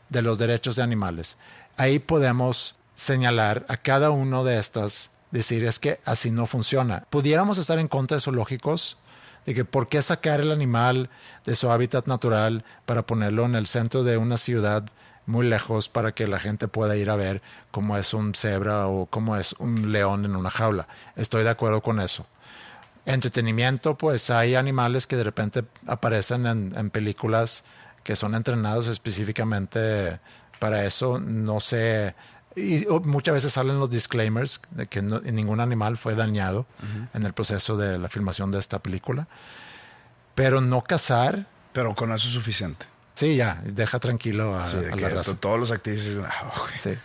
de 0.09 0.22
los 0.22 0.38
derechos 0.38 0.76
de 0.76 0.84
animales. 0.84 1.38
Ahí 1.76 1.99
podemos 1.99 2.76
señalar 2.95 3.65
a 3.68 3.76
cada 3.78 4.11
uno 4.11 4.43
de 4.43 4.57
estas, 4.59 5.11
decir 5.32 5.66
es 5.66 5.80
que 5.80 6.00
así 6.06 6.32
no 6.32 6.48
funciona. 6.48 7.06
Pudiéramos 7.10 7.58
estar 7.58 7.80
en 7.80 7.88
contra 7.88 8.18
de 8.18 8.22
zoológicos, 8.22 8.98
de 9.46 9.54
que 9.54 9.66
por 9.66 9.88
qué 9.88 10.02
sacar 10.02 10.42
el 10.42 10.52
animal 10.52 11.10
de 11.46 11.56
su 11.56 11.72
hábitat 11.72 12.08
natural 12.08 12.66
para 12.86 13.06
ponerlo 13.06 13.46
en 13.46 13.56
el 13.56 13.66
centro 13.66 14.04
de 14.04 14.18
una 14.18 14.38
ciudad 14.38 14.84
muy 15.28 15.46
lejos 15.46 15.90
para 15.90 16.14
que 16.14 16.26
la 16.26 16.40
gente 16.40 16.68
pueda 16.68 16.96
ir 16.96 17.10
a 17.10 17.16
ver 17.16 17.42
cómo 17.70 17.98
es 17.98 18.14
un 18.14 18.34
cebra 18.34 18.88
o 18.88 19.06
cómo 19.06 19.36
es 19.36 19.54
un 19.60 19.92
león 19.92 20.26
en 20.26 20.36
una 20.36 20.50
jaula. 20.50 20.88
Estoy 21.16 21.44
de 21.44 21.50
acuerdo 21.50 21.82
con 21.82 22.00
eso. 22.00 22.26
Entretenimiento, 23.06 23.98
pues 23.98 24.30
hay 24.30 24.56
animales 24.56 25.06
que 25.06 25.16
de 25.16 25.24
repente 25.24 25.64
aparecen 25.86 26.46
en, 26.46 26.90
películas 26.90 27.64
que 28.04 28.16
son 28.16 28.36
entrenados 28.36 28.88
específicamente 28.88 30.20
para 30.60 30.86
eso. 30.86 31.20
No 31.20 31.60
sé. 31.60 32.16
Y 32.58 32.88
muchas 33.03 33.34
veces 33.36 33.53
salen 33.53 33.80
los 33.80 33.89
disclaimers 33.89 34.60
de 34.72 34.88
que 34.88 35.01
no- 35.03 35.20
ningún 35.22 35.60
animal 35.60 35.95
fue 35.95 36.16
dañado 36.16 36.66
en 37.14 37.24
el 37.24 37.34
proceso 37.34 37.78
de 37.78 37.99
la 37.99 38.10
filmación 38.10 38.49
de 38.51 38.58
esta 38.60 38.80
película. 38.80 39.28
Pero 40.36 40.60
no 40.62 40.84
cazar, 40.84 41.45
Pero 41.74 41.93
con 41.95 42.12
eso 42.12 42.28
es 42.28 42.34
suficiente. 42.34 42.86
sí, 43.14 43.36
ya, 43.36 43.62
deja 43.64 43.99
tranquilo 43.99 44.55
a, 44.58 44.68
Sí, 44.70 44.78
a 44.78 44.95
la 44.95 45.10
raza. 45.10 45.32
to- 45.34 45.38
todos 45.38 45.60
los 45.60 45.72
activistas 45.72 46.10
dicen, 46.16 46.26
"Ah, 46.28 46.51
ok". 46.58 46.70
Sí. 46.80 46.97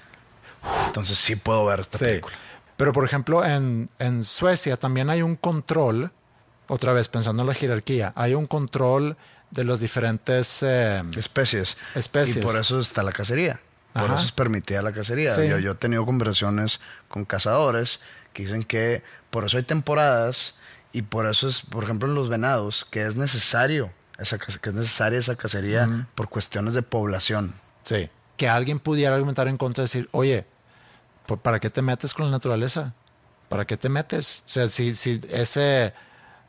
Entonces 0.86 1.18
sí 1.18 1.36
puedo 1.36 1.64
ver 1.66 1.80
esta 1.80 1.98
Sí. 1.98 2.04
película. 2.04 2.34
Pero 2.76 2.92
por 2.92 3.04
ejemplo, 3.04 3.44
en, 3.44 3.90
en 3.98 4.24
Suecia 4.24 4.76
también 4.78 5.10
hay 5.10 5.22
un 5.22 5.36
control, 5.36 6.10
otra 6.68 6.92
vez 6.94 7.08
pensando 7.08 7.42
en 7.42 7.48
la 7.48 7.54
jerarquía, 7.54 8.12
hay 8.16 8.34
un 8.34 8.46
control 8.46 9.16
de 9.50 9.64
los 9.64 9.80
diferentes 9.80 10.62
eh, 10.62 11.02
Especies. 11.16 11.76
Especies. 11.94 12.36
Y 12.38 12.40
por 12.40 12.56
eso 12.56 12.80
está 12.80 13.02
la 13.02 13.12
cacería. 13.12 13.60
Por 13.92 14.04
Ajá. 14.04 14.14
eso 14.14 14.24
es 14.24 14.32
permitida 14.32 14.82
la 14.82 14.92
cacería. 14.92 15.34
Sí. 15.34 15.48
Yo, 15.48 15.58
yo 15.58 15.72
he 15.72 15.74
tenido 15.74 16.04
conversaciones 16.06 16.80
con 17.08 17.24
cazadores 17.24 18.00
que 18.32 18.44
dicen 18.44 18.62
que 18.62 19.02
por 19.30 19.44
eso 19.44 19.56
hay 19.56 19.62
temporadas 19.62 20.54
y 20.92 21.02
por 21.02 21.26
eso 21.26 21.48
es, 21.48 21.60
por 21.62 21.84
ejemplo, 21.84 22.08
en 22.08 22.14
los 22.14 22.28
venados, 22.28 22.84
que 22.84 23.02
es 23.02 23.16
necesario 23.16 23.92
esa, 24.18 24.38
que 24.38 24.70
es 24.70 24.74
necesaria 24.74 25.18
esa 25.18 25.36
cacería 25.36 26.08
por 26.14 26.28
cuestiones 26.28 26.74
de 26.74 26.82
población. 26.82 27.54
Sí. 27.82 28.08
Que 28.36 28.48
alguien 28.48 28.78
pudiera 28.78 29.14
argumentar 29.14 29.48
en 29.48 29.56
contra 29.56 29.82
y 29.82 29.86
decir, 29.86 30.08
oye, 30.12 30.46
¿para 31.42 31.60
qué 31.60 31.70
te 31.70 31.82
metes 31.82 32.14
con 32.14 32.26
la 32.26 32.30
naturaleza? 32.30 32.94
¿Para 33.48 33.66
qué 33.66 33.76
te 33.76 33.88
metes? 33.88 34.42
O 34.46 34.50
sea, 34.50 34.68
si, 34.68 34.94
si 34.94 35.20
ese, 35.30 35.92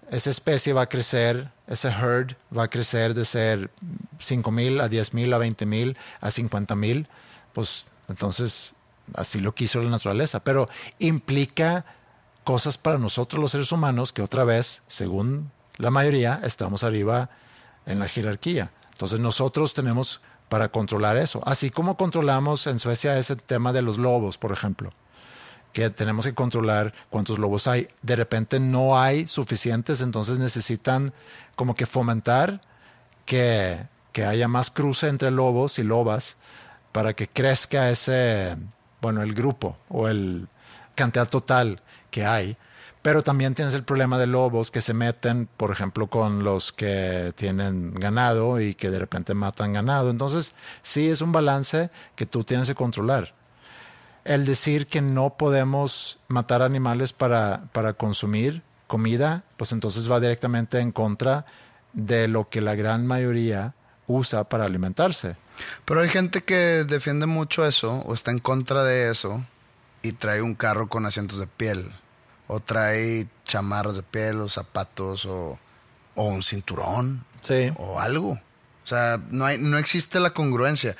esa 0.10 0.30
especie 0.30 0.74
va 0.74 0.84
a 0.84 0.89
crecer, 0.89 1.52
ese 1.68 1.89
herd 1.89 2.34
va 2.56 2.64
a 2.64 2.70
crecer 2.70 3.14
de 3.14 3.26
ser 3.26 3.70
5 4.20 4.52
mil 4.52 4.82
a 4.82 4.89
10 4.89 5.14
mil 5.14 5.34
a 5.34 5.38
20 5.38 5.66
mil 5.66 5.98
a 6.22 6.32
50 6.32 6.76
mil, 6.76 7.08
pues 7.54 7.86
entonces 8.10 8.74
así 9.16 9.39
lo 9.39 9.56
quiso 9.56 9.82
la 9.82 9.89
naturaleza. 9.89 10.43
Pero 10.43 10.68
implica 10.99 11.86
cosas 12.43 12.78
para 12.78 12.97
nosotros 12.97 13.41
los 13.41 13.51
seres 13.51 13.72
humanos 13.72 14.12
que 14.12 14.22
otra 14.22 14.43
vez, 14.43 14.84
según 14.88 15.51
la 15.78 15.89
mayoría, 15.89 16.39
estamos 16.43 16.84
arriba 16.84 17.30
en 17.86 17.99
la 17.99 18.08
jerarquía. 18.08 18.72
Entonces 18.91 19.20
nosotros 19.20 19.74
tenemos 19.74 20.22
para 20.49 20.70
controlar 20.70 21.18
eso. 21.18 21.41
Así 21.45 21.72
como 21.72 21.97
controlamos 21.97 22.68
en 22.68 22.80
Suecia 22.80 23.18
ese 23.18 23.36
tema 23.36 23.74
de 23.74 23.82
los 23.82 23.97
lobos, 23.97 24.38
por 24.38 24.51
ejemplo, 24.51 24.93
que 25.72 25.89
tenemos 25.89 26.26
que 26.26 26.36
controlar 26.36 26.93
cuántos 27.10 27.39
lobos 27.39 27.68
hay. 27.68 27.88
De 28.04 28.16
repente 28.16 28.60
no 28.60 28.99
hay 28.99 29.28
suficientes, 29.28 30.01
entonces 30.01 30.38
necesitan 30.38 31.12
como 31.56 31.76
que 31.76 31.88
fomentar 31.88 32.62
que, 33.26 33.80
que 34.12 34.26
haya 34.26 34.47
más 34.47 34.70
cruce 34.70 35.08
entre 35.08 35.32
lobos 35.32 35.80
y 35.80 35.84
lobas 35.84 36.38
para 36.94 37.14
que 37.14 37.28
crezca 37.28 37.89
ese, 37.89 38.56
bueno, 39.02 39.22
el 39.22 39.34
grupo 39.34 39.76
o 39.89 40.08
el 40.08 40.48
cantidad 40.96 41.28
total 41.28 41.82
que 42.10 42.26
hay. 42.26 42.56
Pero 43.02 43.22
también 43.22 43.54
tienes 43.54 43.74
el 43.74 43.84
problema 43.84 44.18
de 44.18 44.28
lobos 44.28 44.72
que 44.72 44.80
se 44.80 44.94
meten, 44.94 45.50
por 45.58 45.72
ejemplo, 45.72 46.08
con 46.08 46.46
los 46.46 46.72
que 46.72 47.34
tienen 47.36 47.94
ganado 47.96 48.62
y 48.62 48.76
que 48.76 48.89
de 48.89 49.00
repente 49.00 49.34
matan 49.34 49.74
ganado. 49.74 50.10
Entonces, 50.10 50.54
sí 50.82 51.10
es 51.10 51.20
un 51.20 51.34
balance 51.34 51.89
que 52.16 52.26
tú 52.26 52.46
tienes 52.46 52.70
que 52.70 52.76
controlar. 52.76 53.34
El 54.24 54.46
decir 54.46 54.88
que 54.88 55.02
no 55.02 55.32
podemos 55.36 56.20
matar 56.30 56.62
animales 56.62 57.12
para, 57.12 57.66
para 57.74 57.91
consumir 57.91 58.62
comida, 58.88 59.44
pues 59.58 59.74
entonces 59.74 60.10
va 60.10 60.22
directamente 60.22 60.80
en 60.80 60.94
contra 60.94 61.46
de 61.91 62.30
lo 62.30 62.48
que 62.48 62.62
la 62.62 62.76
gran 62.76 63.06
mayoría 63.06 63.76
usa 64.08 64.46
para 64.46 64.64
alimentarse. 64.64 65.36
Pero 65.86 66.01
hay 66.01 66.10
gente 66.10 66.43
que 66.43 66.84
defiende 66.86 67.26
mucho 67.26 67.66
eso 67.66 68.04
o 68.06 68.14
está 68.14 68.32
en 68.32 68.39
contra 68.39 68.84
de 68.84 69.10
eso 69.12 69.43
y 70.01 70.14
trae 70.14 70.41
un 70.41 70.56
carro 70.56 70.89
con 70.89 71.06
asientos 71.06 71.39
de 71.39 71.47
piel 71.47 71.91
o 72.47 72.60
trae 72.60 73.28
chamarras 73.45 73.95
de 73.95 74.04
piel 74.04 74.41
o 74.41 74.49
zapatos 74.49 75.26
o, 75.26 75.60
o 76.16 76.24
un 76.26 76.43
cinturón 76.43 77.26
Sí. 77.41 77.72
o 77.78 77.99
algo. 77.99 78.32
O 78.32 78.88
sea, 78.88 79.20
no, 79.30 79.45
hay, 79.45 79.58
no 79.58 79.78
existe 79.78 80.20
la 80.20 80.34
congruencia. 80.34 80.95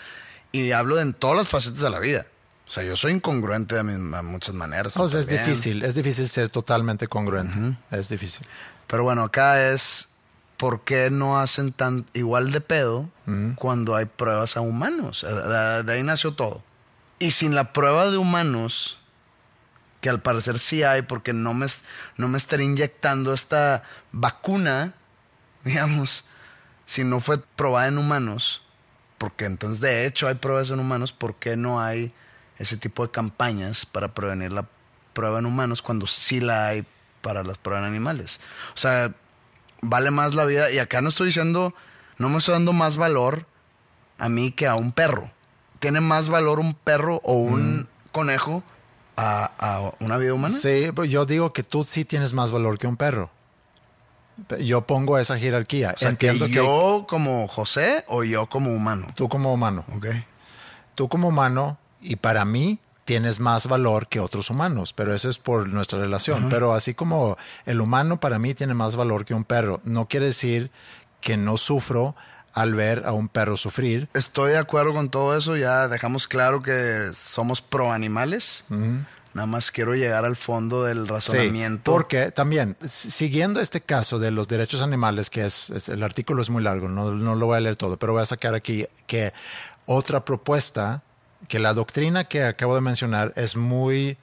Y 0.52 0.72
hablo 0.72 0.98
de 0.98 1.02
en 1.04 1.14
todas 1.14 1.36
las 1.38 1.48
facetas 1.48 1.80
de 1.82 1.90
la 1.90 2.00
vida. 2.00 2.26
O 2.66 2.70
sea, 2.70 2.84
yo 2.84 2.96
soy 2.96 3.12
incongruente 3.14 3.76
de 3.76 3.84
muchas 3.84 4.54
maneras. 4.56 4.96
O 4.96 5.10
sea, 5.10 5.20
es 5.20 5.28
difícil, 5.28 5.84
es 5.84 5.96
difícil 5.96 6.28
ser 6.30 6.50
totalmente 6.50 7.08
congruente. 7.08 7.58
Es 7.92 8.08
difícil. 8.10 8.46
Pero 8.88 9.04
bueno, 9.04 9.24
acá 9.24 9.70
es 9.72 10.10
por 10.64 10.86
qué 10.86 11.10
no 11.10 11.42
hacen 11.42 11.74
tan 11.74 12.06
igual 12.14 12.54
de 12.54 12.62
pedo 12.62 13.10
cuando 13.58 13.98
hay 13.98 14.06
pruebas 14.06 14.56
a 14.56 14.62
humanos. 14.62 15.26
De, 15.86 15.92
ahí 15.92 16.04
nació 16.04 16.36
todo. 16.36 16.64
Y 17.20 17.32
sin 17.32 17.54
la 17.54 17.74
prueba 17.74 18.10
de 18.10 18.16
humanos, 18.16 19.02
que 20.00 20.08
al 20.08 20.22
parecer 20.22 20.60
sí 20.60 20.82
hay, 20.82 21.02
porque 21.02 21.34
no 21.34 21.54
me, 21.54 21.66
no 22.16 22.30
me 22.30 22.38
estaré 22.38 22.64
inyectando 22.64 23.34
esta 23.34 23.84
vacuna, 24.14 24.94
digamos, 25.66 26.28
si 26.86 27.04
no 27.04 27.20
fue 27.20 27.40
probada 27.40 27.90
en 27.90 27.98
humanos, 27.98 28.62
porque 29.18 29.44
entonces 29.44 29.82
de 29.82 30.06
hecho 30.06 30.30
hay 30.30 30.36
pruebas 30.36 30.72
en 30.72 30.80
humanos, 30.80 31.12
¿por 31.12 31.36
qué 31.36 31.58
no 31.58 31.82
hay 31.82 32.14
ese 32.58 32.78
tipo 32.78 33.06
de 33.06 33.12
campañas 33.12 33.86
para 33.86 34.14
prevenir 34.14 34.54
la 34.54 34.66
prueba 35.12 35.40
en 35.40 35.46
humanos 35.46 35.82
cuando 35.82 36.08
sí 36.08 36.40
la 36.40 36.68
hay 36.68 36.88
para 37.20 37.44
las 37.44 37.58
pruebas 37.58 37.84
en 37.84 37.90
animales? 37.90 38.40
O 38.74 38.78
sea, 38.78 39.14
vale 39.84 40.12
más 40.12 40.34
la 40.34 40.46
vida, 40.46 40.72
y 40.72 40.80
acá 40.80 41.02
no 41.02 41.10
estoy 41.10 41.28
diciendo, 41.28 41.74
no 42.18 42.30
me 42.30 42.38
estoy 42.38 42.54
dando 42.54 42.74
más 42.74 42.98
valor 42.98 43.46
a 44.18 44.30
mí 44.30 44.52
que 44.52 44.68
a 44.68 44.76
un 44.76 44.92
perro. 44.92 45.30
¿Tiene 45.80 46.02
más 46.02 46.30
valor 46.30 46.60
un 46.60 46.74
perro 46.74 47.20
o 47.24 47.34
un 47.34 47.88
conejo 48.12 48.64
a, 49.18 49.52
a 49.60 49.92
una 50.00 50.18
vida 50.18 50.34
humana? 50.34 50.56
Sí, 50.58 50.92
pues 50.96 51.12
yo 51.12 51.26
digo 51.26 51.52
que 51.54 51.64
tú 51.64 51.84
sí 51.84 52.06
tienes 52.06 52.34
más 52.34 52.52
valor 52.52 52.78
que 52.78 52.88
un 52.88 52.96
perro. 52.98 53.30
Yo 54.62 54.88
pongo 54.88 55.18
esa 55.20 55.38
jerarquía. 55.38 55.92
O 55.96 55.98
sea, 56.00 56.10
Entiendo 56.10 56.46
que 56.46 56.52
que, 56.54 56.58
yo 56.58 57.06
como 57.08 57.48
José 57.48 58.04
o 58.08 58.24
yo 58.24 58.48
como 58.48 58.72
humano. 58.72 59.08
tú 59.16 59.30
como 59.30 59.54
humano, 59.54 59.86
Ok. 59.96 60.08
tú 60.96 61.08
como 61.08 61.28
humano 61.28 61.78
y 62.02 62.16
para 62.16 62.44
mí 62.46 62.80
tienes 63.06 63.40
más 63.40 63.68
valor 63.68 64.08
que 64.08 64.20
otros 64.20 64.50
humanos, 64.50 64.94
pero 64.94 65.14
eso 65.14 65.30
es 65.30 65.38
por 65.38 65.68
nuestra 65.70 66.00
relación. 66.00 66.50
Pero 66.50 66.74
así 66.74 66.94
como 66.94 67.38
el 67.66 67.82
humano 67.82 68.20
para 68.20 68.40
mí 68.40 68.54
tiene 68.54 68.74
más 68.74 68.96
valor 68.96 69.26
que 69.26 69.34
un 69.34 69.44
perro, 69.44 69.82
no 69.84 70.08
quiere 70.08 70.28
decir 70.28 70.72
que 71.22 71.36
no 71.38 71.58
sufro 71.58 72.16
al 72.54 72.76
ver 72.76 73.04
a 73.06 73.12
un 73.14 73.28
perro 73.30 73.58
sufrir. 73.58 74.10
Estoy 74.14 74.52
de 74.52 74.58
acuerdo 74.60 74.94
con 74.94 75.10
todo 75.10 75.36
eso. 75.38 75.58
Ya 75.58 75.88
dejamos 75.88 76.28
claro 76.28 76.62
que 76.62 77.10
somos 77.14 77.62
pro 77.62 77.92
animales. 77.92 78.66
Nada 79.34 79.48
más 79.48 79.72
quiero 79.72 79.96
llegar 79.96 80.26
al 80.26 80.36
fondo 80.36 80.84
del 80.84 81.08
razonamiento. 81.08 81.92
porque 81.92 82.30
también, 82.30 82.78
si- 82.88 83.10
siguiendo 83.10 83.60
este 83.62 83.82
caso 83.82 84.20
de 84.20 84.30
los 84.30 84.48
derechos 84.48 84.84
animales, 84.84 85.32
que 85.32 85.44
es, 85.44 85.72
es- 85.72 85.90
el 85.90 86.04
artículo 86.04 86.44
es 86.44 86.52
muy 86.52 86.62
largo, 86.62 86.88
no, 86.88 87.10
no 87.12 87.34
lo 87.34 87.48
voy 87.48 87.58
a 87.58 87.60
leer 87.62 87.76
todo, 87.76 87.98
pero 87.98 88.14
voy 88.14 88.22
a 88.22 88.26
sacar 88.28 88.54
aquí 88.54 88.86
que 89.08 89.34
otra 89.88 90.24
propuesta, 90.24 91.02
que 91.48 91.60
la 91.60 91.74
doctrina 91.74 92.24
que 92.26 92.44
acabo 92.44 92.76
de 92.76 92.82
mencionar 92.82 93.34
es 93.36 93.56
muy 93.56 94.18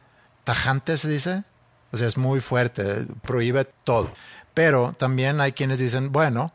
tajante, 0.45 0.97
se 0.97 1.09
dice, 1.09 1.45
o 1.93 1.97
sea, 1.97 2.07
es 2.07 2.17
muy 2.17 2.41
fuerte, 2.41 3.07
prohíbe 3.23 3.65
todo. 3.85 4.13
Pero 4.55 4.95
también 4.99 5.41
hay 5.41 5.53
quienes 5.53 5.79
dicen, 5.79 6.13
bueno, 6.13 6.53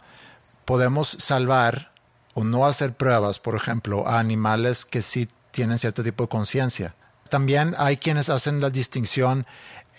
podemos 0.66 1.08
salvar 1.20 1.92
o 2.34 2.44
no 2.44 2.66
hacer 2.66 2.94
pruebas, 2.94 3.40
por 3.40 3.56
ejemplo, 3.56 4.08
a 4.08 4.20
animales 4.20 4.86
que 4.86 5.02
sí 5.02 5.30
tienen 5.52 5.78
cierto 5.78 6.04
tipo 6.04 6.24
de 6.24 6.30
conciencia. 6.30 6.96
También 7.30 7.76
hay 7.78 7.98
quienes 7.98 8.30
hacen 8.30 8.60
la 8.60 8.70
distinción 8.70 9.46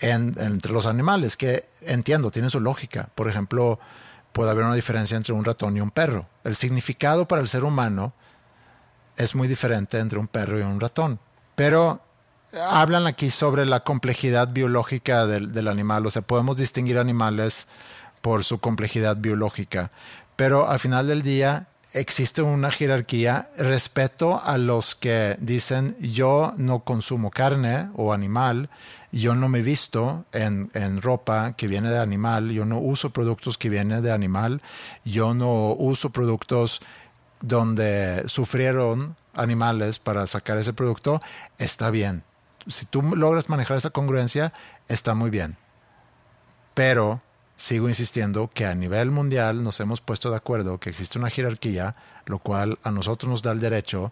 en- 0.01 0.35
entre 0.37 0.71
los 0.71 0.85
animales, 0.85 1.35
que 1.35 1.67
entiendo, 1.81 2.29
tienen 2.31 2.49
su 2.51 2.59
lógica. 2.59 3.09
Por 3.15 3.27
ejemplo, 3.27 3.79
puede 4.33 4.51
haber 4.51 4.65
una 4.65 4.75
diferencia 4.75 5.17
entre 5.17 5.33
un 5.33 5.43
ratón 5.43 5.75
y 5.75 5.81
un 5.81 5.89
perro. 5.89 6.27
El 6.43 6.55
significado 6.55 7.27
para 7.27 7.41
el 7.41 7.47
ser 7.47 7.63
humano 7.63 8.13
es 9.17 9.35
muy 9.35 9.47
diferente 9.47 9.99
entre 9.99 10.19
un 10.19 10.27
perro 10.27 10.59
y 10.59 10.63
un 10.63 10.79
ratón. 10.79 11.19
Pero 11.55 12.01
hablan 12.69 13.07
aquí 13.07 13.29
sobre 13.29 13.65
la 13.65 13.81
complejidad 13.81 14.47
biológica 14.49 15.25
del, 15.25 15.51
del 15.51 15.67
animal. 15.67 16.05
O 16.05 16.09
sea, 16.09 16.21
podemos 16.21 16.57
distinguir 16.57 16.97
animales 16.97 17.67
por 18.21 18.43
su 18.43 18.59
complejidad 18.59 19.17
biológica. 19.17 19.91
Pero 20.35 20.69
al 20.69 20.79
final 20.79 21.07
del 21.07 21.21
día 21.21 21.67
existe 21.93 22.41
una 22.41 22.71
jerarquía. 22.71 23.49
Respeto 23.57 24.41
a 24.43 24.57
los 24.57 24.95
que 24.95 25.35
dicen 25.39 25.95
yo 25.99 26.53
no 26.57 26.79
consumo 26.79 27.31
carne 27.31 27.89
o 27.95 28.13
animal, 28.13 28.69
yo 29.11 29.35
no 29.35 29.47
me 29.47 29.61
visto 29.61 30.25
en, 30.33 30.69
en 30.73 31.01
ropa 31.01 31.53
que 31.55 31.67
viene 31.67 31.89
de 31.89 31.99
animal, 31.99 32.51
yo 32.51 32.65
no 32.65 32.79
uso 32.79 33.09
productos 33.09 33.57
que 33.57 33.69
vienen 33.69 34.03
de 34.03 34.11
animal, 34.11 34.61
yo 35.05 35.33
no 35.33 35.73
uso 35.73 36.09
productos 36.09 36.81
donde 37.41 38.23
sufrieron 38.27 39.15
animales 39.33 39.99
para 39.99 40.25
sacar 40.27 40.57
ese 40.57 40.73
producto, 40.73 41.21
está 41.57 41.89
bien. 41.89 42.23
Si 42.67 42.85
tú 42.85 43.01
logras 43.01 43.49
manejar 43.49 43.77
esa 43.77 43.91
congruencia, 43.91 44.53
está 44.87 45.13
muy 45.13 45.29
bien. 45.29 45.57
Pero 46.73 47.21
sigo 47.55 47.87
insistiendo 47.87 48.49
que 48.53 48.65
a 48.65 48.75
nivel 48.75 49.11
mundial 49.11 49.63
nos 49.63 49.79
hemos 49.79 50.01
puesto 50.01 50.29
de 50.29 50.37
acuerdo 50.37 50.79
que 50.79 50.89
existe 50.89 51.17
una 51.17 51.29
jerarquía, 51.29 51.95
lo 52.25 52.39
cual 52.39 52.77
a 52.83 52.91
nosotros 52.91 53.29
nos 53.29 53.41
da 53.41 53.51
el 53.51 53.59
derecho 53.59 54.11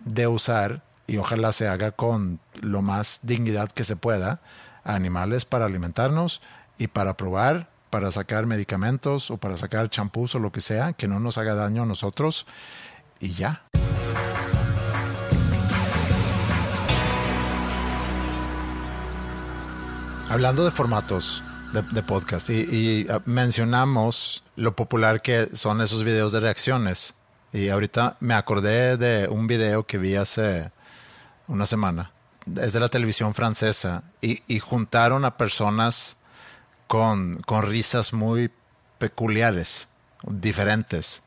de 0.00 0.26
usar, 0.26 0.82
y 1.06 1.18
ojalá 1.18 1.52
se 1.52 1.68
haga 1.68 1.90
con 1.90 2.40
lo 2.60 2.80
más 2.80 3.20
dignidad 3.22 3.70
que 3.70 3.84
se 3.84 3.96
pueda, 3.96 4.40
animales 4.84 5.44
para 5.44 5.66
alimentarnos 5.66 6.40
y 6.78 6.86
para 6.86 7.16
probar, 7.16 7.68
para 7.92 8.10
sacar 8.10 8.46
medicamentos 8.46 9.30
o 9.30 9.36
para 9.36 9.58
sacar 9.58 9.90
champús 9.90 10.34
o 10.34 10.38
lo 10.38 10.50
que 10.50 10.62
sea, 10.62 10.94
que 10.94 11.06
no 11.08 11.20
nos 11.20 11.36
haga 11.36 11.54
daño 11.54 11.82
a 11.82 11.86
nosotros 11.86 12.46
y 13.20 13.32
ya. 13.32 13.66
Hablando 20.30 20.64
de 20.64 20.70
formatos 20.70 21.44
de, 21.74 21.82
de 21.82 22.02
podcast 22.02 22.48
y, 22.48 22.62
y, 22.62 23.06
uh, 23.10 23.20
mencionamos 23.26 24.42
lo 24.56 24.74
popular 24.74 25.20
que 25.20 25.50
son 25.52 25.82
esos 25.82 26.02
videos 26.02 26.32
de 26.32 26.40
reacciones. 26.40 27.14
Y 27.52 27.68
ahorita 27.68 28.16
me 28.20 28.32
acordé 28.32 28.96
de 28.96 29.28
un 29.28 29.46
video 29.46 29.86
que 29.86 29.98
vi 29.98 30.14
hace 30.14 30.72
una 31.46 31.66
semana. 31.66 32.12
Es 32.58 32.72
de 32.72 32.80
la 32.80 32.88
televisión 32.88 33.34
francesa 33.34 34.02
y, 34.22 34.42
y 34.46 34.60
juntaron 34.60 35.26
a 35.26 35.36
personas 35.36 36.16
con, 36.92 37.62
risas 37.62 38.12
muy 38.12 38.50
peculiares, 38.98 39.88
diferentes. 40.26 41.22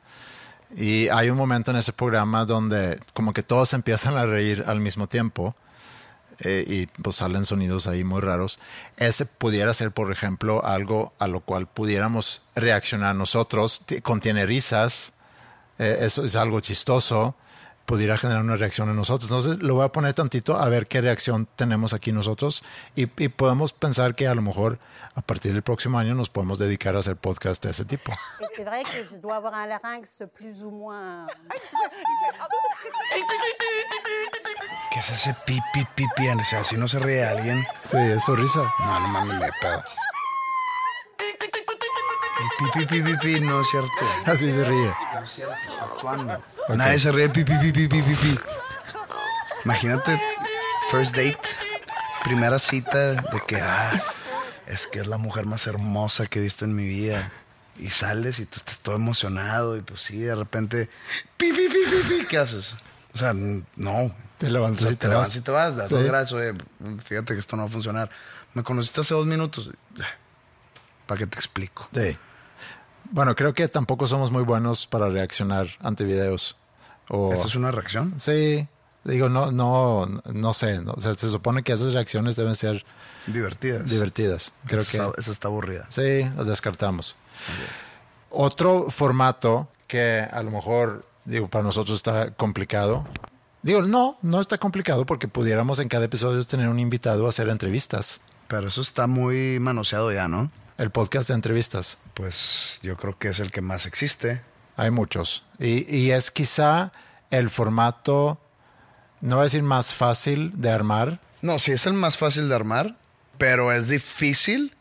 Y 0.75 1.07
hay 1.07 1.31
un 1.31 1.37
momento 1.37 1.71
en 1.71 1.77
ese 1.77 1.91
programa 1.91 2.45
donde 2.45 2.99
como 3.15 3.33
que 3.33 3.41
todos 3.41 3.73
empiezan 3.79 4.15
a 4.15 4.27
reír 4.27 4.63
al 4.67 4.79
mismo 4.79 5.07
tiempo 5.07 5.55
eh, 6.41 6.63
y 6.67 6.85
pues 7.01 7.15
salen 7.15 7.45
sonidos 7.45 7.87
ahí 7.87 8.03
muy 8.03 8.21
raros. 8.21 8.59
Ese 8.97 9.25
pudiera 9.25 9.73
ser, 9.73 9.89
por 9.89 10.11
ejemplo, 10.11 10.63
algo 10.63 11.13
a 11.17 11.25
lo 11.25 11.39
cual 11.39 11.65
pudiéramos 11.65 12.43
reaccionar 12.53 13.15
nosotros. 13.15 13.81
Contiene 14.03 14.45
risas, 14.45 15.13
eh, 15.79 15.97
eso 16.01 16.25
es 16.25 16.35
algo 16.35 16.59
chistoso, 16.59 17.35
pudiera 17.85 18.17
generar 18.17 18.41
una 18.41 18.55
reacción 18.55 18.89
en 18.89 18.95
nosotros. 18.95 19.29
Entonces 19.29 19.63
lo 19.63 19.75
voy 19.75 19.85
a 19.85 19.89
poner 19.89 20.13
tantito 20.13 20.59
a 20.59 20.67
ver 20.69 20.87
qué 20.87 21.01
reacción 21.01 21.47
tenemos 21.55 21.93
aquí 21.93 22.11
nosotros 22.11 22.63
y, 22.95 23.03
y 23.23 23.29
podemos 23.29 23.73
pensar 23.73 24.15
que 24.15 24.27
a 24.27 24.35
lo 24.35 24.41
mejor 24.41 24.79
a 25.13 25.21
partir 25.21 25.53
del 25.53 25.61
próximo 25.61 25.97
año 25.97 26.15
nos 26.15 26.29
podemos 26.29 26.59
dedicar 26.59 26.95
a 26.95 26.99
hacer 26.99 27.15
podcast 27.15 27.63
de 27.63 27.71
ese 27.71 27.85
tipo. 27.85 28.11
C'est 28.55 28.65
vrai 28.65 28.83
que 28.83 29.03
dois 29.17 29.35
avoir 29.35 29.53
un 29.53 29.69
larynx 29.69 30.23
plus 30.33 30.63
ou 30.63 30.71
moins. 30.71 31.27
¿Qué 34.91 34.99
es 34.99 35.09
ese 35.09 35.35
pipi, 35.45 35.85
pipi? 35.95 36.29
O 36.29 36.43
sea, 36.43 36.63
si 36.63 36.77
no 36.77 36.87
se 36.87 36.99
ríe 36.99 37.25
alguien. 37.25 37.65
Sí, 37.81 37.97
es 37.97 38.23
su 38.23 38.35
risa. 38.35 38.61
No, 38.79 38.99
no 38.99 39.07
mames, 39.07 39.39
de 39.39 39.51
pedo. 39.61 39.83
El 42.37 42.65
pipi, 42.71 42.85
pipi, 42.85 43.13
pipi, 43.17 43.39
no 43.39 43.61
es 43.61 43.67
cierto. 43.69 43.89
Así 44.25 44.51
se 44.51 44.63
ríe. 44.63 44.91
No 45.13 45.21
es 45.21 45.29
cierto, 45.29 45.55
actuando. 45.81 46.41
Nadie 46.69 46.99
se 46.99 47.11
ríe 47.11 47.29
pipi, 47.29 47.53
pipi, 47.53 47.87
pipi, 47.87 48.01
pipi. 48.01 48.39
Imagínate, 49.63 50.21
first 50.91 51.15
date, 51.15 51.39
primera 52.23 52.59
cita 52.59 53.13
de 53.13 53.41
que, 53.47 53.59
ah, 53.61 53.91
es 54.67 54.85
que 54.87 54.99
es 54.99 55.07
la 55.07 55.17
mujer 55.17 55.45
más 55.45 55.65
hermosa 55.67 56.27
que 56.27 56.39
he 56.39 56.41
visto 56.41 56.65
en 56.65 56.75
mi 56.75 56.85
vida. 56.85 57.31
Y 57.77 57.89
sales 57.89 58.39
y 58.39 58.45
tú 58.45 58.57
estás 58.57 58.79
todo 58.79 58.95
emocionado 58.95 59.75
y 59.75 59.81
pues 59.81 60.01
sí, 60.01 60.19
de 60.19 60.33
repente, 60.35 60.89
pipi, 61.35 61.67
pipi, 61.67 61.79
pipi, 62.09 62.25
¿qué 62.27 62.37
haces? 62.37 62.75
O 63.13 63.17
sea, 63.17 63.33
no. 63.33 64.15
Te 64.37 64.49
levantas 64.49 64.83
O 64.83 64.85
sea, 64.85 64.93
y 64.93 64.95
te 64.97 65.07
levantas 65.07 65.29
vas. 65.29 65.35
y 65.37 65.41
te 65.41 65.51
vas, 65.51 65.75
das 65.75 65.89
Sí. 65.89 65.95
gracias, 66.03 66.31
oye, 66.33 66.53
fíjate 67.03 67.33
que 67.33 67.39
esto 67.39 67.55
no 67.55 67.63
va 67.63 67.69
a 67.69 67.71
funcionar. 67.71 68.09
Me 68.53 68.63
conociste 68.63 69.01
hace 69.01 69.13
dos 69.13 69.25
minutos. 69.25 69.71
¿Para 71.05 71.19
qué 71.19 71.27
te 71.27 71.35
explico? 71.35 71.87
Sí. 71.93 72.17
Bueno, 73.11 73.35
creo 73.35 73.53
que 73.53 73.67
tampoco 73.67 74.07
somos 74.07 74.31
muy 74.31 74.43
buenos 74.43 74.87
para 74.87 75.09
reaccionar 75.09 75.67
ante 75.81 76.03
videos. 76.03 76.57
O, 77.09 77.31
¿Esta 77.33 77.47
es 77.47 77.55
una 77.55 77.71
reacción? 77.71 78.13
Sí. 78.19 78.67
Digo, 79.03 79.29
no, 79.29 79.51
no, 79.51 80.07
no 80.33 80.53
sé. 80.53 80.79
no, 80.81 80.93
o 80.93 81.01
sea, 81.01 81.13
se 81.13 81.29
supone 81.29 81.61
que 81.61 81.71
esas 81.73 81.93
reacciones 81.93 82.35
deben 82.35 82.55
ser 82.55 82.83
Divertidas. 83.27 83.87
divertidas. 83.89 84.53
Creo 84.65 84.81
esa, 84.81 84.91
que 84.91 84.97
está, 84.97 85.21
esa 85.21 85.31
está 85.31 85.47
aburrida. 85.47 85.85
sí, 85.89 86.27
lo 86.35 86.43
descartamos. 86.45 87.15
Otro 88.31 88.89
formato 88.89 89.69
que 89.87 90.27
a 90.31 90.41
lo 90.41 90.49
mejor, 90.49 91.05
digo, 91.25 91.47
para 91.47 91.63
nosotros 91.63 91.97
está 91.97 92.31
complicado. 92.31 93.07
Digo, 93.61 93.81
no, 93.83 94.17
no 94.23 94.41
está 94.41 94.57
complicado 94.57 95.05
porque 95.05 95.27
pudiéramos 95.27 95.79
en 95.79 95.87
cada 95.87 96.05
episodio 96.05 96.43
tener 96.43 96.67
un 96.69 96.79
invitado 96.79 97.25
a 97.27 97.29
hacer 97.29 97.47
entrevistas. 97.49 98.21
Pero 98.47 98.67
eso 98.67 98.81
está 98.81 99.07
muy 99.07 99.59
manoseado 99.59 100.11
ya, 100.11 100.27
¿no? 100.27 100.51
El 100.77 100.91
podcast 100.91 101.29
de 101.29 101.35
entrevistas. 101.35 101.97
Pues 102.13 102.79
yo 102.83 102.97
creo 102.97 103.17
que 103.17 103.29
es 103.29 103.39
el 103.39 103.51
que 103.51 103.61
más 103.61 103.85
existe. 103.85 104.41
Hay 104.77 104.91
muchos. 104.91 105.43
Y, 105.59 105.93
y 105.93 106.11
es 106.11 106.31
quizá 106.31 106.91
el 107.31 107.49
formato, 107.49 108.39
no 109.21 109.37
voy 109.37 109.43
a 109.43 109.45
decir 109.45 109.63
más 109.63 109.93
fácil 109.93 110.51
de 110.55 110.71
armar. 110.71 111.19
No, 111.41 111.59
sí 111.59 111.71
es 111.71 111.85
el 111.85 111.93
más 111.93 112.17
fácil 112.17 112.49
de 112.49 112.55
armar, 112.55 112.95
pero 113.37 113.71
es 113.71 113.87
difícil 113.87 114.75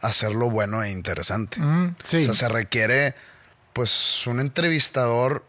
hacerlo 0.00 0.50
bueno 0.50 0.82
e 0.82 0.90
interesante. 0.90 1.60
Mm, 1.60 1.96
sí. 2.02 2.18
O 2.18 2.24
sea, 2.24 2.34
se 2.34 2.48
requiere 2.48 3.14
pues 3.72 4.26
un 4.26 4.40
entrevistador 4.40 5.44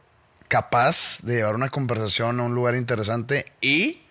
capaz 0.48 1.20
de 1.24 1.36
llevar 1.36 1.56
una 1.56 1.70
conversación 1.70 2.40
a 2.40 2.44
un 2.44 2.56
lugar 2.56 2.76
interesante 2.76 3.52
y 3.62 4.05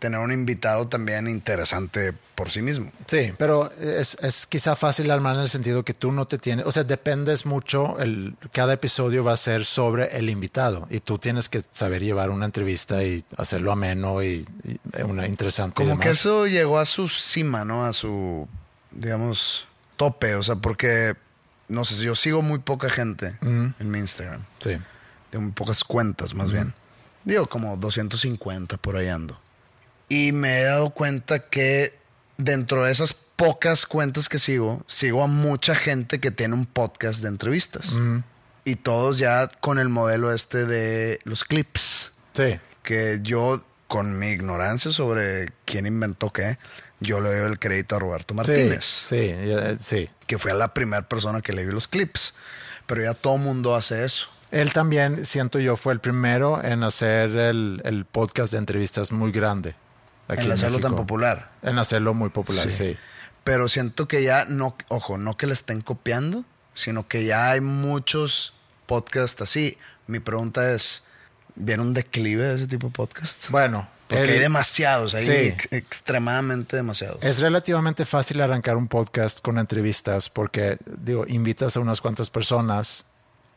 tener 0.00 0.18
un 0.18 0.32
invitado 0.32 0.88
también 0.88 1.28
interesante 1.28 2.12
por 2.34 2.50
sí 2.50 2.62
mismo. 2.62 2.90
Sí, 3.06 3.32
pero 3.38 3.70
es, 3.70 4.16
es 4.22 4.46
quizá 4.46 4.74
fácil 4.74 5.10
armar 5.10 5.36
en 5.36 5.42
el 5.42 5.48
sentido 5.48 5.84
que 5.84 5.94
tú 5.94 6.10
no 6.10 6.26
te 6.26 6.38
tienes, 6.38 6.66
o 6.66 6.72
sea, 6.72 6.82
dependes 6.84 7.46
mucho, 7.46 7.98
el, 8.00 8.34
cada 8.52 8.72
episodio 8.72 9.22
va 9.22 9.34
a 9.34 9.36
ser 9.36 9.64
sobre 9.64 10.16
el 10.16 10.30
invitado 10.30 10.88
y 10.90 11.00
tú 11.00 11.18
tienes 11.18 11.48
que 11.48 11.62
saber 11.74 12.02
llevar 12.02 12.30
una 12.30 12.46
entrevista 12.46 13.04
y 13.04 13.22
hacerlo 13.36 13.70
ameno 13.70 14.22
y, 14.22 14.46
y 14.64 15.02
una 15.02 15.28
interesante. 15.28 15.82
y 15.82 15.86
Como 15.86 16.00
que 16.00 16.08
eso 16.08 16.46
llegó 16.46 16.78
a 16.78 16.86
su 16.86 17.08
cima, 17.08 17.64
¿no? 17.64 17.84
A 17.84 17.92
su, 17.92 18.48
digamos, 18.90 19.68
tope. 19.96 20.34
O 20.34 20.42
sea, 20.42 20.56
porque, 20.56 21.14
no 21.68 21.84
sé, 21.84 22.02
yo 22.02 22.14
sigo 22.14 22.40
muy 22.40 22.58
poca 22.60 22.88
gente 22.88 23.36
en 23.42 23.90
mi 23.90 23.98
Instagram. 23.98 24.42
Sí. 24.58 24.78
De 25.30 25.38
muy 25.38 25.52
pocas 25.52 25.84
cuentas, 25.84 26.34
más 26.34 26.50
bien. 26.50 26.72
Digo, 27.24 27.46
como 27.46 27.76
250 27.76 28.78
por 28.78 28.96
ahí 28.96 29.08
ando. 29.08 29.38
Y 30.10 30.32
me 30.32 30.58
he 30.58 30.64
dado 30.64 30.90
cuenta 30.90 31.38
que 31.38 31.94
dentro 32.36 32.84
de 32.84 32.90
esas 32.90 33.14
pocas 33.14 33.86
cuentas 33.86 34.28
que 34.28 34.40
sigo, 34.40 34.82
sigo 34.88 35.22
a 35.22 35.28
mucha 35.28 35.74
gente 35.76 36.18
que 36.18 36.32
tiene 36.32 36.54
un 36.54 36.66
podcast 36.66 37.22
de 37.22 37.28
entrevistas. 37.28 37.96
Y 38.64 38.74
todos 38.74 39.18
ya 39.18 39.46
con 39.60 39.78
el 39.78 39.88
modelo 39.88 40.32
este 40.32 40.66
de 40.66 41.20
los 41.22 41.44
clips. 41.44 42.12
Sí. 42.32 42.58
Que 42.82 43.20
yo, 43.22 43.64
con 43.86 44.18
mi 44.18 44.30
ignorancia 44.30 44.90
sobre 44.90 45.52
quién 45.64 45.86
inventó 45.86 46.32
qué, 46.32 46.58
yo 46.98 47.20
le 47.20 47.32
doy 47.32 47.48
el 47.48 47.60
crédito 47.60 47.94
a 47.94 48.00
Roberto 48.00 48.34
Martínez. 48.34 48.84
Sí, 48.84 49.32
sí, 49.44 49.78
sí. 49.78 50.10
Que 50.26 50.38
fue 50.38 50.52
la 50.54 50.74
primera 50.74 51.08
persona 51.08 51.40
que 51.40 51.52
le 51.52 51.62
dio 51.62 51.72
los 51.72 51.86
clips. 51.86 52.34
Pero 52.86 53.04
ya 53.04 53.14
todo 53.14 53.38
mundo 53.38 53.76
hace 53.76 54.04
eso. 54.04 54.28
Él 54.50 54.72
también, 54.72 55.24
siento 55.24 55.60
yo, 55.60 55.76
fue 55.76 55.92
el 55.92 56.00
primero 56.00 56.60
en 56.64 56.82
hacer 56.82 57.30
el, 57.36 57.80
el 57.84 58.04
podcast 58.06 58.52
de 58.52 58.58
entrevistas 58.58 59.12
muy 59.12 59.30
grande. 59.30 59.76
Aquí 60.32 60.46
en 60.46 60.52
hacerlo 60.52 60.78
tan 60.80 60.96
popular. 60.96 61.50
En 61.62 61.78
hacerlo 61.78 62.14
muy 62.14 62.30
popular, 62.30 62.70
sí. 62.70 62.96
Pero 63.44 63.68
siento 63.68 64.06
que 64.08 64.22
ya 64.22 64.44
no, 64.44 64.76
ojo, 64.88 65.18
no 65.18 65.36
que 65.36 65.46
le 65.46 65.52
estén 65.54 65.80
copiando, 65.80 66.44
sino 66.74 67.08
que 67.08 67.24
ya 67.24 67.50
hay 67.50 67.60
muchos 67.60 68.54
podcasts 68.86 69.40
así. 69.42 69.78
Mi 70.06 70.18
pregunta 70.20 70.72
es, 70.72 71.04
¿viene 71.54 71.82
un 71.82 71.94
declive 71.94 72.44
de 72.44 72.54
ese 72.56 72.66
tipo 72.66 72.88
de 72.88 72.92
podcast? 72.92 73.48
Bueno, 73.50 73.88
Porque 74.08 74.24
el- 74.24 74.30
hay 74.30 74.38
demasiados, 74.40 75.14
hay 75.14 75.24
Sí. 75.24 75.32
ex- 75.32 75.68
extremadamente 75.70 76.76
demasiados. 76.76 77.22
Es 77.22 77.40
relativamente 77.40 78.04
fácil 78.04 78.40
arrancar 78.40 78.76
un 78.76 78.88
podcast 78.88 79.40
con 79.40 79.58
entrevistas 79.58 80.28
porque, 80.28 80.78
digo, 80.84 81.24
invitas 81.28 81.76
a 81.76 81.80
unas 81.80 82.00
cuantas 82.00 82.28
personas. 82.30 83.06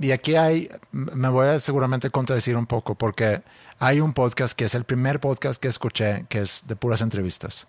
Y 0.03 0.11
aquí 0.11 0.35
hay, 0.35 0.69
me 0.91 1.29
voy 1.29 1.47
a 1.47 1.61
seguramente 1.61 2.09
contradecir 2.09 2.57
un 2.57 2.65
poco 2.65 2.93
porque 2.95 3.41
hay 3.79 4.01
un 4.01 4.11
podcast 4.11 4.53
que 4.53 4.65
es 4.65 4.75
el 4.75 4.83
primer 4.83 5.21
podcast 5.21 5.61
que 5.61 5.69
escuché 5.69 6.25
que 6.27 6.41
es 6.41 6.63
de 6.67 6.75
puras 6.75 7.01
entrevistas. 7.01 7.67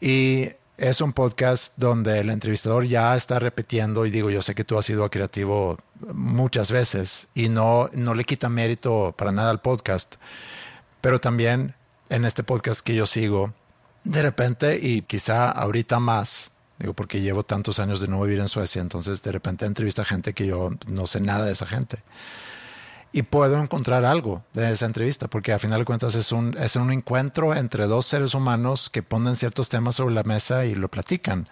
Y 0.00 0.48
es 0.76 1.00
un 1.00 1.12
podcast 1.12 1.72
donde 1.76 2.20
el 2.20 2.30
entrevistador 2.30 2.84
ya 2.84 3.16
está 3.16 3.40
repitiendo 3.40 4.06
y 4.06 4.12
digo, 4.12 4.30
yo 4.30 4.42
sé 4.42 4.54
que 4.54 4.62
tú 4.62 4.78
has 4.78 4.84
sido 4.84 5.10
creativo 5.10 5.78
muchas 6.14 6.70
veces 6.70 7.26
y 7.34 7.48
no, 7.48 7.90
no 7.94 8.14
le 8.14 8.22
quita 8.22 8.48
mérito 8.48 9.12
para 9.18 9.32
nada 9.32 9.50
al 9.50 9.60
podcast, 9.60 10.14
pero 11.00 11.18
también 11.18 11.74
en 12.10 12.26
este 12.26 12.44
podcast 12.44 12.80
que 12.86 12.94
yo 12.94 13.06
sigo, 13.06 13.54
de 14.04 14.22
repente 14.22 14.78
y 14.80 15.02
quizá 15.02 15.50
ahorita 15.50 15.98
más, 15.98 16.52
digo 16.78 16.94
porque 16.94 17.20
llevo 17.20 17.42
tantos 17.42 17.78
años 17.78 18.00
de 18.00 18.08
no 18.08 18.20
vivir 18.22 18.40
en 18.40 18.48
Suecia, 18.48 18.80
entonces 18.80 19.22
de 19.22 19.32
repente 19.32 19.66
entrevista 19.66 20.04
gente 20.04 20.32
que 20.32 20.46
yo 20.46 20.70
no 20.86 21.06
sé 21.06 21.20
nada 21.20 21.44
de 21.44 21.52
esa 21.52 21.66
gente. 21.66 22.02
y 23.10 23.22
puedo 23.22 23.60
encontrar 23.60 24.04
algo 24.04 24.44
de 24.52 24.70
esa 24.70 24.84
entrevista, 24.84 25.28
porque 25.28 25.52
a 25.52 25.58
final 25.58 25.80
de 25.80 25.84
cuentas 25.86 26.14
es 26.14 26.30
un, 26.30 26.54
es 26.58 26.76
un 26.76 26.92
encuentro 26.92 27.54
entre 27.54 27.86
dos 27.86 28.04
seres 28.06 28.34
humanos 28.34 28.90
que 28.90 29.02
ponen 29.02 29.34
ciertos 29.34 29.70
temas 29.70 29.94
sobre 29.94 30.14
la 30.14 30.24
mesa 30.24 30.66
y 30.66 30.74
lo 30.74 30.88
platican. 30.90 31.48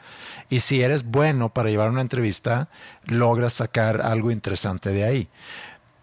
Y 0.50 0.60
si 0.60 0.82
eres 0.82 1.04
bueno 1.04 1.52
para 1.54 1.70
llevar 1.70 1.88
una 1.88 2.02
entrevista, 2.02 2.68
logras 3.06 3.54
sacar 3.54 4.02
algo 4.02 4.30
interesante 4.30 4.90
de 4.90 5.04
ahí. 5.04 5.28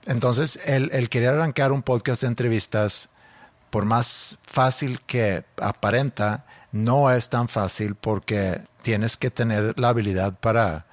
Entonces, 0.07 0.67
el, 0.67 0.89
el 0.91 1.09
querer 1.09 1.29
arrancar 1.29 1.71
un 1.71 1.83
podcast 1.83 2.21
de 2.21 2.29
entrevistas, 2.29 3.09
por 3.69 3.85
más 3.85 4.39
fácil 4.45 5.01
que 5.01 5.45
aparenta, 5.61 6.45
no 6.73 7.09
es 7.09 7.29
tan 7.29 7.47
fácil 7.47 7.95
porque 7.95 8.59
tienes 8.81 9.15
que 9.15 9.31
tener 9.31 9.79
la 9.79 9.89
habilidad 9.89 10.37
para, 10.37 10.85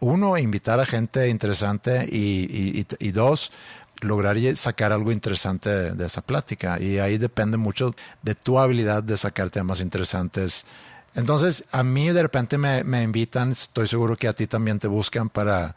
uno, 0.00 0.36
invitar 0.38 0.78
a 0.80 0.86
gente 0.86 1.28
interesante 1.28 2.06
y, 2.10 2.80
y, 2.80 2.86
y 3.00 3.10
dos, 3.12 3.52
lograr 4.00 4.36
sacar 4.54 4.92
algo 4.92 5.10
interesante 5.10 5.70
de, 5.70 5.92
de, 5.92 6.06
esa 6.06 6.22
plática. 6.22 6.80
Y 6.80 6.98
ahí 6.98 7.18
depende 7.18 7.56
mucho 7.56 7.94
de 8.22 8.34
tu 8.34 8.58
habilidad 8.58 9.02
de 9.02 9.16
sacar 9.16 9.50
temas 9.50 9.80
interesantes. 9.80 10.66
Entonces, 11.14 11.64
a 11.72 11.82
mí 11.82 12.10
de 12.10 12.22
repente 12.22 12.58
me, 12.58 12.84
me 12.84 13.02
invitan, 13.02 13.52
estoy 13.52 13.88
seguro 13.88 14.16
que 14.16 14.28
a 14.28 14.32
ti 14.32 14.46
también 14.46 14.78
te 14.78 14.88
buscan 14.88 15.28
para... 15.28 15.74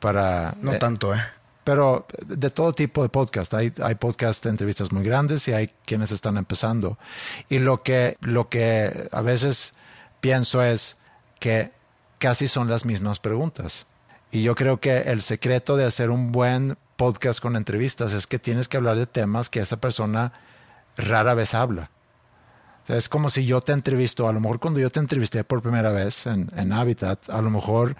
para 0.00 0.56
no 0.60 0.72
eh, 0.72 0.78
tanto, 0.78 1.14
¿eh? 1.14 1.20
Pero 1.64 2.06
de 2.26 2.50
todo 2.50 2.72
tipo 2.72 3.02
de 3.02 3.08
podcast. 3.08 3.52
Hay, 3.54 3.72
hay 3.82 3.94
podcast 3.94 4.44
de 4.44 4.50
entrevistas 4.50 4.92
muy 4.92 5.04
grandes 5.04 5.46
y 5.48 5.52
hay 5.52 5.70
quienes 5.84 6.10
están 6.10 6.36
empezando. 6.36 6.98
Y 7.48 7.58
lo 7.58 7.82
que, 7.82 8.16
lo 8.20 8.48
que 8.48 9.08
a 9.12 9.22
veces 9.22 9.74
pienso 10.20 10.62
es 10.62 10.96
que 11.38 11.72
casi 12.18 12.48
son 12.48 12.68
las 12.68 12.84
mismas 12.84 13.18
preguntas. 13.18 13.86
Y 14.30 14.42
yo 14.42 14.54
creo 14.54 14.78
que 14.80 14.98
el 14.98 15.22
secreto 15.22 15.76
de 15.76 15.84
hacer 15.84 16.10
un 16.10 16.32
buen 16.32 16.76
podcast 16.96 17.40
con 17.40 17.56
entrevistas 17.56 18.12
es 18.12 18.26
que 18.26 18.38
tienes 18.38 18.68
que 18.68 18.76
hablar 18.76 18.96
de 18.96 19.06
temas 19.06 19.48
que 19.48 19.60
esa 19.60 19.78
persona 19.78 20.32
rara 20.96 21.34
vez 21.34 21.54
habla. 21.54 21.90
O 22.88 22.92
es 22.92 23.08
como 23.08 23.30
si 23.30 23.46
yo 23.46 23.60
te 23.60 23.72
entrevisto, 23.72 24.28
a 24.28 24.32
lo 24.32 24.40
mejor 24.40 24.60
cuando 24.60 24.80
yo 24.80 24.90
te 24.90 25.00
entrevisté 25.00 25.44
por 25.44 25.62
primera 25.62 25.90
vez 25.90 26.26
en, 26.26 26.50
en 26.56 26.72
Habitat, 26.72 27.30
a 27.30 27.40
lo 27.40 27.50
mejor, 27.50 27.96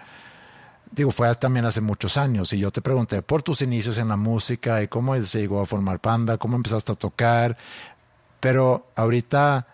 digo, 0.91 1.11
fue 1.11 1.33
también 1.35 1.65
hace 1.65 1.81
muchos 1.81 2.17
años, 2.17 2.53
y 2.53 2.59
yo 2.59 2.71
te 2.71 2.81
pregunté 2.81 3.21
por 3.21 3.43
tus 3.43 3.61
inicios 3.61 3.97
en 3.97 4.09
la 4.09 4.17
música 4.17 4.81
y 4.83 4.87
cómo 4.87 5.19
se 5.21 5.39
llegó 5.39 5.61
a 5.61 5.65
formar 5.65 5.99
Panda, 5.99 6.37
cómo 6.37 6.55
empezaste 6.55 6.91
a 6.91 6.95
tocar, 6.95 7.57
pero 8.39 8.87
ahorita, 8.95 9.67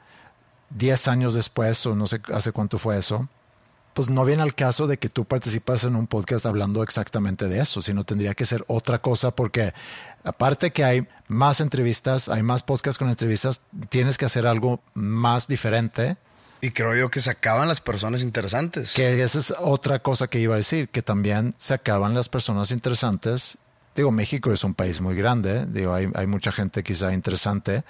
10 0.69 1.07
años 1.07 1.33
después, 1.33 1.85
o 1.85 1.95
no 1.95 2.07
sé 2.07 2.21
hace 2.33 2.51
cuánto 2.51 2.77
fue 2.77 2.97
eso, 2.97 3.27
pues 3.97 4.11
no 4.11 4.25
viene 4.25 4.43
al 4.43 4.53
caso 4.53 4.85
de 4.85 4.97
que 4.99 5.09
tú 5.09 5.25
participas 5.25 5.83
en 5.83 5.95
un 5.95 6.05
podcast 6.05 6.45
hablando 6.45 6.83
exactamente 6.83 7.47
de 7.47 7.61
eso, 7.61 7.81
sino 7.81 8.03
tendría 8.03 8.35
que 8.35 8.45
ser 8.45 8.63
otra 8.67 9.01
cosa 9.01 9.31
porque 9.31 9.73
aparte 10.23 10.71
que 10.71 10.83
hay 10.83 11.07
más 11.27 11.61
entrevistas, 11.61 12.29
hay 12.29 12.43
más 12.43 12.61
podcasts 12.61 12.99
con 12.99 13.09
entrevistas, 13.09 13.61
tienes 13.89 14.19
que 14.19 14.25
hacer 14.25 14.45
algo 14.45 14.81
más 14.93 15.47
diferente. 15.47 16.17
Y 16.61 16.71
creo 16.71 16.95
yo 16.95 17.09
que 17.09 17.21
se 17.21 17.29
acaban 17.29 17.67
las 17.67 17.81
personas 17.81 18.21
interesantes. 18.21 18.93
Que 18.93 19.21
esa 19.21 19.39
es 19.39 19.53
otra 19.59 19.99
cosa 19.99 20.27
que 20.27 20.39
iba 20.39 20.55
a 20.55 20.57
decir, 20.57 20.89
que 20.89 21.01
también 21.01 21.53
se 21.57 21.73
acaban 21.73 22.13
las 22.13 22.29
personas 22.29 22.71
interesantes. 22.71 23.57
Digo, 23.95 24.11
México 24.11 24.51
es 24.51 24.63
un 24.63 24.73
país 24.73 25.01
muy 25.01 25.15
grande, 25.15 25.65
digo, 25.67 25.93
hay, 25.93 26.07
hay 26.13 26.27
mucha 26.27 26.51
gente 26.51 26.83
quizá 26.83 27.13
interesante, 27.13 27.83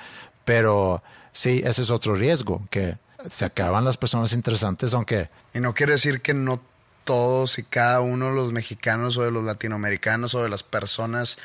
pero 0.45 1.03
sí, 1.31 1.61
ese 1.65 1.81
es 1.81 1.91
otro 1.91 2.15
riesgo, 2.15 2.65
que 2.69 2.97
se 3.29 3.45
acaban 3.45 3.83
las 3.83 3.97
personas 3.97 4.31
interesantes, 4.33 4.93
aunque... 4.93 5.29
Y 5.53 5.59
no 5.59 5.73
quiere 5.73 5.93
decir 5.93 6.21
que 6.21 6.33
no 6.33 6.61
todos 7.03 7.57
y 7.57 7.63
cada 7.63 8.01
uno 8.01 8.29
de 8.29 8.35
los 8.35 8.51
mexicanos 8.51 9.17
o 9.17 9.23
de 9.23 9.31
los 9.31 9.43
latinoamericanos 9.45 10.35
o 10.35 10.43
de 10.43 10.49
las 10.49 10.61
personas 10.63 11.37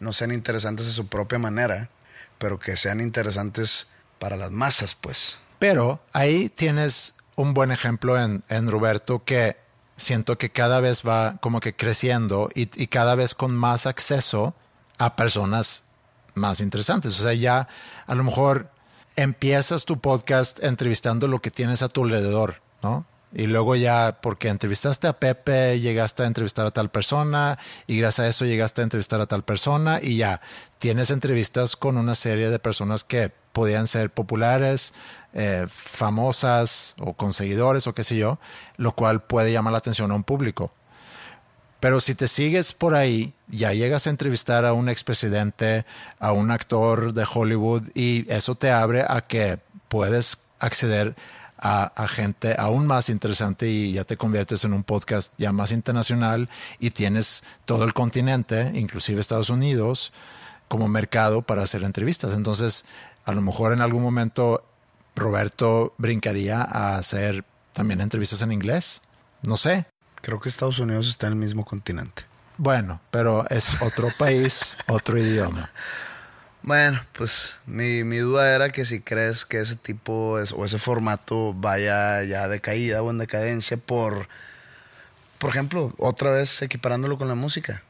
no 0.00 0.14
sean 0.14 0.32
interesantes 0.32 0.86
de 0.86 0.92
su 0.92 1.08
propia 1.08 1.38
manera, 1.38 1.90
pero 2.38 2.58
que 2.58 2.74
sean 2.74 3.02
interesantes 3.02 3.88
para 4.18 4.38
las 4.38 4.50
masas, 4.50 4.94
pues. 4.94 5.38
Pero 5.60 6.00
ahí 6.14 6.48
tienes 6.48 7.14
un 7.36 7.54
buen 7.54 7.70
ejemplo 7.70 8.20
en, 8.20 8.42
en 8.48 8.68
Roberto 8.70 9.22
que 9.24 9.56
siento 9.94 10.38
que 10.38 10.50
cada 10.50 10.80
vez 10.80 11.02
va 11.06 11.36
como 11.40 11.60
que 11.60 11.76
creciendo 11.76 12.48
y, 12.54 12.62
y 12.82 12.86
cada 12.86 13.14
vez 13.14 13.34
con 13.34 13.54
más 13.54 13.86
acceso 13.86 14.54
a 14.96 15.16
personas 15.16 15.84
más 16.34 16.60
interesantes. 16.60 17.20
O 17.20 17.22
sea, 17.22 17.34
ya 17.34 17.68
a 18.06 18.14
lo 18.14 18.24
mejor 18.24 18.70
empiezas 19.16 19.84
tu 19.84 20.00
podcast 20.00 20.64
entrevistando 20.64 21.28
lo 21.28 21.42
que 21.42 21.50
tienes 21.50 21.82
a 21.82 21.90
tu 21.90 22.04
alrededor, 22.04 22.62
¿no? 22.82 23.04
Y 23.32 23.46
luego 23.46 23.76
ya, 23.76 24.18
porque 24.22 24.48
entrevistaste 24.48 25.08
a 25.08 25.12
Pepe, 25.12 25.78
llegaste 25.78 26.22
a 26.22 26.26
entrevistar 26.26 26.66
a 26.66 26.70
tal 26.70 26.90
persona 26.90 27.58
y 27.86 27.98
gracias 27.98 28.26
a 28.26 28.28
eso 28.28 28.44
llegaste 28.46 28.80
a 28.80 28.84
entrevistar 28.84 29.20
a 29.20 29.26
tal 29.26 29.44
persona 29.44 30.00
y 30.02 30.16
ya 30.16 30.40
tienes 30.78 31.10
entrevistas 31.10 31.76
con 31.76 31.98
una 31.98 32.14
serie 32.14 32.48
de 32.48 32.58
personas 32.58 33.04
que 33.04 33.30
podían 33.52 33.86
ser 33.86 34.10
populares, 34.10 34.94
eh, 35.32 35.66
famosas 35.68 36.94
o 36.98 37.14
con 37.14 37.32
seguidores 37.32 37.86
o 37.86 37.94
qué 37.94 38.04
sé 38.04 38.16
yo, 38.16 38.38
lo 38.76 38.92
cual 38.92 39.22
puede 39.22 39.52
llamar 39.52 39.72
la 39.72 39.78
atención 39.78 40.10
a 40.10 40.14
un 40.14 40.24
público. 40.24 40.72
Pero 41.80 41.98
si 42.00 42.14
te 42.14 42.28
sigues 42.28 42.72
por 42.72 42.94
ahí, 42.94 43.32
ya 43.48 43.72
llegas 43.72 44.06
a 44.06 44.10
entrevistar 44.10 44.66
a 44.66 44.74
un 44.74 44.88
expresidente, 44.88 45.86
a 46.18 46.32
un 46.32 46.50
actor 46.50 47.14
de 47.14 47.26
Hollywood 47.32 47.84
y 47.94 48.30
eso 48.30 48.54
te 48.54 48.70
abre 48.70 49.04
a 49.08 49.22
que 49.22 49.58
puedes 49.88 50.38
acceder 50.58 51.14
a, 51.56 51.84
a, 51.84 52.08
gente 52.08 52.54
aún 52.58 52.86
más 52.86 53.08
interesante 53.08 53.68
y 53.68 53.92
ya 53.92 54.04
te 54.04 54.16
conviertes 54.16 54.64
en 54.64 54.74
un 54.74 54.82
podcast 54.82 55.32
ya 55.36 55.52
más 55.52 55.72
internacional 55.72 56.48
y 56.78 56.90
tienes 56.90 57.44
todo 57.66 57.84
el 57.84 57.94
continente, 57.94 58.72
inclusive 58.74 59.20
Estados 59.20 59.50
Unidos, 59.50 60.12
como 60.68 60.88
mercado 60.88 61.42
para 61.42 61.62
hacer 61.62 61.82
entrevistas. 61.82 62.34
Entonces, 62.34 62.84
a 63.24 63.32
lo 63.32 63.42
mejor 63.42 63.72
en 63.72 63.80
algún 63.80 64.02
momento 64.02 64.62
Roberto 65.16 65.94
brincaría 65.98 66.62
a 66.62 66.96
hacer 66.96 67.44
también 67.72 68.00
entrevistas 68.00 68.42
en 68.42 68.52
inglés. 68.52 69.00
No 69.42 69.56
sé, 69.56 69.86
Creo 70.22 70.38
que 70.38 70.48
Estados 70.48 70.78
Unidos 70.78 71.08
está 71.08 71.26
en 71.26 71.34
el 71.34 71.38
mismo 71.38 71.64
continente. 71.64 72.24
Bueno, 72.58 73.00
pero 73.10 73.48
es 73.48 73.80
otro 73.80 74.08
país, 74.18 74.76
otro 74.86 75.18
idioma. 75.18 75.70
Bueno, 76.62 77.02
pues 77.12 77.54
mi, 77.64 78.04
mi, 78.04 78.18
duda 78.18 78.54
era 78.54 78.70
que 78.70 78.84
si 78.84 79.00
crees 79.00 79.46
que 79.46 79.60
ese 79.60 79.76
tipo 79.76 80.38
es, 80.38 80.52
o 80.52 80.62
ese 80.66 80.78
formato 80.78 81.54
vaya 81.54 82.22
ya 82.24 82.48
de 82.48 82.60
caída 82.60 83.02
o 83.02 83.10
en 83.10 83.16
decadencia 83.16 83.78
por, 83.78 84.28
por 85.38 85.48
ejemplo, 85.48 85.90
otra 85.96 86.32
vez 86.32 86.60
equiparándolo 86.60 87.16
con 87.16 87.28
la 87.28 87.34
música. 87.34 87.82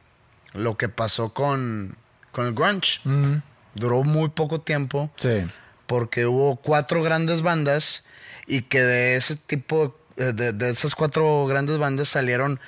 Lo 0.53 0.77
que 0.77 0.89
pasó 0.89 1.35
con, 1.35 1.97
con 2.31 2.47
el 2.47 2.55
grunge. 2.55 3.01
Mm. 3.05 3.43
Duró 3.75 4.05
muy 4.05 4.29
poco 4.29 4.61
tiempo. 4.61 5.11
Sí. 5.17 5.47
Porque 5.91 6.25
hubo 6.25 6.55
cuatro 6.55 7.03
grandes 7.03 7.43
bandas 7.43 8.05
y 8.47 8.63
que 8.63 8.81
de 8.81 9.17
ese 9.17 9.35
tipo 9.35 9.99
de, 10.15 10.53
de, 10.53 10.71
esas 10.71 10.95
cuatro 10.95 11.47
grandes 11.47 11.79
bandas 11.79 12.09
salieron 12.09 12.61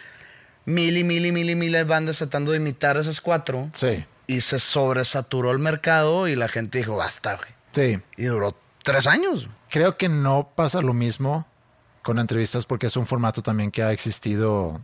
mil 0.65 0.97
y 0.97 1.05
mil 1.05 1.25
y 1.25 1.31
mil 1.31 1.49
y 1.49 1.55
mil 1.55 1.71
de 1.71 1.85
bandas 1.85 2.19
tratando 2.19 2.51
de 2.51 2.57
imitar 2.57 2.97
esas 2.97 3.21
cuatro. 3.21 3.71
Sí. 3.75 4.05
Y 4.27 4.41
se 4.41 4.59
sobresaturó 4.59 5.53
el 5.53 5.61
mercado 5.61 6.27
y 6.27 6.35
la 6.35 6.49
gente 6.49 6.79
dijo, 6.79 6.97
basta, 6.97 7.37
güey. 7.37 7.49
Sí. 7.71 8.03
Y 8.17 8.25
duró 8.25 8.57
tres 8.83 9.07
años. 9.07 9.47
Creo 9.71 9.97
que 9.97 10.09
no 10.09 10.51
pasa 10.57 10.83
lo 10.83 10.93
mismo 10.93 11.47
con 12.03 12.19
entrevistas 12.19 12.67
porque 12.67 12.87
es 12.87 12.97
un 12.97 13.07
formato 13.07 13.41
también 13.41 13.71
que 13.71 13.85
ha 13.85 13.93
existido 13.93 14.81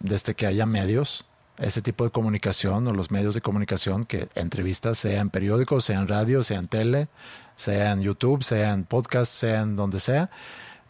desde 0.00 0.34
que 0.34 0.48
haya 0.48 0.66
medios. 0.66 1.24
Ese 1.58 1.80
tipo 1.80 2.04
de 2.04 2.10
comunicación 2.10 2.86
o 2.86 2.92
los 2.92 3.10
medios 3.10 3.34
de 3.34 3.40
comunicación 3.40 4.04
que 4.04 4.28
entrevistas 4.34 4.98
sea 4.98 5.20
en 5.20 5.30
periódicos, 5.30 5.84
sea 5.84 5.98
en 5.98 6.08
radio, 6.08 6.42
sea 6.42 6.58
en 6.58 6.68
tele, 6.68 7.08
sea 7.56 7.92
en 7.92 8.02
YouTube, 8.02 8.42
sea 8.42 8.72
en 8.72 8.84
podcast, 8.84 9.32
sea 9.32 9.62
en 9.62 9.76
donde 9.76 10.00
sea. 10.00 10.30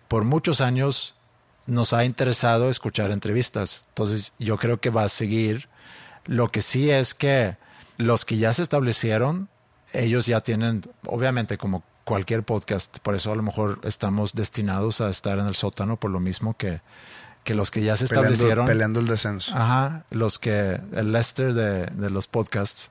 Por 0.08 0.24
muchos 0.24 0.60
años 0.60 1.14
nos 1.66 1.92
ha 1.92 2.04
interesado 2.04 2.68
escuchar 2.70 3.10
entrevistas. 3.10 3.84
Entonces 3.88 4.32
yo 4.38 4.56
creo 4.56 4.80
que 4.80 4.90
va 4.90 5.04
a 5.04 5.08
seguir. 5.08 5.68
Lo 6.24 6.48
que 6.48 6.62
sí 6.62 6.90
es 6.90 7.14
que 7.14 7.56
los 7.98 8.24
que 8.24 8.36
ya 8.36 8.52
se 8.52 8.62
establecieron, 8.62 9.48
ellos 9.92 10.26
ya 10.26 10.40
tienen, 10.40 10.82
obviamente 11.06 11.58
como 11.58 11.84
cualquier 12.04 12.42
podcast, 12.44 12.98
por 12.98 13.14
eso 13.14 13.32
a 13.32 13.36
lo 13.36 13.42
mejor 13.42 13.80
estamos 13.82 14.34
destinados 14.34 15.00
a 15.00 15.10
estar 15.10 15.38
en 15.38 15.46
el 15.46 15.54
sótano 15.54 15.96
por 15.96 16.10
lo 16.10 16.20
mismo 16.20 16.56
que, 16.56 16.80
que 17.46 17.54
los 17.54 17.70
que 17.70 17.80
ya 17.80 17.96
se 17.96 18.08
peleando, 18.08 18.32
establecieron. 18.32 18.66
Peleando 18.66 18.98
el 18.98 19.06
descenso. 19.06 19.54
Ajá, 19.54 20.04
los 20.10 20.40
que, 20.40 20.80
el 20.94 21.12
Lester 21.12 21.54
de, 21.54 21.86
de 21.86 22.10
los 22.10 22.26
podcasts, 22.26 22.90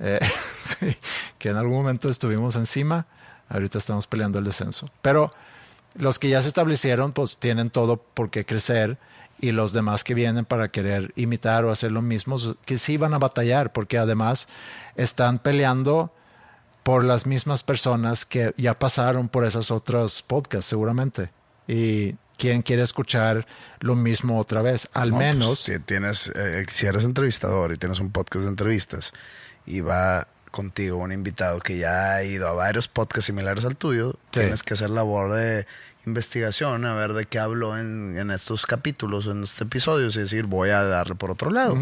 eh, 0.00 0.20
sí, 0.62 0.94
que 1.38 1.48
en 1.48 1.56
algún 1.56 1.78
momento 1.78 2.10
estuvimos 2.10 2.56
encima, 2.56 3.06
ahorita 3.48 3.78
estamos 3.78 4.06
peleando 4.06 4.38
el 4.38 4.44
descenso. 4.44 4.90
Pero 5.00 5.30
los 5.94 6.18
que 6.18 6.28
ya 6.28 6.42
se 6.42 6.48
establecieron, 6.48 7.12
pues 7.12 7.38
tienen 7.38 7.70
todo 7.70 7.96
por 7.96 8.28
qué 8.28 8.44
crecer 8.44 8.98
y 9.40 9.52
los 9.52 9.72
demás 9.72 10.04
que 10.04 10.12
vienen 10.12 10.44
para 10.44 10.68
querer 10.68 11.14
imitar 11.16 11.64
o 11.64 11.72
hacer 11.72 11.90
lo 11.90 12.02
mismo, 12.02 12.36
que 12.66 12.76
sí 12.76 12.98
van 12.98 13.14
a 13.14 13.18
batallar, 13.18 13.72
porque 13.72 13.96
además 13.96 14.46
están 14.96 15.38
peleando 15.38 16.12
por 16.82 17.02
las 17.02 17.26
mismas 17.26 17.62
personas 17.62 18.26
que 18.26 18.52
ya 18.58 18.78
pasaron 18.78 19.30
por 19.30 19.46
esos 19.46 19.70
otros 19.70 20.20
podcasts, 20.20 20.66
seguramente. 20.66 21.30
Y 21.66 22.16
quien 22.38 22.62
quiere 22.62 22.82
escuchar 22.82 23.46
lo 23.80 23.94
mismo 23.94 24.38
otra 24.38 24.62
vez, 24.62 24.88
al 24.92 25.10
no, 25.10 25.18
menos. 25.18 25.46
Pues, 25.48 25.58
si 25.58 25.78
tienes, 25.80 26.32
eh, 26.34 26.64
si 26.68 26.86
eres 26.86 27.04
entrevistador 27.04 27.72
y 27.72 27.76
tienes 27.76 28.00
un 28.00 28.10
podcast 28.10 28.44
de 28.44 28.50
entrevistas 28.50 29.12
y 29.66 29.80
va 29.80 30.28
contigo 30.50 30.96
un 30.98 31.12
invitado 31.12 31.58
que 31.60 31.76
ya 31.78 32.14
ha 32.14 32.22
ido 32.24 32.48
a 32.48 32.52
varios 32.52 32.88
podcasts 32.88 33.26
similares 33.26 33.64
al 33.64 33.76
tuyo, 33.76 34.14
tienes 34.30 34.62
que 34.62 34.74
hacer 34.74 34.88
labor 34.90 35.34
de 35.34 35.66
investigación, 36.06 36.84
a 36.84 36.94
ver 36.94 37.12
de 37.12 37.26
qué 37.26 37.38
habló 37.38 37.76
en, 37.76 38.16
en 38.16 38.30
estos 38.30 38.64
capítulos, 38.64 39.26
en 39.26 39.42
estos 39.42 39.60
episodios, 39.62 40.16
y 40.16 40.20
decir, 40.20 40.44
voy 40.44 40.70
a 40.70 40.82
darle 40.84 41.14
por 41.16 41.30
otro 41.30 41.50
lado. 41.50 41.76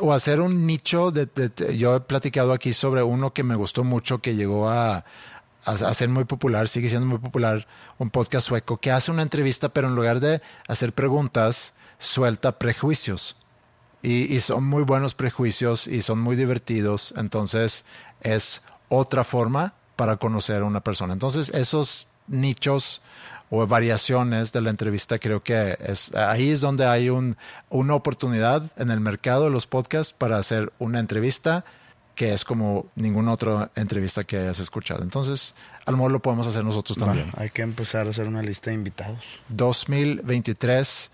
O 0.00 0.12
hacer 0.12 0.40
un 0.40 0.66
nicho 0.66 1.12
de, 1.12 1.26
de- 1.26 1.50
de- 1.50 1.78
Yo 1.78 1.94
he 1.94 2.00
platicado 2.00 2.52
aquí 2.52 2.72
sobre 2.72 3.02
uno 3.04 3.32
que 3.32 3.44
me 3.44 3.54
gustó 3.54 3.84
mucho, 3.84 4.18
que 4.18 4.34
llegó 4.34 4.68
a, 4.68 5.04
a, 5.64 5.94
ser 5.94 6.08
muy 6.08 6.24
popular, 6.24 6.68
sigue 6.68 6.88
siendo 6.88 7.06
muy 7.06 7.18
popular, 7.18 7.66
un 7.98 8.10
podcast 8.10 8.46
sueco, 8.46 8.78
que 8.78 8.90
hace 8.90 9.10
una 9.10 9.22
entrevista, 9.22 9.68
pero 9.68 9.88
en 9.88 9.94
lugar 9.94 10.20
de 10.20 10.42
hacer 10.68 10.92
preguntas, 10.92 11.74
suelta 11.98 12.58
prejuicios. 12.58 13.36
Y, 14.02 14.34
y 14.34 14.40
son 14.40 14.64
muy 14.64 14.82
buenos 14.82 15.14
prejuicios 15.14 15.86
y 15.86 16.02
son 16.02 16.20
muy 16.20 16.36
divertidos. 16.36 17.14
Entonces 17.16 17.86
es 18.20 18.62
otra 18.88 19.24
forma 19.24 19.74
para 19.96 20.16
conocer 20.18 20.62
a 20.62 20.66
una 20.66 20.80
persona. 20.80 21.14
Entonces 21.14 21.48
esos 21.50 22.06
nichos 22.26 23.02
o 23.50 23.66
variaciones 23.66 24.52
de 24.52 24.60
la 24.60 24.70
entrevista 24.70 25.18
creo 25.18 25.42
que 25.42 25.76
es 25.86 26.14
ahí 26.14 26.50
es 26.50 26.60
donde 26.60 26.86
hay 26.86 27.10
un, 27.10 27.36
una 27.68 27.94
oportunidad 27.94 28.70
en 28.76 28.90
el 28.90 29.00
mercado 29.00 29.44
de 29.44 29.50
los 29.50 29.66
podcasts 29.66 30.12
para 30.12 30.38
hacer 30.38 30.72
una 30.78 30.98
entrevista 30.98 31.64
que 32.14 32.32
es 32.32 32.44
como 32.44 32.86
ninguna 32.94 33.32
otra 33.32 33.70
entrevista 33.74 34.22
que 34.24 34.38
hayas 34.38 34.60
escuchado. 34.60 35.02
Entonces, 35.02 35.54
a 35.84 35.90
lo 35.90 35.96
mejor 35.96 36.12
lo 36.12 36.20
podemos 36.20 36.46
hacer 36.46 36.64
nosotros 36.64 36.96
también. 36.96 37.30
Hay 37.36 37.50
que 37.50 37.62
empezar 37.62 38.06
a 38.06 38.10
hacer 38.10 38.28
una 38.28 38.40
lista 38.42 38.70
de 38.70 38.74
invitados. 38.74 39.40
2023, 39.48 41.10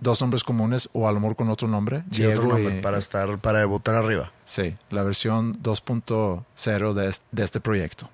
dos 0.00 0.20
nombres 0.20 0.44
comunes 0.44 0.88
o 0.92 1.08
a 1.08 1.12
lo 1.12 1.20
mejor 1.20 1.36
con 1.36 1.48
otro 1.48 1.66
nombre. 1.68 2.02
Sí, 2.10 2.24
otro 2.24 2.44
nombre, 2.46 2.78
y- 2.78 2.80
para 2.82 2.98
estar, 2.98 3.38
para 3.38 3.58
debutar 3.60 3.94
arriba. 3.94 4.30
Sí, 4.44 4.76
la 4.90 5.02
versión 5.02 5.60
2.0 5.62 6.92
de, 6.94 7.08
est- 7.08 7.24
de 7.32 7.44
este 7.44 7.60
proyecto. 7.60 8.08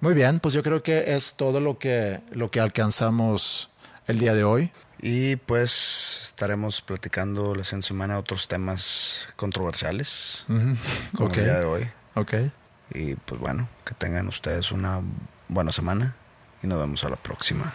Muy 0.00 0.14
bien, 0.14 0.38
pues 0.40 0.54
yo 0.54 0.62
creo 0.62 0.82
que 0.82 1.14
es 1.16 1.34
todo 1.34 1.60
lo 1.60 1.78
que, 1.78 2.20
lo 2.30 2.50
que 2.50 2.60
alcanzamos 2.60 3.70
el 4.06 4.18
día 4.18 4.34
de 4.34 4.44
hoy. 4.44 4.70
Y 5.00 5.36
pues 5.36 6.18
estaremos 6.22 6.82
platicando 6.82 7.54
la 7.54 7.62
siguiente 7.64 7.86
semana 7.88 8.18
otros 8.18 8.48
temas 8.48 9.28
controversiales. 9.36 10.44
Como 11.16 11.28
Ok. 11.30 11.36
el 11.38 11.44
día 11.44 11.58
de 11.60 11.64
hoy. 11.64 11.90
Ok. 12.14 12.34
Y 12.94 13.14
pues 13.14 13.40
bueno, 13.40 13.68
que 13.84 13.94
tengan 13.94 14.26
ustedes 14.28 14.72
una 14.72 15.00
buena 15.48 15.70
semana 15.72 16.16
y 16.62 16.66
nos 16.66 16.80
vemos 16.80 17.04
a 17.04 17.10
la 17.10 17.16
próxima. 17.16 17.74